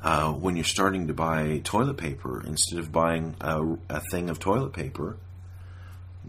Uh, 0.00 0.32
when 0.32 0.56
you're 0.56 0.64
starting 0.64 1.08
to 1.08 1.14
buy 1.14 1.60
toilet 1.62 1.98
paper, 1.98 2.42
instead 2.46 2.78
of 2.78 2.90
buying 2.90 3.34
a, 3.40 3.76
a 3.90 4.00
thing 4.10 4.30
of 4.30 4.38
toilet 4.38 4.72
paper, 4.72 5.18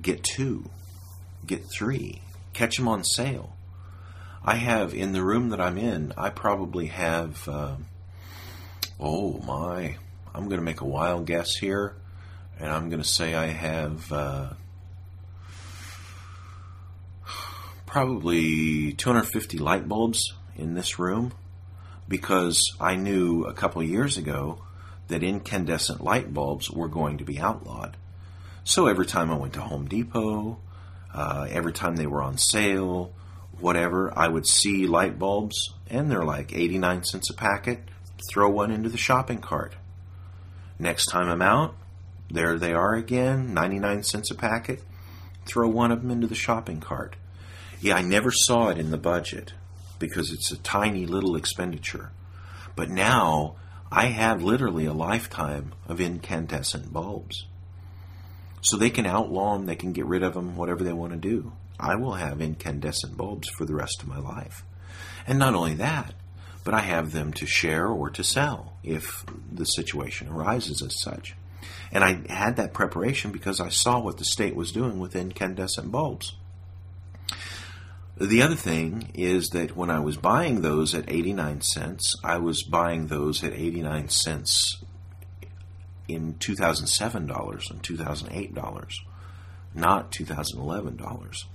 get 0.02 0.24
two, 0.24 0.70
get 1.46 1.64
three, 1.74 2.22
catch 2.54 2.76
them 2.78 2.88
on 2.88 3.04
sale. 3.04 3.56
I 4.44 4.56
have 4.56 4.94
in 4.94 5.14
the 5.14 5.24
room 5.24 5.50
that 5.50 5.62
I'm 5.62 5.78
in, 5.78 6.14
I 6.18 6.30
probably 6.30 6.88
have, 6.88 7.48
uh, 7.48 7.76
oh 9.00 9.40
my, 9.40 9.96
I'm 10.34 10.46
going 10.50 10.60
to 10.60 10.66
make 10.66 10.82
a 10.82 10.86
wild 10.86 11.26
guess 11.26 11.56
here, 11.56 11.96
and 12.60 12.70
I'm 12.70 12.90
going 12.90 13.02
to 13.02 13.08
say 13.08 13.36
I 13.36 13.48
have 13.48 14.12
uh, 14.12 14.50
probably 17.86 18.94
250 18.94 19.60
light 19.60 19.88
bulbs 19.88 20.34
in 20.60 20.74
this 20.74 21.00
room 21.00 21.34
because 22.08 22.76
I 22.80 22.96
knew 22.96 23.46
a 23.46 23.54
couple 23.54 23.82
years 23.84 24.18
ago 24.18 24.64
that 25.08 25.24
incandescent 25.24 26.04
light 26.04 26.34
bulbs 26.34 26.70
were 26.70 26.88
going 26.88 27.20
to 27.20 27.24
be 27.24 27.40
outlawed. 27.40 27.96
So 28.64 28.88
every 28.88 29.06
time 29.06 29.32
I 29.32 29.38
went 29.38 29.54
to 29.54 29.62
Home 29.62 29.88
Depot, 29.88 30.60
uh, 31.14 31.48
every 31.50 31.74
time 31.74 31.96
they 31.96 32.08
were 32.08 32.22
on 32.22 32.38
sale, 32.38 33.14
whatever, 33.60 34.12
I 34.18 34.28
would 34.28 34.48
see 34.48 34.88
light 34.88 35.18
bulbs, 35.18 35.74
and 35.90 36.12
they're 36.12 36.26
like 36.26 36.54
89 36.54 37.04
cents 37.04 37.30
a 37.30 37.34
packet. 37.34 37.80
Throw 38.30 38.50
one 38.50 38.72
into 38.72 38.90
the 38.90 38.98
shopping 38.98 39.40
cart. 39.40 39.76
Next 40.78 41.08
time 41.08 41.30
I'm 41.30 41.42
out, 41.42 41.76
there 42.30 42.60
they 42.60 42.74
are 42.74 42.94
again, 42.94 43.54
99 43.54 44.04
cents 44.04 44.32
a 44.32 44.36
packet. 44.36 44.84
Throw 45.46 45.68
one 45.68 45.92
of 45.92 46.02
them 46.02 46.12
into 46.12 46.28
the 46.28 46.36
shopping 46.36 46.80
cart. 46.80 47.16
Yeah, 47.82 47.96
I 47.96 48.02
never 48.02 48.32
saw 48.32 48.70
it 48.70 48.78
in 48.78 48.92
the 48.92 48.98
budget 48.98 49.54
because 50.00 50.32
it's 50.32 50.52
a 50.52 50.58
tiny 50.58 51.06
little 51.06 51.36
expenditure. 51.36 52.12
But 52.76 52.90
now 52.90 53.56
I 53.92 54.08
have 54.08 54.42
literally 54.42 54.86
a 54.86 54.94
lifetime 54.94 55.74
of 55.88 56.00
incandescent 56.02 56.92
bulbs. 56.92 57.46
So 58.62 58.78
they 58.78 58.90
can 58.90 59.06
outlaw 59.06 59.54
them, 59.54 59.66
they 59.66 59.76
can 59.76 59.94
get 59.94 60.06
rid 60.06 60.24
of 60.24 60.34
them, 60.34 60.56
whatever 60.56 60.84
they 60.84 60.94
want 60.94 61.14
to 61.14 61.18
do. 61.18 61.54
I 61.80 61.96
will 61.96 62.14
have 62.14 62.42
incandescent 62.42 63.16
bulbs 63.16 63.50
for 63.50 63.66
the 63.66 63.76
rest 63.76 64.02
of 64.02 64.08
my 64.08 64.20
life. 64.20 64.64
And 65.26 65.40
not 65.40 65.56
only 65.56 65.76
that, 65.76 66.14
but 66.64 66.74
I 66.74 66.82
have 66.82 67.12
them 67.12 67.32
to 67.34 67.46
share 67.46 67.88
or 67.88 68.10
to 68.10 68.24
sell 68.24 68.74
if 68.84 69.26
the 69.52 69.66
situation 69.66 70.28
arises 70.28 70.82
as 70.82 71.00
such. 71.02 71.36
And 71.92 72.04
I 72.04 72.22
had 72.32 72.58
that 72.58 72.74
preparation 72.74 73.32
because 73.32 73.60
I 73.60 73.70
saw 73.70 74.00
what 74.00 74.18
the 74.18 74.26
state 74.26 74.56
was 74.56 74.72
doing 74.72 75.00
with 75.00 75.16
incandescent 75.16 75.92
bulbs. 75.92 76.36
The 78.20 78.42
other 78.42 78.56
thing 78.56 79.12
is 79.14 79.50
that 79.52 79.78
when 79.78 79.90
I 79.90 80.00
was 80.00 80.18
buying 80.18 80.60
those 80.60 80.94
at 80.94 81.10
89 81.10 81.62
cents, 81.62 82.16
I 82.22 82.38
was 82.38 82.64
buying 82.64 83.08
those 83.08 83.46
at 83.46 83.54
89 83.54 84.10
cents 84.10 84.84
in 86.10 86.36
2007 86.40 87.28
dollars 87.28 87.70
and 87.72 87.82
2008 87.82 88.54
dollars, 88.54 89.00
not 89.74 90.12
2011 90.12 90.98
dollars. 90.98 91.46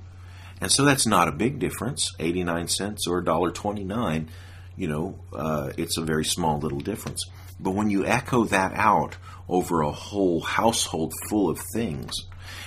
And 0.58 0.72
so 0.72 0.84
that's 0.84 1.06
not 1.06 1.28
a 1.28 1.32
big 1.32 1.58
difference, 1.58 2.10
89 2.18 2.68
cents 2.68 3.06
or 3.06 3.22
$1.29, 3.22 4.28
you 4.76 4.88
know, 4.88 5.18
uh, 5.34 5.72
it's 5.76 5.98
a 5.98 6.02
very 6.02 6.24
small 6.24 6.58
little 6.58 6.80
difference. 6.80 7.26
But 7.60 7.72
when 7.72 7.90
you 7.90 8.06
echo 8.06 8.44
that 8.44 8.72
out 8.74 9.18
over 9.48 9.82
a 9.82 9.90
whole 9.90 10.40
household 10.40 11.12
full 11.28 11.50
of 11.50 11.58
things, 11.74 12.24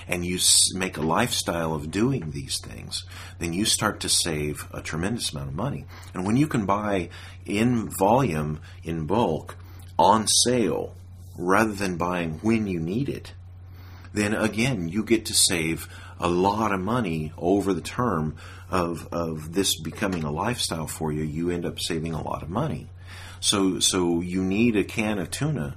and 0.08 0.26
you 0.26 0.40
make 0.74 0.98
a 0.98 1.02
lifestyle 1.02 1.74
of 1.74 1.92
doing 1.92 2.32
these 2.32 2.60
things, 2.60 3.06
then 3.40 3.54
you 3.54 3.66
start 3.66 4.00
to 4.02 4.10
save 4.10 4.68
a 4.74 4.82
tremendous 4.82 5.32
amount 5.32 5.50
of 5.50 5.56
money. 5.56 5.86
And 6.14 6.26
when 6.26 6.38
you 6.38 6.48
can 6.48 6.66
buy 6.66 7.10
in 7.46 7.90
volume, 7.90 8.60
in 8.84 9.06
bulk, 9.06 9.58
on 9.98 10.28
sale, 10.28 10.96
rather 11.38 11.74
than 11.74 11.98
buying 11.98 12.40
when 12.40 12.68
you 12.68 12.80
need 12.80 13.10
it, 13.10 13.34
then 14.14 14.34
again, 14.34 14.90
you 14.90 15.04
get 15.04 15.26
to 15.26 15.34
save 15.34 15.88
a 16.20 16.28
lot 16.28 16.74
of 16.74 16.80
money 16.80 17.32
over 17.38 17.74
the 17.74 17.82
term 17.82 18.36
of, 18.70 19.08
of 19.12 19.54
this 19.54 19.80
becoming 19.80 20.24
a 20.24 20.32
lifestyle 20.32 20.88
for 20.88 21.12
you. 21.12 21.24
You 21.24 21.52
end 21.52 21.66
up 21.66 21.80
saving 21.80 22.14
a 22.14 22.24
lot 22.24 22.42
of 22.42 22.50
money. 22.50 22.90
So, 23.40 23.80
so 23.80 24.22
you 24.22 24.44
need 24.44 24.76
a 24.76 24.84
can 24.84 25.20
of 25.20 25.30
tuna 25.30 25.76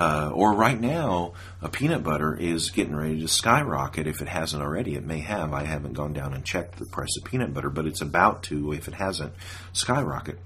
uh, 0.00 0.30
or 0.32 0.54
right 0.54 0.80
now, 0.80 1.34
a 1.60 1.68
peanut 1.68 2.02
butter 2.02 2.34
is 2.34 2.70
getting 2.70 2.96
ready 2.96 3.20
to 3.20 3.28
skyrocket 3.28 4.06
if 4.06 4.22
it 4.22 4.28
hasn't 4.28 4.62
already. 4.62 4.94
It 4.94 5.04
may 5.04 5.18
have. 5.18 5.52
I 5.52 5.64
haven't 5.64 5.92
gone 5.92 6.14
down 6.14 6.32
and 6.32 6.42
checked 6.42 6.78
the 6.78 6.86
price 6.86 7.18
of 7.18 7.24
peanut 7.24 7.52
butter, 7.52 7.68
but 7.68 7.84
it's 7.84 8.00
about 8.00 8.42
to, 8.44 8.72
if 8.72 8.88
it 8.88 8.94
hasn't, 8.94 9.34
skyrocket 9.74 10.38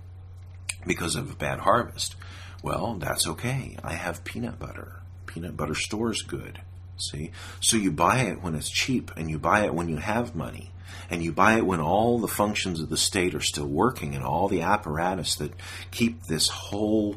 because 0.84 1.14
of 1.14 1.30
a 1.30 1.36
bad 1.36 1.61
harvest. 1.61 2.16
Well, 2.64 2.96
that's 2.96 3.28
okay. 3.28 3.76
I 3.84 3.92
have 3.92 4.24
peanut 4.24 4.59
butter. 4.59 5.02
Peanut 5.26 5.57
butter 5.57 5.76
stores 5.76 6.22
good. 6.22 6.61
See? 6.97 7.32
So 7.61 7.76
you 7.76 7.90
buy 7.90 8.20
it 8.20 8.42
when 8.42 8.55
it's 8.55 8.70
cheap 8.70 9.11
and 9.16 9.28
you 9.28 9.38
buy 9.38 9.64
it 9.64 9.74
when 9.74 9.88
you 9.88 9.97
have 9.97 10.34
money 10.34 10.70
and 11.11 11.22
you 11.22 11.32
buy 11.32 11.57
it 11.57 11.66
when 11.66 11.80
all 11.80 12.18
the 12.18 12.28
functions 12.28 12.80
of 12.80 12.88
the 12.88 12.97
state 12.97 13.34
are 13.34 13.40
still 13.40 13.66
working 13.66 14.14
and 14.14 14.24
all 14.24 14.49
the 14.49 14.62
apparatus 14.62 15.34
that 15.36 15.53
keep 15.90 16.22
this 16.24 16.49
whole 16.49 17.16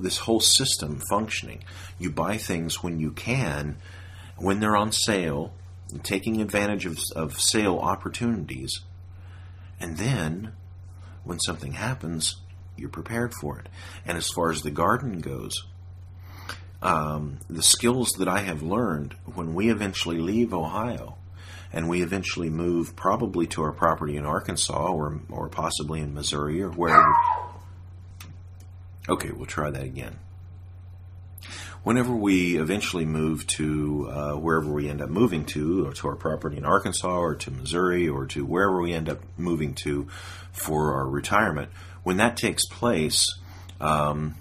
this 0.00 0.18
whole 0.18 0.40
system 0.40 1.00
functioning. 1.08 1.62
You 1.98 2.10
buy 2.10 2.36
things 2.36 2.82
when 2.82 2.98
you 3.00 3.10
can, 3.12 3.76
when 4.36 4.60
they're 4.60 4.76
on 4.76 4.92
sale, 4.92 5.52
taking 6.02 6.40
advantage 6.40 6.86
of, 6.86 6.98
of 7.14 7.40
sale 7.40 7.78
opportunities, 7.78 8.80
and 9.80 9.96
then 9.96 10.52
when 11.24 11.40
something 11.40 11.72
happens, 11.72 12.36
you're 12.76 12.88
prepared 12.88 13.34
for 13.34 13.58
it. 13.58 13.68
And 14.04 14.16
as 14.16 14.28
far 14.28 14.50
as 14.50 14.62
the 14.62 14.70
garden 14.70 15.20
goes, 15.20 15.64
um, 16.86 17.38
the 17.50 17.62
skills 17.62 18.10
that 18.18 18.28
I 18.28 18.40
have 18.40 18.62
learned 18.62 19.14
when 19.34 19.54
we 19.54 19.70
eventually 19.70 20.18
leave 20.18 20.54
Ohio 20.54 21.16
and 21.72 21.88
we 21.88 22.00
eventually 22.00 22.48
move 22.48 22.94
probably 22.94 23.46
to 23.48 23.62
our 23.62 23.72
property 23.72 24.16
in 24.16 24.24
Arkansas 24.24 24.92
or 24.92 25.20
or 25.28 25.48
possibly 25.48 26.00
in 26.00 26.14
Missouri 26.14 26.62
or 26.62 26.70
wherever. 26.70 27.12
Okay, 29.08 29.30
we'll 29.30 29.46
try 29.46 29.70
that 29.70 29.82
again. 29.82 30.18
Whenever 31.82 32.14
we 32.14 32.56
eventually 32.56 33.04
move 33.04 33.46
to 33.46 34.08
uh, 34.10 34.32
wherever 34.34 34.72
we 34.72 34.88
end 34.88 35.00
up 35.00 35.08
moving 35.08 35.44
to, 35.44 35.86
or 35.86 35.92
to 35.92 36.08
our 36.08 36.16
property 36.16 36.56
in 36.56 36.64
Arkansas, 36.64 37.16
or 37.16 37.36
to 37.36 37.50
Missouri, 37.50 38.08
or 38.08 38.26
to 38.26 38.44
wherever 38.44 38.80
we 38.80 38.92
end 38.92 39.08
up 39.08 39.20
moving 39.36 39.74
to 39.74 40.08
for 40.50 40.94
our 40.94 41.08
retirement, 41.08 41.70
when 42.02 42.16
that 42.16 42.36
takes 42.36 42.66
place, 42.66 43.26
um, 43.80 44.34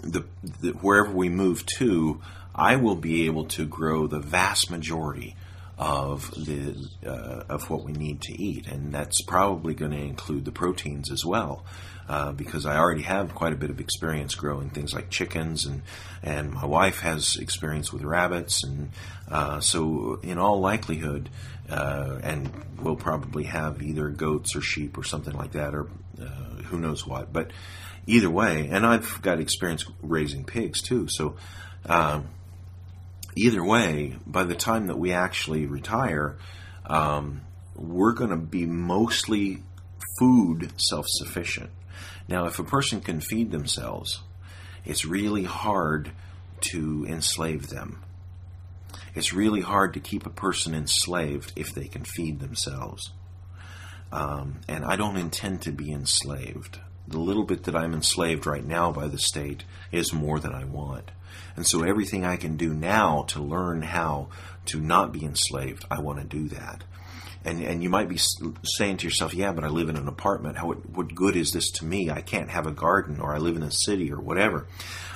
the, 0.00 0.24
the, 0.60 0.70
wherever 0.72 1.12
we 1.12 1.28
move 1.28 1.66
to, 1.78 2.20
I 2.54 2.76
will 2.76 2.96
be 2.96 3.26
able 3.26 3.44
to 3.46 3.66
grow 3.66 4.06
the 4.06 4.18
vast 4.18 4.70
majority 4.70 5.36
of 5.78 6.32
the 6.32 6.74
uh, 7.06 7.44
of 7.48 7.70
what 7.70 7.84
we 7.84 7.92
need 7.92 8.20
to 8.22 8.32
eat, 8.32 8.66
and 8.66 8.92
that's 8.92 9.22
probably 9.22 9.74
going 9.74 9.92
to 9.92 9.98
include 9.98 10.44
the 10.44 10.50
proteins 10.50 11.10
as 11.12 11.24
well, 11.24 11.64
uh, 12.08 12.32
because 12.32 12.66
I 12.66 12.76
already 12.76 13.02
have 13.02 13.32
quite 13.34 13.52
a 13.52 13.56
bit 13.56 13.70
of 13.70 13.78
experience 13.78 14.34
growing 14.34 14.70
things 14.70 14.92
like 14.92 15.08
chickens, 15.08 15.66
and 15.66 15.82
and 16.20 16.52
my 16.52 16.66
wife 16.66 16.98
has 17.00 17.36
experience 17.36 17.92
with 17.92 18.02
rabbits, 18.02 18.64
and 18.64 18.90
uh, 19.30 19.60
so 19.60 20.18
in 20.24 20.36
all 20.36 20.58
likelihood, 20.60 21.28
uh, 21.70 22.18
and 22.24 22.50
we'll 22.82 22.96
probably 22.96 23.44
have 23.44 23.80
either 23.80 24.08
goats 24.08 24.56
or 24.56 24.60
sheep 24.60 24.98
or 24.98 25.04
something 25.04 25.34
like 25.34 25.52
that, 25.52 25.76
or 25.76 25.88
uh, 26.20 26.62
who 26.64 26.78
knows 26.78 27.06
what, 27.06 27.32
but 27.32 27.52
either 28.08 28.30
way, 28.30 28.68
and 28.70 28.84
I've 28.84 29.22
got 29.22 29.40
experience 29.40 29.86
raising 30.02 30.44
pigs 30.44 30.82
too, 30.82 31.06
so. 31.08 31.36
Um, 31.86 32.28
either 33.38 33.64
way, 33.64 34.16
by 34.26 34.44
the 34.44 34.54
time 34.54 34.88
that 34.88 34.98
we 34.98 35.12
actually 35.12 35.66
retire, 35.66 36.36
um, 36.86 37.42
we're 37.74 38.12
going 38.12 38.30
to 38.30 38.36
be 38.36 38.66
mostly 38.66 39.62
food 40.18 40.72
self 40.76 41.06
sufficient. 41.08 41.70
Now, 42.28 42.46
if 42.46 42.58
a 42.58 42.64
person 42.64 43.00
can 43.00 43.20
feed 43.20 43.50
themselves, 43.50 44.20
it's 44.84 45.04
really 45.04 45.44
hard 45.44 46.10
to 46.60 47.06
enslave 47.08 47.68
them. 47.68 48.02
It's 49.14 49.32
really 49.32 49.60
hard 49.60 49.94
to 49.94 50.00
keep 50.00 50.26
a 50.26 50.30
person 50.30 50.74
enslaved 50.74 51.52
if 51.56 51.72
they 51.74 51.86
can 51.86 52.04
feed 52.04 52.40
themselves. 52.40 53.10
Um, 54.12 54.60
and 54.68 54.84
I 54.84 54.96
don't 54.96 55.16
intend 55.16 55.62
to 55.62 55.72
be 55.72 55.92
enslaved. 55.92 56.78
The 57.08 57.18
little 57.18 57.44
bit 57.44 57.64
that 57.64 57.74
I'm 57.74 57.94
enslaved 57.94 58.46
right 58.46 58.64
now 58.64 58.92
by 58.92 59.08
the 59.08 59.18
state 59.18 59.64
is 59.90 60.12
more 60.12 60.38
than 60.38 60.52
I 60.52 60.64
want. 60.64 61.10
And 61.56 61.66
so 61.66 61.82
everything 61.82 62.24
I 62.24 62.36
can 62.36 62.56
do 62.56 62.74
now 62.74 63.24
to 63.28 63.40
learn 63.40 63.80
how 63.80 64.28
to 64.66 64.78
not 64.78 65.12
be 65.12 65.24
enslaved, 65.24 65.86
I 65.90 66.00
want 66.00 66.18
to 66.18 66.24
do 66.24 66.48
that. 66.48 66.84
And, 67.44 67.62
and 67.62 67.82
you 67.82 67.88
might 67.88 68.08
be 68.08 68.18
saying 68.62 68.98
to 68.98 69.06
yourself, 69.06 69.32
yeah, 69.32 69.52
but 69.52 69.64
I 69.64 69.68
live 69.68 69.88
in 69.88 69.96
an 69.96 70.06
apartment. 70.06 70.58
How, 70.58 70.72
what 70.72 71.14
good 71.14 71.34
is 71.34 71.52
this 71.52 71.70
to 71.72 71.84
me? 71.86 72.10
I 72.10 72.20
can't 72.20 72.50
have 72.50 72.66
a 72.66 72.72
garden, 72.72 73.20
or 73.20 73.34
I 73.34 73.38
live 73.38 73.56
in 73.56 73.62
a 73.62 73.70
city, 73.70 74.12
or 74.12 74.20
whatever. 74.20 74.66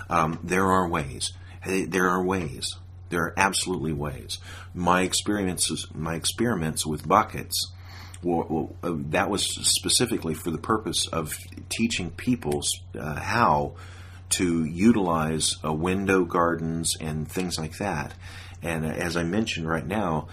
Um, 0.09 0.39
there 0.43 0.67
are 0.67 0.89
ways. 0.89 1.33
There 1.67 2.09
are 2.09 2.25
ways. 2.25 2.77
There 3.11 3.23
are 3.25 3.35
absolutely 3.37 3.93
ways. 3.93 4.39
My 4.75 5.03
experiences, 5.03 5.87
my 5.95 6.15
experiments 6.15 6.87
with 6.87 7.07
buckets 7.07 7.72
uh, 8.25 8.95
that 9.11 9.31
was 9.31 9.45
specifically 9.45 10.35
for 10.35 10.51
the 10.51 10.59
purpose 10.59 11.07
of 11.09 11.37
teaching 11.69 12.11
people 12.11 12.63
uh, 12.99 13.17
how 13.17 13.75
to 14.31 14.65
utilize 14.65 15.57
uh, 15.65 15.73
window 15.73 16.25
gardens 16.25 16.97
and 17.01 17.31
things 17.31 17.59
like 17.59 17.79
that. 17.79 18.15
And 18.63 18.87
uh, 18.87 18.91
as 18.91 19.17
I 19.17 19.25
mentioned 19.25 19.69
right 19.69 19.87
now, 19.87 20.29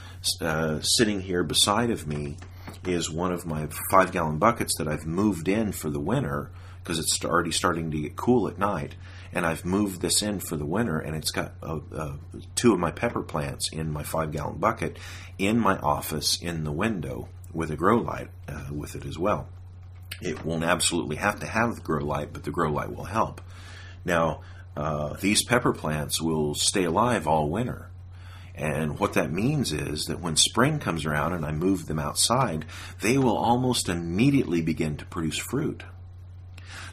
sitting 0.81 1.21
here 1.21 1.43
beside 1.43 1.89
of 1.89 2.07
me 2.07 2.37
is 2.85 3.09
one 3.09 3.31
of 3.31 3.45
my 3.45 3.67
five 3.91 4.11
gallon 4.11 4.37
buckets 4.37 4.75
that 4.77 4.87
I've 4.87 5.05
moved 5.05 5.47
in 5.47 5.71
for 5.71 5.89
the 5.89 5.99
winter 5.99 6.51
because 6.83 6.99
it's 6.99 7.23
already 7.25 7.51
starting 7.51 7.91
to 7.91 7.99
get 7.99 8.15
cool 8.15 8.47
at 8.47 8.57
night. 8.57 8.95
And 9.31 9.45
I've 9.45 9.63
moved 9.63 10.01
this 10.01 10.23
in 10.23 10.39
for 10.39 10.55
the 10.55 10.65
winter, 10.65 10.97
and 10.97 11.15
it's 11.15 11.29
got 11.29 11.53
uh, 11.61 11.79
uh, 11.95 12.13
two 12.55 12.73
of 12.73 12.79
my 12.79 12.89
pepper 12.89 13.21
plants 13.21 13.69
in 13.71 13.91
my 13.91 14.01
five 14.01 14.31
gallon 14.31 14.57
bucket 14.57 14.97
in 15.37 15.59
my 15.59 15.77
office 15.77 16.41
in 16.41 16.63
the 16.63 16.71
window 16.71 17.29
with 17.53 17.71
a 17.71 17.75
grow 17.75 17.97
light 17.97 18.29
uh, 18.47 18.67
with 18.71 18.95
it 18.95 19.05
as 19.05 19.17
well. 19.17 19.47
It 20.21 20.43
won't 20.43 20.63
absolutely 20.63 21.15
have 21.17 21.39
to 21.39 21.45
have 21.45 21.75
the 21.75 21.81
grow 21.81 22.03
light, 22.03 22.33
but 22.33 22.43
the 22.43 22.51
grow 22.51 22.71
light 22.71 22.93
will 22.93 23.05
help. 23.05 23.41
Now, 24.03 24.41
uh, 24.75 25.15
these 25.19 25.43
pepper 25.43 25.73
plants 25.73 26.21
will 26.21 26.55
stay 26.55 26.83
alive 26.83 27.27
all 27.27 27.49
winter. 27.49 27.89
And 28.55 28.99
what 28.99 29.13
that 29.13 29.31
means 29.31 29.71
is 29.71 30.05
that 30.05 30.19
when 30.19 30.35
spring 30.35 30.79
comes 30.79 31.05
around 31.05 31.33
and 31.33 31.45
I 31.45 31.51
move 31.51 31.85
them 31.85 31.99
outside, 31.99 32.65
they 33.01 33.17
will 33.17 33.37
almost 33.37 33.87
immediately 33.87 34.61
begin 34.61 34.97
to 34.97 35.05
produce 35.05 35.37
fruit. 35.37 35.83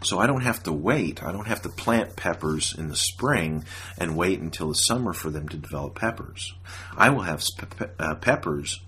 So 0.02 0.20
I 0.20 0.26
don't 0.26 0.42
have 0.42 0.62
to 0.64 0.72
wait. 0.72 1.22
I 1.22 1.32
don't 1.32 1.48
have 1.48 1.62
to 1.62 1.68
plant 1.68 2.14
peppers 2.14 2.74
in 2.76 2.88
the 2.88 2.96
spring 2.96 3.64
and 3.98 4.16
wait 4.16 4.40
until 4.40 4.68
the 4.68 4.74
summer 4.74 5.12
for 5.12 5.30
them 5.30 5.48
to 5.48 5.56
develop 5.56 5.96
peppers. 5.96 6.54
I 6.96 7.10
will 7.10 7.22
have 7.22 7.42
pe- 7.56 7.88
uh, 7.98 8.14
peppers, 8.16 8.80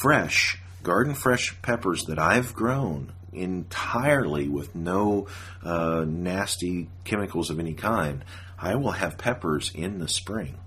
fresh, 0.00 0.61
garden 0.82 1.14
fresh 1.14 1.60
peppers 1.62 2.04
that 2.04 2.18
I've 2.18 2.54
grown 2.54 3.12
entirely 3.32 4.48
with 4.48 4.74
no 4.74 5.26
uh, 5.62 6.04
nasty 6.06 6.88
chemicals 7.04 7.50
of 7.50 7.58
any 7.58 7.74
kind. 7.74 8.24
I 8.58 8.76
will 8.76 8.92
have 8.92 9.18
peppers 9.18 9.72
in 9.74 9.98
the 9.98 10.08
spring. 10.08 10.58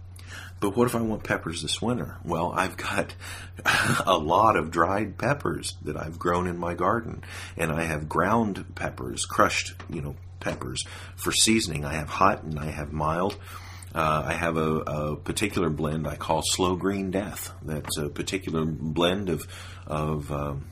But 0.59 0.75
what 0.75 0.87
if 0.87 0.95
I 0.95 1.01
want 1.01 1.23
peppers 1.23 1.61
this 1.61 1.81
winter? 1.81 2.17
Well, 2.23 2.51
I've 2.55 2.77
got 2.77 3.13
a 4.05 4.17
lot 4.17 4.55
of 4.55 4.71
dried 4.71 5.17
peppers 5.17 5.75
that 5.83 5.97
I've 5.97 6.17
grown 6.17 6.47
in 6.47 6.57
my 6.57 6.73
garden, 6.73 7.23
and 7.57 7.71
I 7.71 7.83
have 7.83 8.09
ground 8.09 8.73
peppers, 8.75 9.25
crushed, 9.25 9.75
you 9.89 10.01
know, 10.01 10.15
peppers 10.39 10.85
for 11.15 11.31
seasoning. 11.31 11.85
I 11.85 11.93
have 11.93 12.09
hot 12.09 12.43
and 12.43 12.59
I 12.59 12.71
have 12.71 12.93
mild. 12.93 13.37
Uh, 13.95 14.23
I 14.25 14.33
have 14.33 14.57
a, 14.57 14.79
a, 14.79 15.15
particular 15.15 15.69
blend 15.69 16.05
I 16.05 16.17
call 16.17 16.41
Slow 16.43 16.75
Green 16.75 17.11
Death. 17.11 17.53
That's 17.61 17.97
a 17.97 18.09
particular 18.09 18.65
blend 18.65 19.29
of 19.29 19.47
of 19.87 20.29
um, 20.33 20.65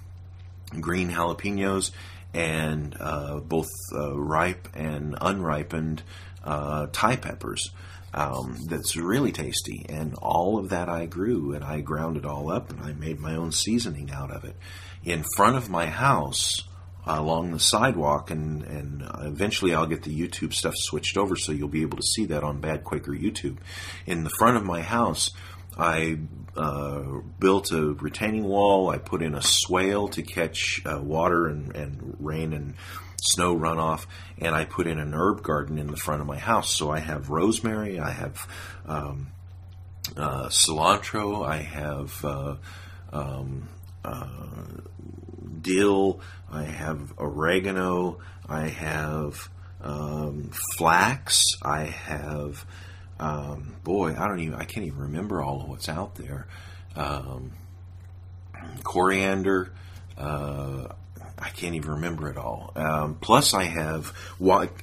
green 0.78 1.10
jalapenos 1.10 1.92
and 2.34 2.98
uh, 3.00 3.40
both 3.40 3.70
uh, 3.96 4.14
ripe 4.18 4.68
and 4.76 5.16
unripened 5.22 6.04
uh, 6.44 6.88
Thai 6.92 7.16
peppers 7.16 7.72
um, 8.14 8.58
that's 8.68 8.96
really 8.96 9.32
tasty. 9.32 9.86
And 9.90 10.16
all 10.16 10.58
of 10.58 10.70
that 10.70 10.90
I 10.90 11.06
grew 11.06 11.54
and 11.54 11.64
I 11.64 11.82
ground 11.82 12.18
it 12.18 12.26
all 12.26 12.52
up 12.52 12.70
and 12.70 12.82
I 12.82 12.94
made 12.94 13.20
my 13.20 13.36
own 13.36 13.52
seasoning 13.52 14.12
out 14.12 14.32
of 14.32 14.44
it. 14.44 14.56
In 15.04 15.24
front 15.36 15.58
of 15.58 15.70
my 15.70 15.86
house, 15.88 16.64
along 17.06 17.52
the 17.52 17.60
sidewalk, 17.60 18.32
and, 18.32 18.64
and 18.64 19.04
eventually 19.22 19.74
I'll 19.74 19.88
get 19.88 20.04
the 20.04 20.18
YouTube 20.18 20.54
stuff 20.54 20.74
switched 20.76 21.18
over 21.18 21.36
so 21.36 21.52
you'll 21.52 21.68
be 21.68 21.82
able 21.82 21.98
to 21.98 22.04
see 22.04 22.26
that 22.28 22.44
on 22.44 22.62
Bad 22.62 22.84
Quaker 22.84 23.12
YouTube. 23.12 23.58
In 24.06 24.24
the 24.24 24.30
front 24.30 24.58
of 24.58 24.64
my 24.64 24.82
house, 24.82 25.32
I 25.78 26.20
uh, 26.56 27.02
built 27.40 27.72
a 27.72 27.94
retaining 27.94 28.44
wall. 28.44 28.90
I 28.90 29.00
put 29.00 29.22
in 29.22 29.36
a 29.36 29.42
swale 29.42 30.08
to 30.10 30.22
catch 30.22 30.82
uh, 30.86 31.02
water 31.02 31.48
and, 31.48 31.76
and 31.76 32.16
rain 32.20 32.54
and 32.54 32.76
snow 33.22 33.56
runoff, 33.56 34.06
and 34.38 34.54
I 34.54 34.66
put 34.66 34.88
in 34.88 35.00
an 35.00 35.14
herb 35.14 35.44
garden 35.44 35.78
in 35.78 35.88
the 35.88 35.98
front 35.98 36.22
of 36.22 36.28
my 36.28 36.38
house. 36.38 36.70
So 36.76 36.92
I 36.92 37.00
have 37.00 37.30
rosemary, 37.30 38.00
I 38.00 38.12
have 38.12 38.48
um, 38.86 39.28
uh, 40.16 40.48
cilantro, 40.50 41.46
I 41.46 41.58
have 41.58 42.26
uh, 42.26 42.56
um, 43.12 43.70
uh, 44.04 44.48
dill, 45.64 46.20
I 46.52 46.64
have 46.64 47.14
oregano, 47.18 48.20
I 48.48 48.68
have 48.68 49.50
um, 49.82 50.52
flax, 50.78 51.42
I 51.64 51.86
have 51.86 52.66
um, 53.20 53.76
boy, 53.84 54.16
I 54.18 54.28
don't 54.28 54.40
even 54.40 54.56
I 54.56 54.66
can't 54.66 54.86
even 54.86 55.00
remember 55.00 55.42
all 55.42 55.62
of 55.62 55.70
what's 55.70 55.90
out 55.90 56.16
there. 56.16 56.48
Um, 56.96 57.52
coriander. 58.84 59.72
Uh, 60.18 60.88
I 61.38 61.50
can't 61.50 61.76
even 61.76 61.92
remember 61.92 62.30
it 62.30 62.38
all. 62.38 62.72
Um, 62.76 63.16
plus, 63.16 63.54
I 63.54 63.64
have 63.64 64.14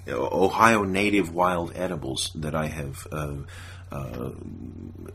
Ohio 0.09 0.83
native 0.85 1.33
wild 1.33 1.72
edibles 1.74 2.31
that 2.35 2.55
I 2.55 2.66
have 2.66 3.07
uh, 3.12 3.35
uh, 3.91 4.31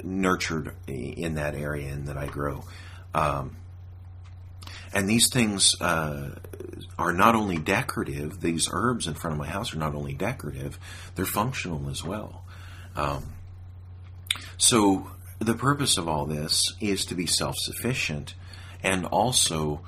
nurtured 0.03 0.73
in 0.87 1.35
that 1.35 1.55
area 1.55 1.91
and 1.91 2.07
that 2.07 2.17
I 2.17 2.27
grow. 2.27 2.63
Um, 3.13 3.57
and 4.95 5.09
these 5.09 5.29
things 5.29 5.79
uh, 5.81 6.31
are 6.97 7.11
not 7.11 7.35
only 7.35 7.57
decorative, 7.57 8.39
these 8.39 8.69
herbs 8.71 9.07
in 9.07 9.13
front 9.13 9.33
of 9.33 9.37
my 9.37 9.47
house 9.47 9.75
are 9.75 9.77
not 9.77 9.93
only 9.93 10.13
decorative, 10.13 10.79
they're 11.15 11.25
functional 11.25 11.89
as 11.89 12.01
well. 12.01 12.45
Um, 12.95 13.33
so, 14.57 15.11
the 15.39 15.53
purpose 15.53 15.97
of 15.97 16.07
all 16.07 16.25
this 16.25 16.73
is 16.79 17.05
to 17.07 17.15
be 17.15 17.25
self 17.25 17.55
sufficient 17.57 18.35
and 18.81 19.05
also 19.05 19.81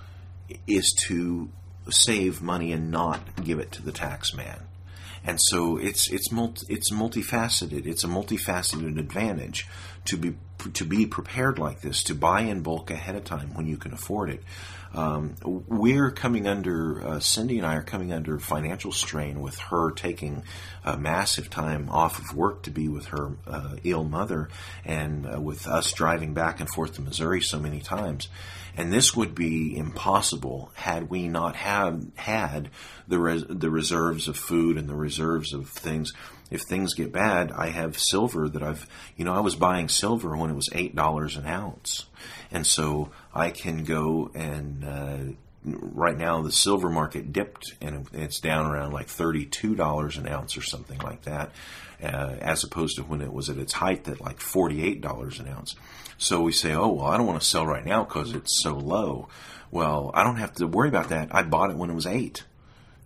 is 0.68 0.94
to 1.08 1.50
save 1.90 2.42
money 2.42 2.74
and 2.74 2.92
not 2.92 3.22
give 3.46 3.60
it 3.60 3.72
to 3.72 3.82
the 3.82 3.94
tax 3.94 4.34
man. 4.34 4.60
And 5.24 5.40
so 5.42 5.78
it's 5.78 6.10
it's 6.10 6.32
multi, 6.32 6.66
it's 6.70 6.92
multifaceted. 6.92 7.86
It's 7.86 8.04
a 8.04 8.08
multifaceted 8.08 9.00
advantage 9.00 9.68
to 10.08 10.18
be 10.18 10.36
to 10.74 10.86
be 10.86 11.06
prepared 11.06 11.60
like 11.60 11.82
this, 11.82 12.04
to 12.04 12.16
buy 12.16 12.42
in 12.42 12.62
bulk 12.62 12.90
ahead 12.90 13.16
of 13.16 13.24
time 13.24 13.54
when 13.54 13.68
you 13.68 13.78
can 13.78 13.94
afford 13.94 14.30
it. 14.30 14.44
Um, 14.94 15.36
we're 15.44 16.12
coming 16.12 16.48
under, 16.48 17.06
uh, 17.06 17.20
Cindy 17.20 17.58
and 17.58 17.68
I 17.68 17.76
are 17.76 17.84
coming 17.84 18.14
under 18.14 18.40
financial 18.40 18.92
strain 18.92 19.42
with 19.42 19.58
her 19.60 19.92
taking 19.92 20.44
a 20.84 20.98
massive 20.98 21.50
time 21.50 21.90
off 21.90 22.20
of 22.20 22.36
work 22.36 22.64
to 22.64 22.72
be 22.72 22.88
with 22.88 23.08
her 23.08 23.38
uh, 23.46 23.76
ill 23.84 24.04
mother 24.04 24.50
and 24.86 25.32
uh, 25.32 25.40
with 25.40 25.68
us 25.68 25.92
driving 25.92 26.34
back 26.34 26.60
and 26.60 26.70
forth 26.70 26.96
to 26.96 27.02
Missouri 27.02 27.42
so 27.42 27.60
many 27.60 27.82
times. 27.82 28.30
And 28.76 28.94
this 28.94 29.16
would 29.16 29.36
be 29.36 29.76
impossible 29.76 30.72
had 30.76 31.10
we 31.10 31.28
not 31.28 31.56
had, 31.56 32.12
had 32.16 32.70
the, 33.08 33.20
res- 33.20 33.46
the 33.48 33.70
reserves 33.70 34.28
of 34.28 34.38
food 34.38 34.78
and 34.78 34.88
the 34.88 34.96
reserves 34.96 35.54
of 35.54 35.70
things 35.70 36.14
if 36.50 36.62
things 36.62 36.94
get 36.94 37.12
bad, 37.12 37.52
I 37.52 37.68
have 37.68 37.98
silver 37.98 38.48
that 38.50 38.64
I've, 38.64 38.88
you 39.16 39.26
know, 39.26 39.34
I 39.34 39.42
was 39.42 39.56
buying 39.56 39.90
silver 39.90 40.36
when 40.36 40.50
it 40.50 40.56
was 40.56 40.70
$8 40.70 41.38
an 41.38 41.46
ounce. 41.46 42.06
And 42.52 42.66
so 42.66 43.12
I 43.34 43.50
can 43.52 43.84
go 43.84 44.32
and, 44.34 44.84
uh, 44.84 45.18
right 45.66 46.18
now 46.18 46.42
the 46.42 46.52
silver 46.52 46.90
market 46.90 47.34
dipped 47.34 47.74
and 47.82 48.08
it's 48.14 48.40
down 48.40 48.66
around 48.66 48.94
like 48.94 49.08
$32 49.08 50.18
an 50.18 50.28
ounce 50.28 50.58
or 50.58 50.62
something 50.62 51.00
like 51.00 51.24
that, 51.24 51.52
uh, 52.02 52.36
as 52.40 52.64
opposed 52.64 52.96
to 52.96 53.04
when 53.04 53.22
it 53.22 53.34
was 53.34 53.50
at 53.50 53.58
its 53.58 53.74
height 53.74 54.08
at 54.08 54.22
like 54.22 54.40
$48 54.40 55.40
an 55.40 55.48
ounce. 55.50 55.76
So 56.18 56.42
we 56.42 56.52
say, 56.52 56.74
oh, 56.74 56.88
well, 56.88 57.08
I 57.08 57.18
don't 57.18 57.28
want 57.28 57.42
to 57.42 57.48
sell 57.48 57.66
right 57.66 57.86
now 57.86 58.04
because 58.04 58.34
it's 58.34 58.62
so 58.64 58.76
low. 58.76 59.28
Well, 59.70 60.12
I 60.14 60.24
don't 60.24 60.38
have 60.38 60.54
to 60.56 60.68
worry 60.68 60.88
about 60.88 61.10
that. 61.10 61.30
I 61.32 61.44
bought 61.44 61.70
it 61.70 61.76
when 61.76 61.90
it 61.90 61.96
was 61.96 62.08
eight, 62.08 62.44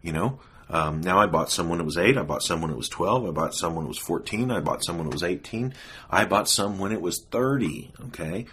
you 0.02 0.14
know? 0.14 0.40
Um, 0.72 1.02
now 1.02 1.20
I 1.20 1.26
bought 1.26 1.52
some 1.52 1.68
when 1.68 1.82
it 1.82 1.86
was 1.86 1.98
eight. 1.98 2.18
I 2.18 2.24
bought 2.24 2.44
some 2.44 2.62
when 2.62 2.72
it 2.72 2.78
was 2.78 2.88
twelve. 2.88 3.26
I 3.28 3.32
bought 3.32 3.54
some 3.54 3.76
when 3.76 3.86
it 3.86 3.90
was 3.90 3.98
fourteen. 3.98 4.52
I 4.52 4.62
bought 4.62 4.86
some 4.86 4.98
when 4.98 5.08
it 5.08 5.14
was 5.14 5.22
eighteen. 5.22 5.74
I 6.10 6.24
bought 6.24 6.48
some 6.48 6.80
when 6.80 6.94
it 6.94 7.02
was 7.02 7.26
thirty. 7.30 7.92
Okay, 8.06 8.46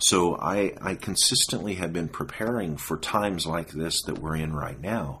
so 0.00 0.36
I 0.36 0.74
I 0.82 0.96
consistently 0.96 1.74
have 1.74 1.92
been 1.92 2.08
preparing 2.08 2.76
for 2.76 2.98
times 2.98 3.46
like 3.46 3.70
this 3.70 4.02
that 4.02 4.18
we're 4.18 4.34
in 4.34 4.52
right 4.52 4.80
now. 4.80 5.20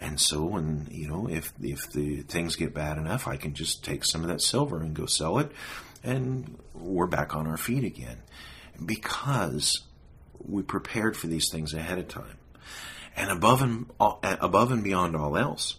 And 0.00 0.20
so 0.20 0.44
when 0.44 0.88
you 0.90 1.08
know 1.08 1.28
if 1.28 1.52
if 1.62 1.88
the 1.92 2.22
things 2.22 2.56
get 2.56 2.74
bad 2.74 2.98
enough, 2.98 3.28
I 3.28 3.36
can 3.36 3.54
just 3.54 3.84
take 3.84 4.04
some 4.04 4.22
of 4.22 4.28
that 4.28 4.42
silver 4.42 4.80
and 4.80 4.92
go 4.92 5.06
sell 5.06 5.38
it, 5.38 5.52
and 6.02 6.58
we're 6.74 7.06
back 7.06 7.36
on 7.36 7.46
our 7.46 7.56
feet 7.56 7.84
again 7.84 8.18
because 8.84 9.84
we 10.44 10.62
prepared 10.62 11.16
for 11.16 11.28
these 11.28 11.48
things 11.50 11.74
ahead 11.74 11.98
of 11.98 12.08
time 12.08 12.35
and 13.16 13.30
above 13.30 13.62
and 13.62 13.86
uh, 13.98 14.36
above 14.40 14.70
and 14.70 14.84
beyond 14.84 15.16
all 15.16 15.36
else. 15.36 15.76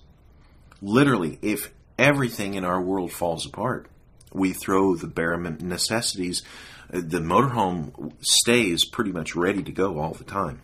Literally, 0.81 1.37
if 1.41 1.71
everything 1.97 2.55
in 2.55 2.65
our 2.65 2.81
world 2.81 3.11
falls 3.11 3.45
apart, 3.45 3.87
we 4.33 4.53
throw 4.53 4.95
the 4.95 5.07
bare 5.07 5.37
necessities. 5.37 6.43
Uh, 6.91 7.01
the 7.03 7.19
motorhome 7.19 8.11
stays 8.21 8.83
pretty 8.83 9.11
much 9.11 9.35
ready 9.35 9.63
to 9.63 9.71
go 9.71 9.99
all 9.99 10.13
the 10.13 10.23
time. 10.23 10.61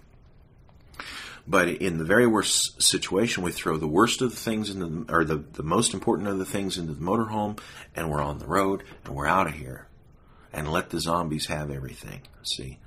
But 1.46 1.68
in 1.68 1.98
the 1.98 2.06
very 2.06 2.26
worst 2.26 2.82
situation, 2.82 3.44
we 3.44 3.52
throw 3.52 3.78
the 3.78 3.88
worst 3.88 4.22
of 4.22 4.32
the 4.32 4.38
things 4.38 4.70
into 4.70 4.86
the, 4.86 5.14
or 5.14 5.26
the, 5.26 5.38
the 5.38 5.64
most 5.64 5.94
important 5.94 6.30
of 6.30 6.40
the 6.40 6.46
things 6.46 6.78
into 6.78 6.94
the 6.94 7.04
motorhome, 7.04 7.60
and 7.96 8.10
we're 8.10 8.22
on 8.22 8.40
the 8.40 8.48
road 8.48 8.84
and 9.04 9.14
we're 9.14 9.28
out 9.28 9.48
of 9.48 9.54
here. 9.54 9.88
And 10.54 10.72
let 10.72 10.90
the 10.90 11.02
zombies 11.02 11.48
have 11.48 11.70
everything. 11.70 12.22
See? 12.44 12.78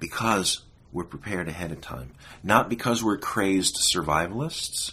Because 0.00 0.62
we're 0.94 1.04
prepared 1.04 1.48
ahead 1.48 1.72
of 1.72 1.80
time. 1.82 2.12
Not 2.42 2.70
because 2.70 3.02
we're 3.04 3.18
crazed 3.18 3.76
survivalists. 3.92 4.92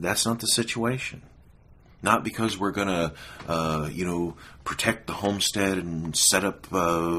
That's 0.00 0.26
not 0.26 0.40
the 0.40 0.46
situation. 0.48 1.22
Not 2.02 2.24
because 2.24 2.58
we're 2.58 2.72
going 2.72 2.88
to, 2.88 3.12
uh, 3.46 3.88
you 3.92 4.04
know, 4.04 4.36
protect 4.64 5.06
the 5.06 5.12
homestead 5.12 5.78
and 5.78 6.16
set 6.16 6.44
up 6.44 6.66
uh, 6.72 7.10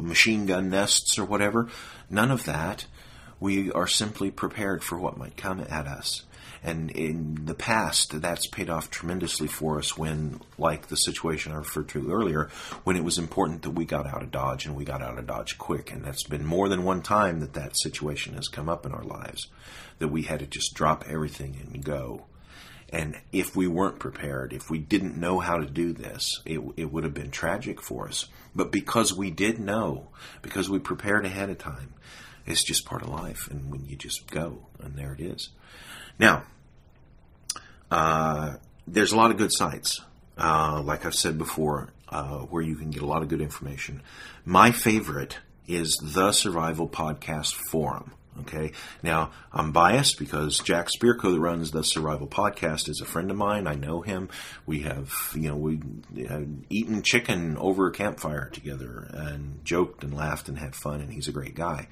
machine 0.00 0.46
gun 0.46 0.70
nests 0.70 1.18
or 1.18 1.24
whatever. 1.24 1.68
None 2.10 2.30
of 2.30 2.44
that. 2.46 2.86
We 3.38 3.70
are 3.70 3.86
simply 3.86 4.30
prepared 4.30 4.82
for 4.82 4.98
what 4.98 5.18
might 5.18 5.36
come 5.36 5.60
at 5.60 5.86
us. 5.86 6.24
And 6.66 6.90
in 6.92 7.44
the 7.44 7.54
past, 7.54 8.22
that's 8.22 8.46
paid 8.46 8.70
off 8.70 8.90
tremendously 8.90 9.48
for 9.48 9.78
us 9.78 9.98
when, 9.98 10.40
like 10.56 10.86
the 10.86 10.96
situation 10.96 11.52
I 11.52 11.56
referred 11.56 11.90
to 11.90 12.10
earlier, 12.10 12.48
when 12.84 12.96
it 12.96 13.04
was 13.04 13.18
important 13.18 13.62
that 13.62 13.72
we 13.72 13.84
got 13.84 14.06
out 14.06 14.22
of 14.22 14.30
Dodge 14.30 14.64
and 14.64 14.74
we 14.74 14.86
got 14.86 15.02
out 15.02 15.18
of 15.18 15.26
Dodge 15.26 15.58
quick. 15.58 15.92
And 15.92 16.02
that's 16.02 16.22
been 16.22 16.46
more 16.46 16.70
than 16.70 16.82
one 16.82 17.02
time 17.02 17.40
that 17.40 17.52
that 17.52 17.76
situation 17.76 18.32
has 18.34 18.48
come 18.48 18.70
up 18.70 18.86
in 18.86 18.92
our 18.92 19.04
lives, 19.04 19.48
that 19.98 20.08
we 20.08 20.22
had 20.22 20.40
to 20.40 20.46
just 20.46 20.72
drop 20.72 21.04
everything 21.06 21.58
and 21.60 21.84
go. 21.84 22.24
And 22.88 23.16
if 23.30 23.54
we 23.54 23.66
weren't 23.66 23.98
prepared, 23.98 24.54
if 24.54 24.70
we 24.70 24.78
didn't 24.78 25.18
know 25.18 25.40
how 25.40 25.58
to 25.58 25.66
do 25.66 25.92
this, 25.92 26.40
it, 26.46 26.60
it 26.78 26.90
would 26.90 27.04
have 27.04 27.12
been 27.12 27.30
tragic 27.30 27.82
for 27.82 28.08
us. 28.08 28.26
But 28.54 28.72
because 28.72 29.12
we 29.12 29.30
did 29.30 29.58
know, 29.58 30.08
because 30.40 30.70
we 30.70 30.78
prepared 30.78 31.26
ahead 31.26 31.50
of 31.50 31.58
time, 31.58 31.92
it's 32.46 32.64
just 32.64 32.86
part 32.86 33.02
of 33.02 33.08
life. 33.08 33.50
And 33.50 33.70
when 33.70 33.84
you 33.84 33.96
just 33.96 34.30
go, 34.30 34.68
and 34.78 34.96
there 34.96 35.12
it 35.12 35.20
is. 35.20 35.50
Now, 36.18 36.44
uh, 37.90 38.54
there's 38.86 39.12
a 39.12 39.16
lot 39.16 39.30
of 39.30 39.36
good 39.36 39.52
sites, 39.52 40.00
uh, 40.38 40.82
like 40.84 41.06
I've 41.06 41.14
said 41.14 41.38
before, 41.38 41.90
uh, 42.08 42.38
where 42.40 42.62
you 42.62 42.76
can 42.76 42.90
get 42.90 43.02
a 43.02 43.06
lot 43.06 43.22
of 43.22 43.28
good 43.28 43.40
information. 43.40 44.02
My 44.44 44.72
favorite 44.72 45.38
is 45.66 45.96
the 46.02 46.32
Survival 46.32 46.88
Podcast 46.88 47.54
Forum. 47.70 48.12
Okay. 48.40 48.72
Now, 49.02 49.30
I'm 49.52 49.70
biased 49.70 50.18
because 50.18 50.58
Jack 50.58 50.88
Spirko, 50.88 51.32
that 51.32 51.40
runs 51.40 51.70
the 51.70 51.84
Survival 51.84 52.26
Podcast, 52.26 52.88
is 52.88 53.00
a 53.00 53.04
friend 53.04 53.30
of 53.30 53.36
mine. 53.36 53.68
I 53.68 53.76
know 53.76 54.00
him. 54.00 54.28
We 54.66 54.80
have, 54.80 55.12
you 55.34 55.48
know, 55.48 55.56
we 55.56 55.80
had 56.28 56.64
eaten 56.68 57.02
chicken 57.02 57.56
over 57.56 57.86
a 57.86 57.92
campfire 57.92 58.50
together 58.50 59.08
and 59.12 59.64
joked 59.64 60.02
and 60.02 60.12
laughed 60.12 60.48
and 60.48 60.58
had 60.58 60.74
fun, 60.74 61.00
and 61.00 61.12
he's 61.12 61.28
a 61.28 61.32
great 61.32 61.54
guy. 61.54 61.86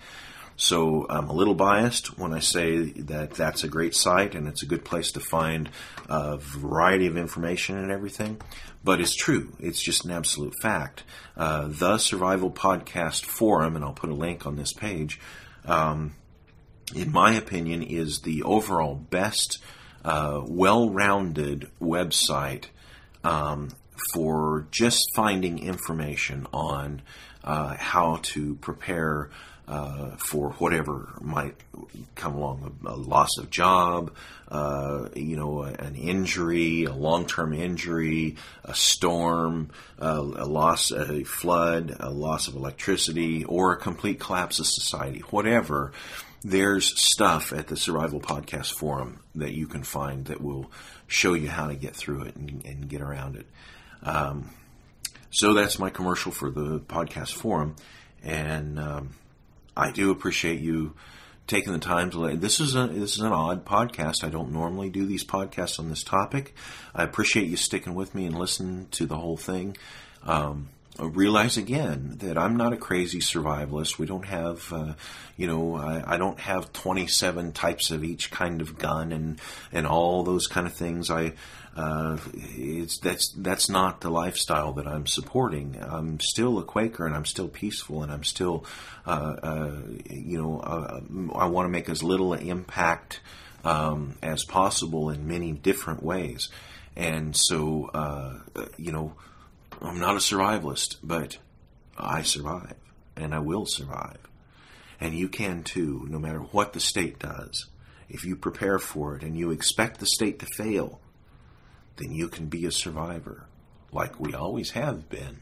So 0.57 1.07
I'm 1.09 1.29
a 1.29 1.33
little 1.33 1.55
biased 1.55 2.19
when 2.19 2.33
I 2.33 2.41
say 2.41 2.85
that 2.85 3.33
that's 3.33 3.65
a 3.65 3.69
great 3.69 3.95
site 3.95 4.35
and 4.35 4.47
it's 4.47 4.63
a 4.63 4.67
good 4.67 4.85
place 4.85 5.13
to 5.13 5.21
find 5.21 5.71
a 6.09 6.37
variety 6.37 7.07
of 7.07 7.17
information 7.17 7.79
and 7.79 7.91
everything. 7.91 8.41
But 8.85 9.01
it's 9.01 9.15
true. 9.15 9.55
It's 9.61 9.83
just 9.83 10.05
an 10.05 10.11
absolute 10.11 10.55
fact. 10.61 11.05
Uh, 11.37 11.69
the 11.69 11.99
Survival 11.99 12.51
Podcast 12.51 13.25
Forum, 13.25 13.77
and 13.77 13.85
I'll 13.85 13.93
put 13.93 14.11
a 14.11 14.15
link 14.15 14.47
on 14.47 14.57
this 14.57 14.73
page, 14.73 15.21
um, 15.65 16.15
in 16.95 17.13
my 17.13 17.35
opinion, 17.35 17.83
is 17.83 18.21
the 18.21 18.43
overall 18.43 18.95
best, 18.95 19.59
uh, 20.05 20.43
well 20.45 20.91
rounded 20.91 21.71
website 21.81 22.67
um, 23.25 23.71
for 24.13 24.67
just 24.71 25.01
finding 25.15 25.59
information 25.61 26.47
on 26.53 27.03
uh, 27.45 27.75
how 27.77 28.19
to 28.23 28.57
prepare 28.57 29.31
uh, 29.69 30.11
for 30.17 30.51
whatever 30.53 31.09
might 31.21 31.55
come 32.15 32.35
along 32.35 32.79
a, 32.85 32.97
loss 32.97 33.39
of 33.39 33.51
job, 33.51 34.13
uh, 34.49 35.09
you 35.15 35.37
know, 35.37 35.63
an 35.63 35.95
injury, 35.95 36.85
a 36.85 36.93
long 36.93 37.27
term 37.27 37.53
injury, 37.53 38.37
a 38.65 38.75
storm, 38.75 39.71
uh, 40.01 40.21
a 40.21 40.47
loss, 40.47 40.91
a 40.91 41.25
flood, 41.25 41.97
a 42.01 42.11
loss 42.11 42.49
of 42.49 42.57
electricity, 42.57 43.45
or 43.45 43.73
a 43.73 43.77
complete 43.77 44.19
collapse 44.19 44.59
of 44.59 44.67
society, 44.67 45.21
whatever. 45.31 45.93
There's 46.45 47.01
stuff 47.01 47.53
at 47.53 47.69
the 47.69 47.77
Survival 47.77 48.21
Podcast 48.21 48.73
Forum 48.73 49.21
that 49.37 49.53
you 49.53 49.69
can 49.69 49.85
find 49.85 50.25
that 50.25 50.41
will 50.41 50.71
show 51.07 51.35
you 51.35 51.49
how 51.49 51.69
to 51.69 51.77
get 51.77 51.95
through 51.95 52.23
it 52.23 52.35
and, 52.35 52.65
and 52.67 52.89
get 52.89 53.01
around 53.01 53.37
it. 53.37 53.47
Um, 54.03 54.51
so 55.31 55.55
that's 55.55 55.79
my 55.79 55.89
commercial 55.89 56.33
for 56.33 56.51
the 56.51 56.81
podcast 56.81 57.33
forum. 57.33 57.77
And 58.25 58.79
um, 58.79 59.15
I 59.77 59.91
do 59.91 60.11
appreciate 60.11 60.61
you 60.61 60.95
taking 61.47 61.73
the 61.73 61.79
time 61.79 62.11
to. 62.11 62.37
This 62.37 62.61
is 62.61 62.75
a 62.75 62.87
this 62.87 63.15
is 63.15 63.21
an 63.21 63.33
odd 63.33 63.65
podcast. 63.65 64.25
I 64.25 64.29
don't 64.29 64.53
normally 64.53 64.91
do 64.91 65.07
these 65.07 65.25
podcasts 65.25 65.79
on 65.79 65.89
this 65.89 66.03
topic. 66.03 66.55
I 66.95 67.03
appreciate 67.03 67.49
you 67.49 67.57
sticking 67.57 67.95
with 67.95 68.15
me 68.15 68.27
and 68.27 68.39
listening 68.39 68.89
to 68.93 69.07
the 69.07 69.17
whole 69.17 69.37
thing. 69.37 69.77
Um, 70.25 70.69
realize 70.99 71.57
again 71.57 72.17
that 72.19 72.37
I'm 72.37 72.57
not 72.57 72.73
a 72.73 72.77
crazy 72.77 73.19
survivalist. 73.19 73.99
We 73.99 74.07
don't 74.07 74.27
have, 74.27 74.73
uh, 74.73 74.93
you 75.37 75.47
know, 75.47 75.77
I, 75.77 76.15
I, 76.15 76.17
don't 76.19 76.39
have 76.39 76.73
27 76.73 77.53
types 77.53 77.91
of 77.91 78.05
each 78.05 78.31
kind 78.31 78.61
of 78.61 78.79
gun 78.79 79.11
and 79.11 79.41
and 79.73 79.87
all 79.87 80.23
those 80.23 80.47
kind 80.47 80.67
of 80.67 80.75
things. 80.75 81.11
I 81.11 81.33
it's 81.77 82.99
that's 82.99 83.33
that's 83.37 83.69
not 83.69 84.01
the 84.03 84.11
lifestyle 84.11 84.75
that 84.75 84.87
I'm 84.87 85.07
supporting. 85.07 85.79
I'm 85.81 86.21
still 86.21 86.59
a 86.59 86.65
Quaker, 86.65 87.07
and 87.07 87.15
I'm 87.15 87.25
still 87.25 87.49
peaceful, 87.49 88.03
and 88.03 88.13
I'm 88.13 88.25
still, 88.25 88.65
uh, 89.07 89.37
uh, 89.43 89.81
you 90.11 90.41
know, 90.41 90.61
uh, 90.61 91.01
I 91.35 91.47
want 91.47 91.67
to 91.67 91.71
make 91.71 91.89
as 91.89 92.03
little 92.03 92.35
impact 92.35 93.21
um, 93.65 94.17
as 94.23 94.45
possible 94.45 95.11
in 95.11 95.27
many 95.27 95.53
different 95.53 96.03
ways. 96.03 96.49
And 96.95 97.35
so, 97.35 97.91
you 98.77 98.93
know, 98.93 99.15
I'm 99.81 99.99
not 99.99 100.17
a 100.17 100.19
survivalist, 100.19 100.97
but 101.03 101.39
I 101.97 102.23
survive, 102.23 102.75
and 103.17 103.35
I 103.35 103.39
will 103.39 103.65
survive, 103.65 104.19
and 105.01 105.15
you 105.15 105.29
can 105.29 105.63
too, 105.63 106.07
no 106.11 106.19
matter 106.19 106.41
what 106.41 106.75
the 106.75 106.81
state 106.81 107.19
does. 107.19 107.67
If 108.11 108.27
you 108.27 108.37
prepare 108.37 108.79
for 108.79 109.17
it 109.17 109.23
and 109.23 109.39
you 109.39 109.53
expect 109.53 109.99
the 109.99 110.07
state 110.07 110.39
to 110.41 110.47
fail, 110.47 111.01
then 111.97 112.13
you 112.13 112.29
can 112.29 112.47
be 112.47 112.67
a 112.67 112.73
survivor, 112.73 113.47
like 113.93 114.19
we 114.19 114.35
always 114.35 114.71
have 114.71 115.09
been. 115.09 115.41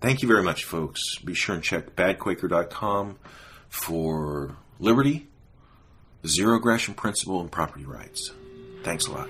Thank 0.00 0.22
you 0.22 0.28
very 0.28 0.42
much, 0.42 0.64
folks. 0.64 1.18
Be 1.18 1.34
sure 1.34 1.54
and 1.54 1.62
check 1.62 1.94
badquaker.com 1.94 3.18
for 3.68 4.56
liberty, 4.80 5.28
zero 6.26 6.56
aggression 6.56 6.94
principle, 6.94 7.40
and 7.40 7.50
property 7.50 7.84
rights. 7.84 8.32
Thanks 8.82 9.06
a 9.06 9.12
lot. 9.12 9.28